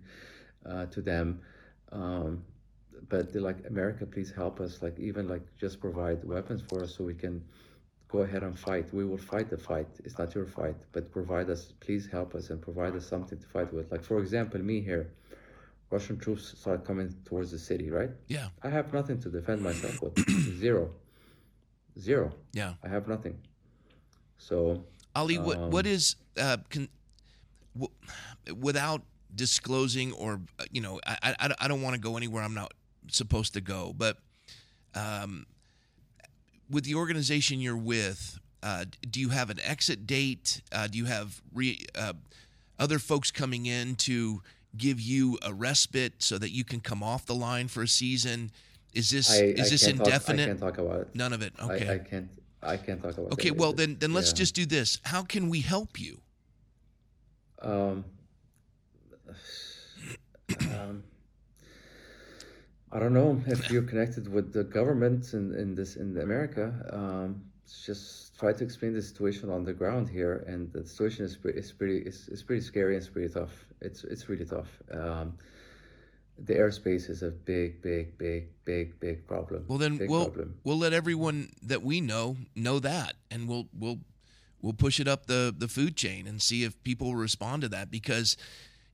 uh, 0.67 0.87
to 0.87 1.01
them. 1.01 1.41
Um, 1.93 2.45
but 3.09 3.33
they're 3.33 3.43
like, 3.43 3.67
America, 3.69 4.07
please 4.07 4.31
help 4.31 4.61
us. 4.61 4.83
Like, 4.83 4.99
even 4.99 5.29
like 5.29 5.43
just 5.59 5.81
provide 5.81 6.23
weapons 6.25 6.63
for 6.69 6.83
us 6.83 6.95
so 6.97 7.05
we 7.05 7.15
can 7.15 7.43
go 8.09 8.19
ahead 8.21 8.43
and 8.43 8.59
fight. 8.59 8.93
We 8.93 9.05
will 9.05 9.19
fight 9.19 9.49
the 9.51 9.57
fight. 9.57 9.89
It's 10.05 10.19
not 10.19 10.35
your 10.35 10.47
fight, 10.47 10.77
but 10.93 11.11
provide 11.11 11.49
us, 11.51 11.73
please 11.81 12.07
help 12.07 12.35
us 12.35 12.51
and 12.51 12.61
provide 12.61 12.95
us 12.95 13.07
something 13.07 13.39
to 13.39 13.47
fight 13.47 13.73
with. 13.73 13.91
Like, 13.91 14.03
for 14.03 14.19
example, 14.21 14.61
me 14.61 14.81
here, 14.81 15.13
Russian 15.91 16.19
troops 16.19 16.57
start 16.59 16.85
coming 16.85 17.15
towards 17.25 17.51
the 17.51 17.59
city, 17.59 17.91
right? 17.91 18.11
Yeah. 18.29 18.49
I 18.63 18.69
have 18.69 18.93
nothing 18.93 19.19
to 19.23 19.29
defend 19.29 19.63
myself 19.63 20.01
with. 20.03 20.19
Zero. 20.59 20.91
Zero. 21.99 22.33
Yeah. 22.53 22.75
I 22.85 22.89
have 22.89 23.09
nothing. 23.09 23.39
So, 24.39 24.85
Ali, 25.15 25.39
what 25.39 25.59
what 25.71 25.87
Um, 25.87 25.93
is 25.93 26.17
uh, 26.39 26.57
con, 26.71 26.89
w- 27.75 27.93
without 28.59 29.03
disclosing 29.35 30.13
or 30.13 30.41
uh, 30.59 30.65
you 30.71 30.81
know 30.81 31.01
I 31.07 31.35
I, 31.39 31.55
I 31.61 31.69
don't 31.69 31.83
want 31.83 31.95
to 31.95 32.01
go 32.01 32.17
anywhere 32.17 32.43
I'm 32.43 32.55
not 32.55 32.73
supposed 33.09 33.55
to 33.55 33.61
go, 33.61 33.93
but 33.97 34.19
um, 34.95 35.47
with 36.69 36.85
the 36.85 36.95
organization 36.95 37.61
you're 37.61 37.77
with, 37.77 38.39
uh, 38.63 38.85
do 39.11 39.21
you 39.21 39.31
have 39.31 39.51
an 39.51 39.59
exit 39.65 40.07
date? 40.07 40.63
Uh, 40.73 40.87
do 40.87 40.99
you 40.99 41.05
have 41.07 41.41
re, 41.55 41.79
uh, 41.97 42.13
other 42.79 42.99
folks 42.99 43.31
coming 43.31 43.67
in 43.67 43.97
to 43.97 44.43
give 44.77 45.01
you 45.01 45.39
a 45.43 45.53
respite 45.53 46.15
so 46.19 46.39
that 46.39 46.51
you 46.51 46.65
can 46.65 46.81
come 46.81 47.03
off 47.03 47.27
the 47.27 47.35
line 47.35 47.69
for 47.69 47.83
a 47.83 47.89
season? 47.89 48.51
Is 48.93 49.11
this 49.11 49.31
I, 49.31 49.45
is 49.45 49.67
I 49.67 49.71
this 49.71 49.85
can't 49.85 49.99
talk- 49.99 50.07
indefinite? 50.07 50.43
I 50.43 50.47
can't 50.47 50.61
talk 50.61 50.79
about 50.79 51.01
it. 51.03 51.09
None 51.15 51.33
of 51.33 51.43
it. 51.43 51.53
Okay. 51.61 51.89
I, 51.89 51.95
I 51.95 51.99
can't. 51.99 52.29
I 52.63 52.77
can't 52.77 53.03
talk 53.03 53.13
about. 53.13 53.27
It. 53.29 53.33
Okay. 53.35 53.51
Well, 53.53 53.73
then 53.73 53.97
then 53.99 54.13
let's 54.13 54.31
Yeah. 54.31 54.35
just 54.37 54.55
do 54.55 54.67
this. 54.67 54.99
How 55.05 55.23
can 55.23 55.49
we 55.49 55.61
help 55.61 55.99
you? 56.01 56.21
Um, 57.63 58.05
um, 60.75 61.03
I 62.93 62.99
don't 62.99 63.15
know 63.15 63.41
if 63.47 63.71
you're 63.71 63.83
connected 63.83 64.33
with 64.33 64.53
the 64.53 64.65
government 64.65 65.33
in, 65.33 65.55
in 65.55 65.75
this 65.75 65.97
in 65.97 66.17
America. 66.19 66.73
Um, 66.93 67.43
just 67.85 68.37
try 68.37 68.53
to 68.53 68.65
explain 68.65 68.93
the 68.93 69.03
situation 69.03 69.49
on 69.49 69.65
the 69.65 69.73
ground 69.73 70.09
here, 70.09 70.45
and 70.49 70.73
the 70.73 70.85
situation 70.85 71.25
is 71.25 71.37
pretty 71.37 71.59
is 71.59 71.73
pretty 71.73 71.99
is, 71.99 72.29
is 72.29 72.43
pretty 72.43 72.63
scary 72.63 72.95
and 72.95 73.03
it's 73.03 73.11
pretty 73.11 73.33
tough. 73.33 73.65
It's 73.81 74.05
it's 74.05 74.29
really 74.29 74.45
tough. 74.45 74.69
Um, 74.93 75.35
the 76.47 76.55
airspace 76.55 77.11
is 77.11 77.23
a 77.23 77.31
big, 77.31 77.83
big, 77.83 78.17
big, 78.17 78.49
big, 78.65 78.99
big 78.99 79.27
problem. 79.27 79.67
Well, 79.69 79.79
then 79.79 79.99
big 79.99 80.09
we'll 80.09 80.27
problem. 80.27 80.55
we'll 80.65 80.79
let 80.79 80.93
everyone 80.93 81.51
that 81.63 81.83
we 81.83 82.01
know 82.01 82.37
know 82.57 82.79
that, 82.81 83.15
and 83.31 83.47
we'll 83.47 83.69
we'll 83.79 84.01
we'll 84.63 84.73
push 84.73 85.01
it 85.01 85.07
up 85.07 85.27
the 85.27 85.55
the 85.57 85.69
food 85.69 85.97
chain 85.97 86.27
and 86.27 86.41
see 86.41 86.65
if 86.65 86.83
people 86.83 87.15
respond 87.15 87.63
to 87.63 87.69
that 87.69 87.91
because 87.91 88.37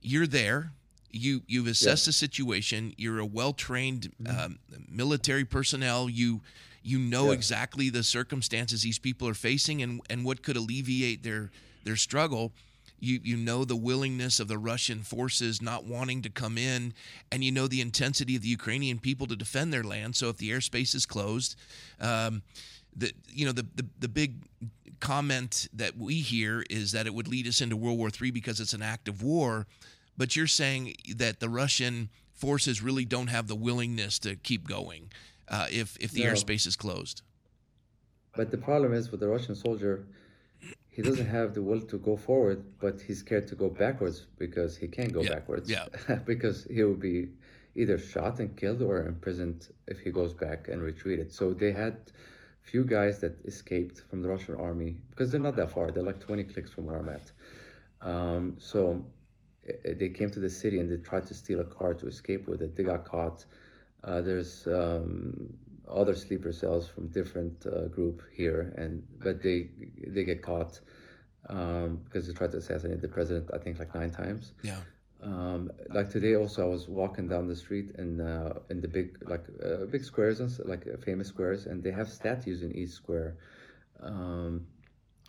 you're 0.07 0.27
there. 0.27 0.71
You 1.11 1.41
you've 1.47 1.67
assessed 1.67 2.05
the 2.05 2.11
situation. 2.11 2.93
You're 2.97 3.19
a 3.19 3.25
well 3.25 3.53
trained 3.53 4.11
um, 4.27 4.59
military 4.89 5.45
personnel. 5.45 6.09
You 6.09 6.41
you 6.83 6.99
know 6.99 7.27
Yeah. 7.27 7.33
exactly 7.33 7.89
the 7.89 8.03
circumstances 8.03 8.81
these 8.83 8.99
people 8.99 9.27
are 9.27 9.33
facing 9.33 9.81
and 9.81 10.01
and 10.09 10.25
what 10.25 10.43
could 10.43 10.57
alleviate 10.57 11.23
their 11.23 11.51
their 11.83 11.95
struggle. 11.95 12.51
You 12.99 13.19
you 13.23 13.37
know 13.37 13.63
the 13.65 13.75
willingness 13.75 14.39
of 14.39 14.47
the 14.47 14.57
Russian 14.57 15.01
forces 15.03 15.61
not 15.61 15.85
wanting 15.85 16.21
to 16.23 16.29
come 16.29 16.57
in, 16.57 16.93
and 17.31 17.43
you 17.43 17.51
know 17.51 17.67
the 17.67 17.81
intensity 17.81 18.35
of 18.35 18.41
the 18.41 18.49
Ukrainian 18.49 18.99
people 18.99 19.27
to 19.27 19.35
defend 19.35 19.71
their 19.71 19.83
land. 19.83 20.15
So 20.15 20.29
if 20.29 20.37
the 20.37 20.49
airspace 20.51 20.93
is 20.95 21.05
closed, 21.05 21.55
um, 21.99 22.41
the 22.95 23.11
you 23.29 23.45
know 23.45 23.51
the, 23.53 23.65
the 23.75 23.85
the 23.99 24.07
big 24.09 24.31
comment 24.99 25.67
that 25.73 25.95
we 25.97 26.15
hear 26.15 26.63
is 26.69 26.91
that 26.91 27.05
it 27.07 27.13
would 27.13 27.27
lead 27.27 27.47
us 27.47 27.61
into 27.61 27.77
World 27.77 27.97
War 27.99 28.09
III 28.21 28.31
because 28.31 28.59
it's 28.59 28.73
an 28.73 28.81
act 28.81 29.07
of 29.07 29.21
war. 29.21 29.67
But 30.17 30.35
you're 30.35 30.47
saying 30.47 30.95
that 31.15 31.39
the 31.39 31.49
Russian 31.49 32.09
forces 32.33 32.81
really 32.81 33.05
don't 33.05 33.27
have 33.27 33.47
the 33.47 33.55
willingness 33.55 34.19
to 34.19 34.35
keep 34.35 34.67
going 34.67 35.11
uh, 35.47 35.67
if 35.71 35.97
if 35.99 36.11
the 36.11 36.23
No. 36.23 36.31
airspace 36.33 36.65
is 36.67 36.75
closed. 36.75 37.21
But 38.35 38.51
the 38.51 38.57
problem 38.57 38.93
is 38.93 39.11
with 39.11 39.19
the 39.19 39.27
Russian 39.27 39.55
soldier, 39.55 40.05
he 40.89 41.01
doesn't 41.01 41.27
have 41.27 41.53
the 41.53 41.61
will 41.61 41.81
to 41.81 41.97
go 41.97 42.15
forward, 42.17 42.63
but 42.79 42.99
he's 43.01 43.19
scared 43.19 43.47
to 43.47 43.55
go 43.55 43.69
backwards 43.69 44.27
because 44.37 44.77
he 44.77 44.87
can't 44.87 45.13
go 45.13 45.21
Yeah, 45.23 45.29
backwards. 45.35 45.69
yeah. 45.69 45.85
because 46.25 46.65
he 46.69 46.83
will 46.83 46.95
be 47.11 47.29
either 47.75 47.97
shot 47.97 48.39
and 48.39 48.55
killed 48.55 48.81
or 48.81 49.05
imprisoned 49.05 49.67
if 49.87 49.99
he 49.99 50.09
goes 50.11 50.33
back 50.33 50.67
and 50.67 50.81
retreated. 50.81 51.31
So 51.31 51.53
they 51.53 51.71
had 51.71 51.95
few 52.61 52.83
guys 52.83 53.19
that 53.19 53.33
escaped 53.45 54.01
from 54.09 54.21
the 54.21 54.27
Russian 54.29 54.55
army 54.55 54.97
because 55.11 55.31
they're 55.31 55.39
not 55.49 55.55
that 55.55 55.71
far. 55.71 55.91
They're 55.91 56.03
like 56.11 56.19
20 56.19 56.43
clicks 56.45 56.71
from 56.71 56.85
where 56.87 56.97
I'm 56.97 57.09
at. 57.09 57.31
Um, 58.01 58.55
so 58.59 59.05
they 59.85 60.09
came 60.09 60.29
to 60.31 60.39
the 60.39 60.49
city 60.49 60.79
and 60.79 60.89
they 60.89 60.97
tried 60.97 61.25
to 61.27 61.33
steal 61.33 61.59
a 61.59 61.65
car 61.65 61.93
to 61.93 62.07
escape 62.07 62.47
with 62.47 62.61
it. 62.61 62.75
They 62.75 62.83
got 62.83 63.05
caught. 63.05 63.45
Uh, 64.03 64.21
there's 64.21 64.67
um, 64.67 65.53
other 65.89 66.15
sleeper 66.15 66.51
cells 66.51 66.87
from 66.87 67.07
different 67.07 67.65
uh, 67.65 67.87
group 67.87 68.21
here, 68.33 68.73
and 68.77 69.03
but 69.19 69.41
they 69.41 69.69
they 70.05 70.23
get 70.23 70.41
caught 70.41 70.79
um, 71.49 72.01
because 72.05 72.27
they 72.27 72.33
tried 72.33 72.51
to 72.51 72.57
assassinate 72.57 73.01
the 73.01 73.07
president. 73.07 73.49
I 73.53 73.57
think 73.57 73.79
like 73.79 73.93
nine 73.95 74.11
times. 74.11 74.53
Yeah. 74.63 74.79
Um, 75.21 75.71
like 75.93 76.09
today, 76.11 76.35
also 76.35 76.63
I 76.63 76.69
was 76.69 76.87
walking 76.87 77.27
down 77.27 77.47
the 77.47 77.55
street 77.55 77.91
in 77.97 78.21
uh, 78.21 78.59
in 78.69 78.81
the 78.81 78.87
big 78.87 79.17
like 79.27 79.45
uh, 79.65 79.85
big 79.85 80.03
squares 80.03 80.39
and 80.39 80.51
like 80.65 80.85
uh, 80.87 80.97
famous 80.97 81.27
squares, 81.27 81.65
and 81.65 81.83
they 81.83 81.91
have 81.91 82.09
statues 82.09 82.61
in 82.61 82.71
each 82.75 82.91
square, 82.91 83.37
um, 84.01 84.67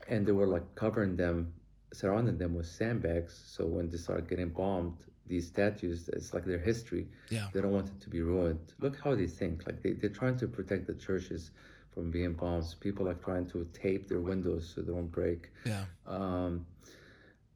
and 0.09 0.27
they 0.27 0.33
were 0.33 0.47
like 0.47 0.75
covering 0.75 1.17
them, 1.17 1.55
surrounding 1.93 2.39
them 2.39 2.55
with 2.55 2.67
sandbags. 2.67 3.35
So 3.47 3.67
when 3.67 3.89
they 3.89 3.97
start 3.99 4.29
getting 4.29 4.51
bombed, 4.51 4.97
these 5.27 5.47
statues, 5.47 6.09
it's 6.13 6.33
like 6.35 6.45
their 6.45 6.59
history. 6.59 7.07
Yeah. 7.31 7.49
They 7.53 7.61
don't 7.61 7.73
want 7.73 7.89
it 7.89 8.01
to 8.03 8.09
be 8.11 8.23
ruined. 8.23 8.61
Look 8.81 8.99
how 9.03 9.15
they 9.15 9.27
think. 9.27 9.67
Like 9.67 9.83
they 9.83 9.93
they're 9.93 10.11
trying 10.23 10.39
to 10.39 10.47
protect 10.49 10.87
the 10.87 10.95
churches 10.95 11.51
from 11.93 12.11
being 12.11 12.33
bombed. 12.35 12.75
People 12.81 13.09
are 13.09 13.15
trying 13.15 13.47
to 13.51 13.67
tape 13.73 14.09
their 14.09 14.21
windows 14.21 14.73
so 14.75 14.81
they 14.83 14.93
don't 14.93 15.11
break 15.13 15.51
Yeah. 15.67 15.85
um, 16.07 16.65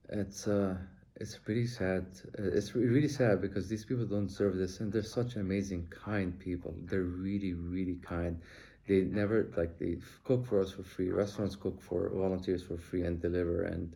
it's 0.09 0.47
uh, 0.47 0.77
it's 1.16 1.37
pretty 1.38 1.66
sad. 1.66 2.07
Uh, 2.38 2.42
It's 2.59 2.75
really 2.75 3.09
sad 3.09 3.40
because 3.40 3.68
these 3.68 3.85
people 3.85 4.07
don't 4.07 4.27
deserve 4.27 4.57
this, 4.57 4.81
and 4.81 4.92
they're 4.92 5.03
such 5.21 5.37
amazing, 5.37 5.87
kind 5.90 6.38
people. 6.38 6.75
They're 6.85 7.03
really, 7.29 7.55
really 7.55 7.97
kind. 8.03 8.40
They 8.87 9.03
never 9.03 9.51
like 9.57 9.79
they 9.79 9.99
cook 10.25 10.45
for 10.47 10.61
us 10.61 10.73
for 10.73 10.83
free. 10.83 11.11
Restaurants 11.11 11.57
cook 11.57 11.81
for 11.81 12.09
volunteers 12.11 12.62
for 12.62 12.77
free 12.77 13.03
and 13.03 13.21
deliver, 13.21 13.62
and 13.62 13.95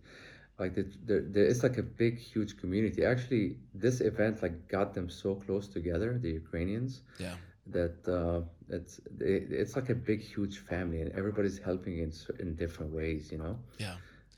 like 0.59 0.75
they, 0.75 0.85
they're, 1.07 1.45
it's 1.45 1.63
like 1.63 1.79
a 1.79 1.83
big, 1.83 2.19
huge 2.19 2.57
community. 2.59 3.05
Actually, 3.05 3.57
this 3.75 4.01
event 4.01 4.43
like 4.43 4.69
got 4.69 4.95
them 4.95 5.09
so 5.09 5.35
close 5.35 5.69
together, 5.69 6.19
the 6.19 6.31
Ukrainians 6.31 7.03
Yeah. 7.19 7.37
that 7.67 7.97
uh, 8.09 8.43
it's 8.69 8.99
it, 9.21 9.49
it's 9.51 9.77
like 9.77 9.89
a 9.91 9.95
big 9.95 10.21
huge 10.21 10.59
family 10.59 11.01
and 11.03 11.11
everybody's 11.13 11.59
helping 11.59 11.99
in 11.99 12.13
in 12.41 12.55
different 12.55 12.93
ways 12.93 13.31
you 13.33 13.39
know 13.39 13.57
Yeah. 13.79 13.97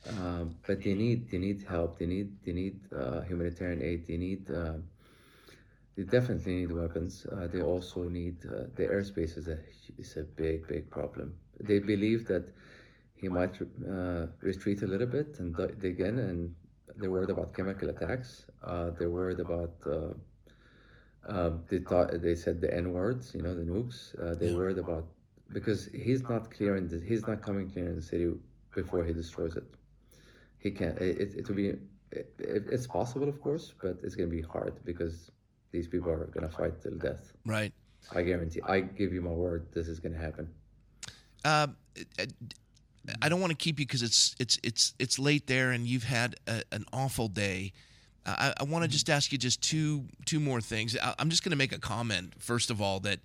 um, 0.09 0.55
but 0.67 0.83
they 0.83 0.95
need 0.95 1.31
they 1.31 1.39
need 1.39 1.63
help 1.69 1.99
they 1.99 2.07
need 2.07 2.29
they 2.45 2.53
need 2.53 2.79
uh, 2.95 3.21
humanitarian 3.23 3.83
aid 3.83 4.07
they 4.07 4.17
need 4.17 4.51
uh, 4.51 4.75
they 5.99 6.05
definitely 6.05 6.57
need 6.63 6.73
weapons 6.73 7.27
uh, 7.33 7.49
they 7.49 7.63
also 7.63 8.05
need 8.09 8.39
uh, 8.47 8.65
the 8.77 8.85
airspace 8.97 9.39
is 9.39 9.49
a 9.49 9.59
is 9.99 10.17
a 10.19 10.25
big 10.25 10.69
big 10.69 10.91
problem 10.91 11.35
they 11.61 11.81
believe 11.81 12.29
that 12.29 12.53
he 13.15 13.29
might 13.29 13.57
uh, 13.63 14.27
retreat 14.43 14.83
a 14.83 14.89
little 14.89 15.09
bit 15.09 15.39
and 15.41 15.57
dig 15.81 16.01
in 16.01 16.19
and 16.21 16.55
they're 16.99 17.11
worried 17.11 17.31
about 17.31 17.55
chemical 17.55 17.91
attacks 17.91 18.47
uh, 18.65 18.91
they're 18.99 19.11
worried 19.11 19.41
about 19.41 19.75
uh, 19.87 20.15
um, 21.29 21.63
they 21.69 21.79
thought 21.79 22.11
they 22.23 22.35
said 22.37 22.61
the 22.61 22.75
N 22.75 22.93
words, 22.93 23.35
you 23.35 23.43
know, 23.43 23.55
the 23.55 23.63
nukes. 23.65 24.19
Uh, 24.21 24.35
they 24.35 24.51
Yeah. 24.51 24.53
worried 24.53 24.79
about 24.79 25.07
because 25.53 25.87
he's 25.93 26.29
not 26.29 26.51
clearing 26.51 26.89
the, 26.89 27.01
he's 27.01 27.27
not 27.27 27.43
coming 27.43 27.71
clear 27.71 27.89
in 27.89 27.97
the 27.97 28.03
city 28.03 28.33
before 28.75 29.05
he 29.05 29.13
destroys 29.15 29.57
it. 29.57 29.65
He 30.59 30.71
can't. 30.73 30.99
It, 30.99 31.21
it, 31.21 31.35
it 31.37 31.49
will 31.49 31.57
be. 31.57 31.69
It, 32.13 32.35
it, 32.39 32.65
it's 32.71 32.87
possible, 32.87 33.29
of 33.29 33.41
course, 33.43 33.75
but 33.83 33.99
it's 34.05 34.17
gonna 34.17 34.29
be 34.31 34.43
hard 34.43 34.81
because 34.85 35.31
these 35.73 35.87
people 35.87 36.11
are 36.11 36.27
going 36.27 36.49
to 36.49 36.55
fight 36.55 36.81
till 36.83 36.97
death. 36.97 37.33
Right. 37.45 37.73
I 38.15 38.23
guarantee. 38.23 38.61
I 38.67 38.81
give 38.81 39.13
you 39.13 39.21
my 39.21 39.31
word. 39.31 39.67
This 39.75 39.89
is 39.89 40.01
going 40.01 40.15
to 40.15 40.21
happen. 40.21 40.49
Uh, 41.45 41.69
I 43.23 43.29
don't 43.29 43.41
want 43.41 43.51
to 43.51 43.57
keep 43.57 43.79
you 43.79 43.87
because 43.87 44.03
it's 44.03 44.35
it's 44.39 44.59
it's 44.63 44.95
it's 44.99 45.19
late 45.19 45.47
there, 45.47 45.71
and 45.71 45.87
you've 45.87 46.05
had 46.05 46.37
a, 46.47 46.63
an 46.73 46.85
awful 46.93 47.29
day. 47.29 47.73
I, 48.27 48.53
I 48.61 48.65
want 48.65 48.85
to 48.85 48.89
just 48.89 49.09
ask 49.09 49.33
you 49.33 49.39
just 49.39 49.63
two 49.63 50.05
two 50.27 50.41
more 50.41 50.61
things. 50.61 50.97
I, 50.97 51.15
I'm 51.19 51.31
just 51.31 51.43
going 51.45 51.51
to 51.51 51.57
make 51.57 51.73
a 51.73 51.79
comment 51.79 52.35
first 52.39 52.71
of 52.71 52.81
all 52.81 53.01
that 53.01 53.21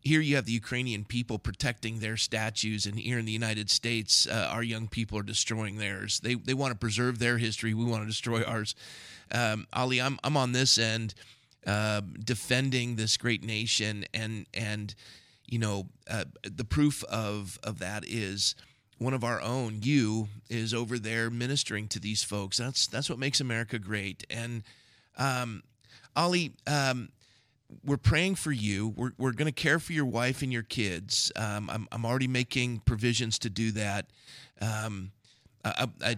here 0.00 0.20
you 0.20 0.36
have 0.36 0.46
the 0.46 0.52
Ukrainian 0.52 1.04
people 1.04 1.38
protecting 1.38 1.98
their 1.98 2.16
statues, 2.16 2.86
and 2.86 2.98
here 2.98 3.18
in 3.18 3.24
the 3.24 3.32
United 3.32 3.68
States, 3.70 4.26
uh, 4.26 4.48
our 4.50 4.62
young 4.62 4.88
people 4.88 5.18
are 5.18 5.22
destroying 5.22 5.76
theirs. 5.76 6.20
They 6.20 6.34
they 6.34 6.54
want 6.54 6.72
to 6.72 6.78
preserve 6.78 7.18
their 7.18 7.38
history. 7.38 7.74
We 7.74 7.84
want 7.84 8.02
to 8.02 8.08
destroy 8.08 8.42
ours. 8.42 8.74
Um, 9.30 9.66
Ali, 9.72 10.00
I'm 10.00 10.18
I'm 10.24 10.36
on 10.36 10.52
this 10.52 10.78
end, 10.78 11.14
uh, 11.66 12.02
defending 12.24 12.96
this 12.96 13.16
great 13.16 13.42
nation, 13.42 14.04
and 14.14 14.46
and 14.54 14.94
you 15.46 15.58
know 15.58 15.86
uh, 16.10 16.24
the 16.42 16.64
proof 16.64 17.04
of 17.04 17.58
of 17.62 17.78
that 17.78 18.04
is 18.06 18.54
one 18.98 19.14
of 19.14 19.22
our 19.22 19.40
own, 19.40 19.78
you, 19.82 20.28
is 20.50 20.74
over 20.74 20.98
there 20.98 21.30
ministering 21.30 21.86
to 21.88 22.00
these 22.00 22.24
folks. 22.24 22.58
That's 22.58 22.86
that's 22.86 23.08
what 23.08 23.18
makes 23.18 23.40
America 23.40 23.78
great. 23.78 24.26
And 24.28 24.62
um, 25.16 25.62
Ali, 26.16 26.52
um, 26.66 27.10
we're 27.84 27.96
praying 27.96 28.36
for 28.36 28.50
you. 28.50 28.88
We're, 28.88 29.12
we're 29.18 29.32
going 29.32 29.46
to 29.46 29.52
care 29.52 29.78
for 29.78 29.92
your 29.92 30.06
wife 30.06 30.42
and 30.42 30.52
your 30.52 30.62
kids. 30.62 31.30
Um, 31.36 31.70
I'm, 31.70 31.88
I'm 31.92 32.04
already 32.04 32.28
making 32.28 32.80
provisions 32.80 33.38
to 33.40 33.50
do 33.50 33.72
that. 33.72 34.06
Um, 34.60 35.12
I, 35.64 35.86
I, 36.02 36.16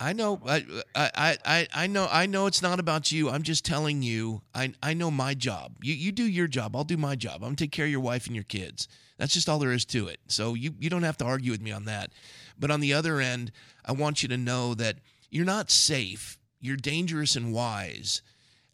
I 0.00 0.12
know, 0.12 0.40
I, 0.46 0.64
I, 0.94 1.38
I, 1.44 1.68
I 1.74 1.86
know, 1.88 2.06
I 2.10 2.26
know 2.26 2.46
it's 2.46 2.62
not 2.62 2.78
about 2.78 3.10
you. 3.10 3.28
I'm 3.28 3.42
just 3.42 3.64
telling 3.64 4.02
you. 4.02 4.42
I, 4.54 4.72
I 4.80 4.94
know 4.94 5.10
my 5.10 5.34
job. 5.34 5.72
You, 5.82 5.94
you 5.94 6.12
do 6.12 6.22
your 6.22 6.46
job. 6.46 6.76
I'll 6.76 6.84
do 6.84 6.96
my 6.96 7.16
job. 7.16 7.36
I'm 7.36 7.40
gonna 7.48 7.56
take 7.56 7.72
care 7.72 7.86
of 7.86 7.90
your 7.90 8.00
wife 8.00 8.26
and 8.26 8.36
your 8.36 8.44
kids. 8.44 8.86
That's 9.18 9.34
just 9.34 9.48
all 9.48 9.58
there 9.58 9.72
is 9.72 9.84
to 9.86 10.06
it. 10.06 10.20
So 10.28 10.54
you, 10.54 10.72
you 10.78 10.88
don't 10.88 11.02
have 11.02 11.16
to 11.18 11.24
argue 11.24 11.50
with 11.50 11.60
me 11.60 11.72
on 11.72 11.86
that. 11.86 12.12
But 12.58 12.70
on 12.70 12.78
the 12.80 12.94
other 12.94 13.20
end, 13.20 13.50
I 13.84 13.92
want 13.92 14.22
you 14.22 14.28
to 14.28 14.36
know 14.36 14.74
that 14.74 14.96
you're 15.30 15.44
not 15.44 15.70
safe. 15.70 16.38
You're 16.60 16.76
dangerous 16.76 17.34
and 17.34 17.52
wise. 17.52 18.22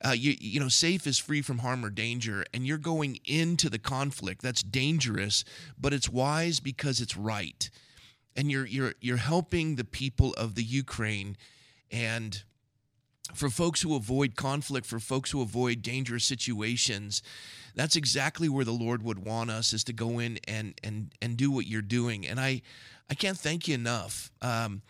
Uh, 0.05 0.11
you, 0.11 0.35
you 0.39 0.61
know, 0.61 0.69
safe 0.69 1.07
is 1.07 1.19
free 1.19 1.41
from 1.41 1.59
harm 1.59 1.83
or 1.83 1.89
danger, 1.89 2.45
and 2.53 2.67
you're 2.67 2.77
going 2.77 3.19
into 3.25 3.71
the 3.71 3.79
conflict. 3.79 4.43
That's 4.43 4.63
dangerous, 4.63 5.45
but 5.81 5.95
it's 5.95 6.11
wise 6.11 6.61
because 6.61 7.01
it's 7.01 7.17
right 7.17 7.71
and 8.37 8.51
you're 8.51 8.67
you're 8.67 8.95
you're 9.01 9.17
helping 9.17 9.77
the 9.77 9.85
people 9.85 10.33
of 10.35 10.55
the 10.55 10.63
Ukraine 10.63 11.37
and 11.91 12.43
for 13.33 13.49
folks 13.49 13.83
who 13.83 13.97
avoid 13.97 14.37
conflict 14.37 14.87
for 14.87 14.99
folks 14.99 15.31
who 15.31 15.41
avoid 15.41 15.81
dangerous 15.81 16.25
situations 16.25 17.23
that's 17.75 17.97
exactly 17.97 18.51
where 18.51 18.67
the 18.67 18.71
lord 18.71 19.03
would 19.03 19.19
want 19.19 19.51
us 19.51 19.73
is 19.73 19.83
to 19.83 19.95
go 19.95 20.19
in 20.19 20.39
and 20.47 20.79
and 20.85 21.11
and 21.23 21.39
do 21.39 21.51
what 21.51 21.67
you're 21.67 21.81
doing 21.81 22.27
and 22.27 22.39
i 22.39 22.61
i 23.09 23.15
can't 23.15 23.39
thank 23.39 23.67
you 23.67 23.75
enough 23.75 24.31
um, 24.43 24.83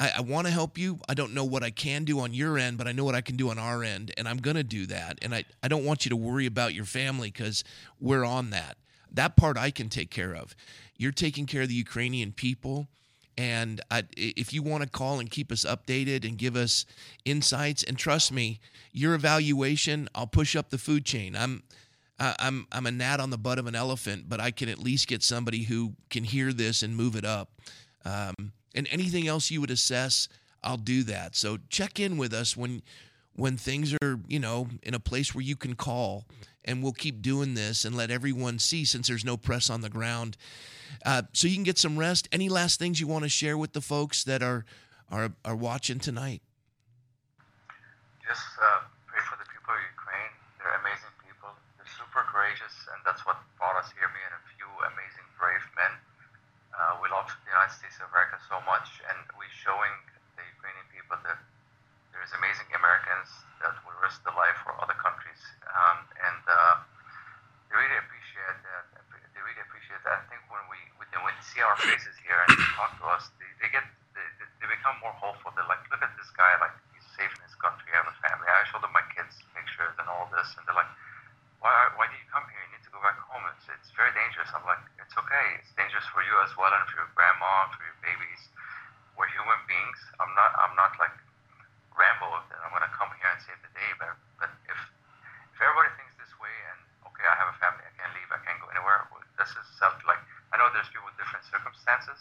I, 0.00 0.12
I 0.16 0.20
want 0.22 0.46
to 0.46 0.52
help 0.52 0.78
you. 0.78 0.98
I 1.08 1.14
don't 1.14 1.34
know 1.34 1.44
what 1.44 1.62
I 1.62 1.70
can 1.70 2.04
do 2.04 2.20
on 2.20 2.32
your 2.32 2.58
end, 2.58 2.78
but 2.78 2.88
I 2.88 2.92
know 2.92 3.04
what 3.04 3.14
I 3.14 3.20
can 3.20 3.36
do 3.36 3.50
on 3.50 3.58
our 3.58 3.84
end, 3.84 4.12
and 4.16 4.26
I'm 4.26 4.38
going 4.38 4.56
to 4.56 4.64
do 4.64 4.86
that. 4.86 5.18
And 5.20 5.34
I, 5.34 5.44
I 5.62 5.68
don't 5.68 5.84
want 5.84 6.06
you 6.06 6.08
to 6.08 6.16
worry 6.16 6.46
about 6.46 6.72
your 6.72 6.86
family 6.86 7.30
because 7.30 7.62
we're 8.00 8.24
on 8.24 8.48
that. 8.50 8.78
That 9.12 9.36
part 9.36 9.56
I 9.56 9.70
can 9.70 9.88
take 9.88 10.10
care 10.10 10.34
of. 10.34 10.54
You're 10.96 11.12
taking 11.12 11.46
care 11.46 11.62
of 11.62 11.68
the 11.68 11.74
Ukrainian 11.74 12.32
people. 12.32 12.88
And 13.38 13.80
I, 13.90 14.04
if 14.16 14.52
you 14.52 14.62
want 14.62 14.82
to 14.82 14.88
call 14.88 15.18
and 15.18 15.30
keep 15.30 15.50
us 15.50 15.64
updated 15.64 16.28
and 16.28 16.36
give 16.36 16.56
us 16.56 16.84
insights, 17.24 17.82
and 17.82 17.96
trust 17.96 18.32
me, 18.32 18.60
your 18.92 19.14
evaluation, 19.14 20.08
I'll 20.14 20.26
push 20.26 20.54
up 20.54 20.68
the 20.68 20.78
food 20.78 21.06
chain. 21.06 21.34
I'm, 21.34 21.62
I'm, 22.18 22.66
I'm 22.70 22.86
a 22.86 22.90
gnat 22.90 23.18
on 23.18 23.30
the 23.30 23.38
butt 23.38 23.58
of 23.58 23.66
an 23.66 23.74
elephant, 23.74 24.28
but 24.28 24.40
I 24.40 24.50
can 24.50 24.68
at 24.68 24.78
least 24.78 25.08
get 25.08 25.22
somebody 25.22 25.62
who 25.62 25.94
can 26.10 26.24
hear 26.24 26.52
this 26.52 26.82
and 26.82 26.94
move 26.94 27.16
it 27.16 27.24
up. 27.24 27.52
Um, 28.04 28.52
and 28.74 28.86
anything 28.90 29.26
else 29.26 29.50
you 29.50 29.60
would 29.62 29.70
assess, 29.70 30.28
I'll 30.62 30.76
do 30.76 31.02
that. 31.04 31.34
So 31.34 31.58
check 31.70 31.98
in 31.98 32.18
with 32.18 32.34
us 32.34 32.56
when, 32.56 32.82
when 33.34 33.56
things 33.56 33.94
are, 34.02 34.20
you 34.28 34.38
know, 34.38 34.68
in 34.82 34.92
a 34.92 35.00
place 35.00 35.34
where 35.34 35.42
you 35.42 35.56
can 35.56 35.74
call, 35.74 36.26
and 36.64 36.82
we'll 36.82 36.92
keep 36.92 37.22
doing 37.22 37.54
this 37.54 37.84
and 37.84 37.96
let 37.96 38.10
everyone 38.10 38.58
see 38.58 38.84
since 38.84 39.08
there's 39.08 39.24
no 39.24 39.36
press 39.36 39.70
on 39.70 39.80
the 39.80 39.88
ground 39.90 40.36
uh, 41.04 41.22
so 41.32 41.48
you 41.48 41.54
can 41.54 41.64
get 41.64 41.78
some 41.78 41.98
rest. 41.98 42.28
Any 42.32 42.48
last 42.48 42.78
things 42.78 43.00
you 43.00 43.06
want 43.06 43.24
to 43.24 43.28
share 43.28 43.56
with 43.56 43.72
the 43.72 43.80
folks 43.80 44.24
that 44.24 44.42
are 44.42 44.64
are, 45.10 45.32
are 45.44 45.56
watching 45.58 45.98
tonight? 45.98 46.38
Just 48.22 48.46
uh, 48.62 48.86
pray 49.10 49.18
for 49.26 49.34
the 49.42 49.48
people 49.50 49.74
of 49.74 49.82
Ukraine. 49.90 50.30
They're 50.62 50.78
amazing 50.78 51.10
people. 51.26 51.50
They're 51.74 51.94
super 51.98 52.22
courageous, 52.30 52.74
and 52.94 53.02
that's 53.02 53.26
what 53.26 53.42
brought 53.58 53.74
us 53.74 53.90
here. 53.98 54.06
Me 54.06 54.22
and 54.22 54.38
a 54.38 54.42
few 54.54 54.70
amazing, 54.86 55.26
brave 55.34 55.66
men. 55.74 55.98
Uh, 56.70 57.02
we 57.02 57.10
love 57.10 57.26
the 57.26 57.50
United 57.50 57.74
States 57.74 57.98
of 57.98 58.06
America 58.14 58.38
so 58.46 58.62
much, 58.62 59.02
and 59.10 59.18
we're 59.34 59.50
showing 59.50 59.90
the 60.38 60.46
Ukrainian 60.46 60.86
people 60.94 61.18
that 61.26 61.42
there's 62.20 62.36
amazing 62.36 62.68
Americans 62.76 63.32
that 63.64 63.72
will 63.88 63.96
risk 64.04 64.20
their 64.28 64.36
life 64.36 64.60
for 64.60 64.76
other 64.76 64.92
countries, 65.00 65.40
um, 65.72 66.04
and 66.20 66.42
uh, 66.44 66.76
they 67.72 67.80
really 67.80 67.96
appreciate 67.96 68.60
that. 68.60 68.84
They 69.32 69.40
really 69.40 69.64
appreciate 69.64 70.04
that. 70.04 70.20
I 70.20 70.24
think 70.28 70.44
when 70.52 70.60
we 70.68 70.76
when 71.00 71.08
they 71.08 71.44
see 71.48 71.64
our 71.64 71.80
faces 71.80 72.12
here 72.20 72.36
and 72.44 72.52
talk 72.76 72.92
to 73.00 73.08
us, 73.08 73.32
they, 73.40 73.48
they 73.64 73.72
get 73.72 73.88
they, 74.12 74.20
they 74.60 74.68
become 74.68 75.00
more 75.00 75.16
hopeful. 75.16 75.48
They're 75.56 75.64
like, 75.64 75.80
look 75.88 76.04
at 76.04 76.12
this 76.20 76.28
guy, 76.36 76.52
like 76.60 76.76
he's 76.92 77.08
safe 77.16 77.32
in 77.32 77.40
his 77.40 77.56
country, 77.56 77.88
I 77.96 78.04
have 78.04 78.12
a 78.12 78.16
family. 78.20 78.44
I 78.44 78.68
showed 78.68 78.84
them 78.84 78.92
my 78.92 79.04
kids 79.16 79.40
pictures 79.56 79.96
and 79.96 80.04
all 80.12 80.28
this, 80.28 80.44
and 80.60 80.62
they're 80.68 80.76
like, 80.76 80.92
why 81.64 81.72
why 81.96 82.04
do 82.04 82.14
you 82.20 82.28
come 82.28 82.44
here? 82.52 82.60
You 82.68 82.76
need 82.76 82.84
to 82.84 82.92
go 82.92 83.00
back 83.00 83.16
home. 83.32 83.48
It's 83.56 83.64
it's 83.72 83.88
very 83.96 84.12
dangerous. 84.12 84.52
I'm 84.52 84.64
like, 84.68 84.84
it's 85.00 85.16
okay. 85.16 85.46
It's 85.56 85.72
dangerous 85.72 86.04
for 86.12 86.20
you 86.20 86.36
as 86.44 86.52
well, 86.60 86.68
and 86.68 86.84
for 86.92 87.00
your 87.00 87.08
grandma, 87.16 87.72
for 87.72 87.80
your 87.80 87.96
babies. 88.04 88.44
We're 89.16 89.32
human 89.32 89.60
beings. 89.64 90.00
I'm 90.20 90.32
not 90.36 90.52
I'm 90.60 90.76
not 90.76 91.00
like 91.00 91.16
Rambo 92.00 92.28
that 92.48 92.58
I'm 92.64 92.72
gonna 92.72 92.88
come 92.96 93.12
here 93.20 93.28
and 93.28 93.40
save 93.44 93.60
the 93.60 93.72
day, 93.76 93.90
but 94.00 94.16
but 94.40 94.48
if 94.64 94.78
if 95.52 95.58
everybody 95.60 95.92
thinks 96.00 96.16
this 96.16 96.32
way 96.40 96.52
and 96.72 96.80
okay, 97.12 97.28
I 97.28 97.36
have 97.36 97.52
a 97.52 97.58
family, 97.60 97.84
I 97.84 97.92
can't 98.00 98.12
leave, 98.16 98.30
I 98.32 98.40
can't 98.40 98.56
go 98.56 98.72
anywhere. 98.72 99.04
This 99.36 99.52
is 99.52 99.66
self 99.76 99.92
like 100.08 100.20
I 100.52 100.56
know 100.56 100.72
there's 100.72 100.88
people 100.88 101.04
with 101.04 101.20
different 101.20 101.44
circumstances, 101.44 102.16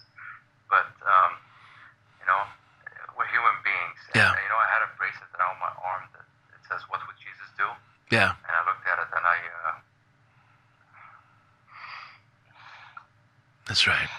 but 0.68 0.92
um, 1.08 1.40
you 2.20 2.28
know, 2.28 2.44
we're 3.16 3.30
human 3.32 3.56
beings. 3.64 4.00
Yeah. 4.12 4.36
And, 4.36 4.44
you 4.44 4.52
know, 4.52 4.60
I 4.60 4.68
had 4.68 4.84
a 4.84 4.92
bracelet 5.00 5.32
around 5.40 5.64
my 5.64 5.72
arm 5.80 6.12
that 6.12 6.28
it 6.52 6.62
says, 6.68 6.84
"What 6.92 7.00
would 7.08 7.16
Jesus 7.24 7.48
do?" 7.56 7.68
Yeah. 8.12 8.36
And 8.36 8.52
I 8.52 8.62
looked 8.68 8.84
at 8.84 9.00
it 9.00 9.10
and 9.16 9.24
I. 9.24 9.38
Uh, 9.64 9.76
That's 13.68 13.88
right. 13.88 14.10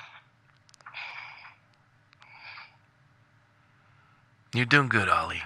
You're 4.60 4.66
doing 4.66 4.90
good, 4.90 5.08
Ali. 5.08 5.40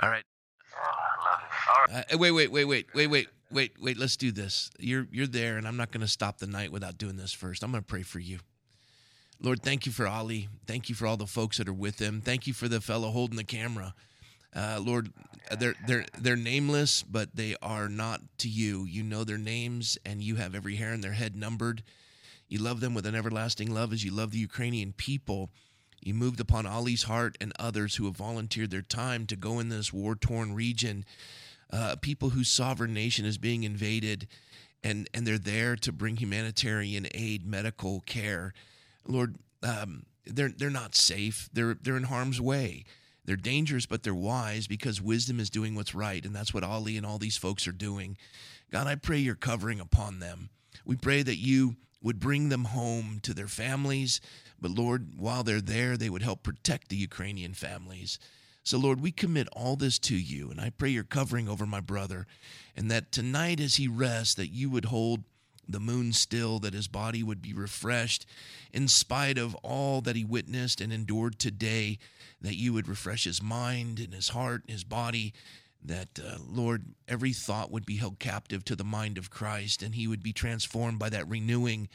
All 0.00 0.08
right. 0.08 0.22
Uh, 1.92 2.02
wait, 2.16 2.30
wait, 2.30 2.52
wait, 2.52 2.64
wait, 2.64 2.86
wait, 2.94 3.06
wait, 3.08 3.28
wait, 3.50 3.72
wait. 3.80 3.98
Let's 3.98 4.16
do 4.16 4.30
this. 4.30 4.70
You're 4.78 5.08
you're 5.10 5.26
there, 5.26 5.56
and 5.56 5.66
I'm 5.66 5.76
not 5.76 5.90
going 5.90 6.02
to 6.02 6.06
stop 6.06 6.38
the 6.38 6.46
night 6.46 6.70
without 6.70 6.96
doing 6.96 7.16
this 7.16 7.32
first. 7.32 7.64
I'm 7.64 7.72
going 7.72 7.82
to 7.82 7.84
pray 7.88 8.04
for 8.04 8.20
you. 8.20 8.38
Lord, 9.40 9.64
thank 9.64 9.84
you 9.84 9.90
for 9.90 10.06
Ali. 10.06 10.48
Thank 10.68 10.88
you 10.88 10.94
for 10.94 11.08
all 11.08 11.16
the 11.16 11.26
folks 11.26 11.58
that 11.58 11.68
are 11.68 11.72
with 11.72 11.98
him. 11.98 12.20
Thank 12.20 12.46
you 12.46 12.52
for 12.52 12.68
the 12.68 12.80
fellow 12.80 13.10
holding 13.10 13.36
the 13.36 13.42
camera. 13.42 13.94
Uh, 14.54 14.78
Lord, 14.80 15.12
they're 15.58 15.74
they're 15.88 16.06
they're 16.16 16.36
nameless, 16.36 17.02
but 17.02 17.34
they 17.34 17.56
are 17.60 17.88
not 17.88 18.20
to 18.38 18.48
you. 18.48 18.84
You 18.84 19.02
know 19.02 19.24
their 19.24 19.38
names, 19.38 19.98
and 20.06 20.22
you 20.22 20.36
have 20.36 20.54
every 20.54 20.76
hair 20.76 20.92
in 20.92 21.00
their 21.00 21.14
head 21.14 21.34
numbered. 21.34 21.82
You 22.48 22.58
love 22.58 22.80
them 22.80 22.94
with 22.94 23.06
an 23.06 23.14
everlasting 23.14 23.72
love 23.72 23.92
as 23.92 24.04
you 24.04 24.10
love 24.10 24.30
the 24.30 24.38
Ukrainian 24.38 24.92
people. 24.92 25.50
You 26.00 26.14
moved 26.14 26.40
upon 26.40 26.66
Ali's 26.66 27.04
heart 27.04 27.36
and 27.40 27.52
others 27.58 27.96
who 27.96 28.04
have 28.04 28.16
volunteered 28.16 28.70
their 28.70 28.82
time 28.82 29.26
to 29.26 29.36
go 29.36 29.58
in 29.58 29.68
this 29.68 29.92
war 29.92 30.14
torn 30.14 30.54
region, 30.54 31.04
uh, 31.72 31.96
people 32.00 32.30
whose 32.30 32.48
sovereign 32.48 32.94
nation 32.94 33.24
is 33.24 33.38
being 33.38 33.64
invaded, 33.64 34.28
and, 34.84 35.08
and 35.12 35.26
they're 35.26 35.38
there 35.38 35.74
to 35.76 35.92
bring 35.92 36.16
humanitarian 36.16 37.08
aid, 37.14 37.44
medical 37.44 38.00
care. 38.00 38.54
Lord, 39.06 39.36
um, 39.62 40.04
they're, 40.24 40.52
they're 40.56 40.70
not 40.70 40.94
safe, 40.94 41.48
they're, 41.52 41.76
they're 41.80 41.96
in 41.96 42.04
harm's 42.04 42.40
way. 42.40 42.84
They're 43.24 43.34
dangerous, 43.34 43.86
but 43.86 44.04
they're 44.04 44.14
wise 44.14 44.68
because 44.68 45.02
wisdom 45.02 45.40
is 45.40 45.50
doing 45.50 45.74
what's 45.74 45.96
right. 45.96 46.24
And 46.24 46.34
that's 46.34 46.54
what 46.54 46.62
Ali 46.62 46.96
and 46.96 47.04
all 47.04 47.18
these 47.18 47.36
folks 47.36 47.66
are 47.66 47.72
doing. 47.72 48.16
God, 48.70 48.86
I 48.86 48.94
pray 48.94 49.18
your 49.18 49.34
covering 49.34 49.80
upon 49.80 50.20
them. 50.20 50.50
We 50.84 50.94
pray 50.94 51.24
that 51.24 51.36
you 51.36 51.74
would 52.06 52.20
bring 52.20 52.50
them 52.50 52.66
home 52.66 53.18
to 53.20 53.34
their 53.34 53.48
families. 53.48 54.20
But 54.60 54.70
Lord, 54.70 55.18
while 55.18 55.42
they're 55.42 55.60
there, 55.60 55.96
they 55.96 56.08
would 56.08 56.22
help 56.22 56.44
protect 56.44 56.88
the 56.88 56.96
Ukrainian 56.96 57.52
families. 57.52 58.20
So, 58.62 58.78
Lord, 58.78 59.00
we 59.00 59.10
commit 59.10 59.48
all 59.50 59.74
this 59.74 59.98
to 60.00 60.16
you. 60.16 60.48
And 60.52 60.60
I 60.60 60.70
pray 60.70 60.90
your 60.90 61.02
covering 61.02 61.48
over 61.48 61.66
my 61.66 61.80
brother. 61.80 62.28
And 62.76 62.88
that 62.92 63.10
tonight, 63.10 63.58
as 63.58 63.74
he 63.74 63.88
rests, 63.88 64.34
that 64.36 64.52
you 64.52 64.70
would 64.70 64.84
hold 64.84 65.24
the 65.68 65.80
moon 65.80 66.12
still, 66.12 66.60
that 66.60 66.74
his 66.74 66.86
body 66.86 67.24
would 67.24 67.42
be 67.42 67.52
refreshed 67.52 68.24
in 68.72 68.86
spite 68.86 69.36
of 69.36 69.56
all 69.56 70.00
that 70.02 70.14
he 70.14 70.24
witnessed 70.24 70.80
and 70.80 70.92
endured 70.92 71.40
today, 71.40 71.98
that 72.40 72.54
you 72.54 72.72
would 72.72 72.86
refresh 72.86 73.24
his 73.24 73.42
mind 73.42 73.98
and 73.98 74.14
his 74.14 74.28
heart 74.28 74.62
and 74.62 74.70
his 74.70 74.84
body. 74.84 75.34
That, 75.86 76.18
uh, 76.18 76.38
Lord, 76.46 76.94
every 77.06 77.32
thought 77.32 77.70
would 77.70 77.86
be 77.86 77.96
held 77.96 78.18
captive 78.18 78.64
to 78.64 78.76
the 78.76 78.84
mind 78.84 79.18
of 79.18 79.30
Christ 79.30 79.82
and 79.82 79.94
he 79.94 80.08
would 80.08 80.22
be 80.22 80.32
transformed 80.32 80.98
by 80.98 81.08
that 81.10 81.28
renewing 81.28 81.88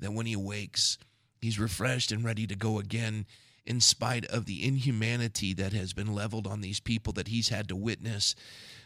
that 0.00 0.12
when 0.12 0.26
he 0.26 0.32
awakes, 0.32 0.98
he's 1.40 1.58
refreshed 1.58 2.10
and 2.10 2.24
ready 2.24 2.46
to 2.46 2.56
go 2.56 2.78
again 2.78 3.26
in 3.64 3.80
spite 3.80 4.24
of 4.26 4.46
the 4.46 4.66
inhumanity 4.66 5.52
that 5.54 5.72
has 5.72 5.92
been 5.92 6.14
leveled 6.14 6.46
on 6.46 6.60
these 6.60 6.80
people 6.80 7.12
that 7.14 7.28
he's 7.28 7.48
had 7.48 7.68
to 7.68 7.76
witness. 7.76 8.34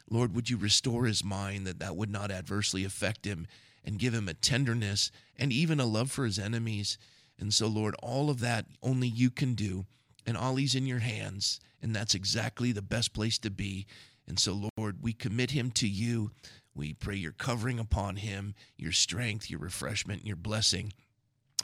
Lord, 0.09 0.35
would 0.35 0.51
you 0.51 0.57
restore 0.57 1.07
his 1.07 1.23
mind 1.23 1.67
that 1.67 1.79
that 1.79 1.97
would 1.97 2.11
not 2.11 2.31
adversely 2.31 2.85
affect 2.85 3.25
him 3.25 3.47
and 3.85 3.99
give 3.99 4.15
him 4.15 4.29
a 4.29 4.35
tenderness 4.35 5.11
and 5.39 5.53
even 5.53 5.81
a 5.81 5.87
love 5.87 6.11
for 6.11 6.25
his 6.25 6.39
enemies. 6.39 6.99
And 7.39 7.53
so, 7.53 7.67
Lord, 7.67 7.95
all 8.03 8.31
of 8.31 8.41
that 8.41 8.67
only 8.83 9.09
you 9.09 9.31
can 9.31 9.55
do. 9.55 9.87
And 10.27 10.37
all 10.37 10.53
Ali's 10.53 10.75
in 10.75 10.87
your 10.87 10.99
hands. 10.99 11.61
And 11.83 11.97
that's 11.97 12.15
exactly 12.15 12.73
the 12.73 12.83
best 12.83 13.15
place 13.15 13.39
to 13.39 13.51
be. 13.51 13.87
And 14.31 14.39
so, 14.39 14.71
Lord, 14.77 14.99
we 15.03 15.13
commit 15.13 15.51
him 15.51 15.73
to 15.73 15.89
you. 15.89 16.31
We 16.73 16.95
pray 16.95 17.17
your 17.17 17.33
covering 17.33 17.81
upon 17.81 18.15
him, 18.15 18.55
your 18.77 18.93
strength, 18.93 19.51
your 19.51 19.59
refreshment, 19.59 20.25
your 20.25 20.37
blessing. 20.37 20.93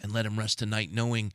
And 0.02 0.12
let 0.12 0.26
him 0.26 0.36
rest 0.36 0.58
tonight 0.58 0.90
knowing 0.92 1.32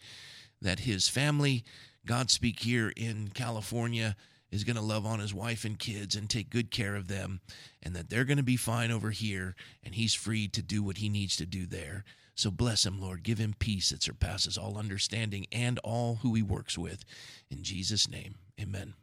that 0.61 0.81
his 0.81 1.07
family, 1.07 1.63
Godspeak 2.05 2.59
here 2.59 2.91
in 2.97 3.29
California, 3.33 4.17
is 4.51 4.65
going 4.65 4.75
to 4.75 4.81
love 4.81 5.05
on 5.05 5.21
his 5.21 5.33
wife 5.33 5.63
and 5.63 5.79
kids 5.79 6.17
and 6.17 6.29
take 6.29 6.49
good 6.49 6.69
care 6.69 6.97
of 6.97 7.07
them, 7.07 7.39
and 7.81 7.95
that 7.95 8.09
they're 8.09 8.25
going 8.25 8.35
to 8.35 8.43
be 8.43 8.57
fine 8.57 8.91
over 8.91 9.11
here, 9.11 9.55
and 9.85 9.95
he's 9.95 10.13
free 10.13 10.49
to 10.49 10.61
do 10.61 10.83
what 10.83 10.97
he 10.97 11.07
needs 11.07 11.37
to 11.37 11.45
do 11.45 11.65
there. 11.65 12.03
So 12.35 12.51
bless 12.51 12.85
him, 12.85 12.99
Lord. 12.99 13.23
Give 13.23 13.37
him 13.37 13.55
peace 13.57 13.91
that 13.91 14.03
surpasses 14.03 14.57
all 14.57 14.77
understanding 14.77 15.45
and 15.49 15.79
all 15.79 16.15
who 16.23 16.33
he 16.33 16.41
works 16.41 16.77
with. 16.77 17.05
In 17.49 17.63
Jesus' 17.63 18.09
name, 18.09 18.35
amen. 18.59 18.95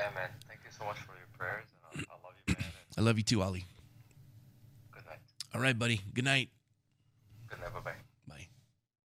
Amen. 0.00 0.30
Thank 0.48 0.62
you 0.64 0.72
so 0.76 0.84
much 0.84 0.98
for 0.98 1.17
prayers. 1.38 1.66
And 1.94 2.04
I, 2.08 2.14
I 2.14 2.16
love 2.24 2.34
you, 2.46 2.54
man. 2.54 2.64
I 2.96 3.00
love 3.00 3.16
you 3.18 3.24
too, 3.24 3.42
Ali. 3.42 3.64
Good 4.92 5.06
night. 5.06 5.18
All 5.54 5.60
right, 5.60 5.78
buddy. 5.78 6.00
Good 6.14 6.24
night. 6.24 6.50
Good 7.48 7.60
night. 7.60 7.72
Bye 7.72 7.80
bye. 7.80 8.07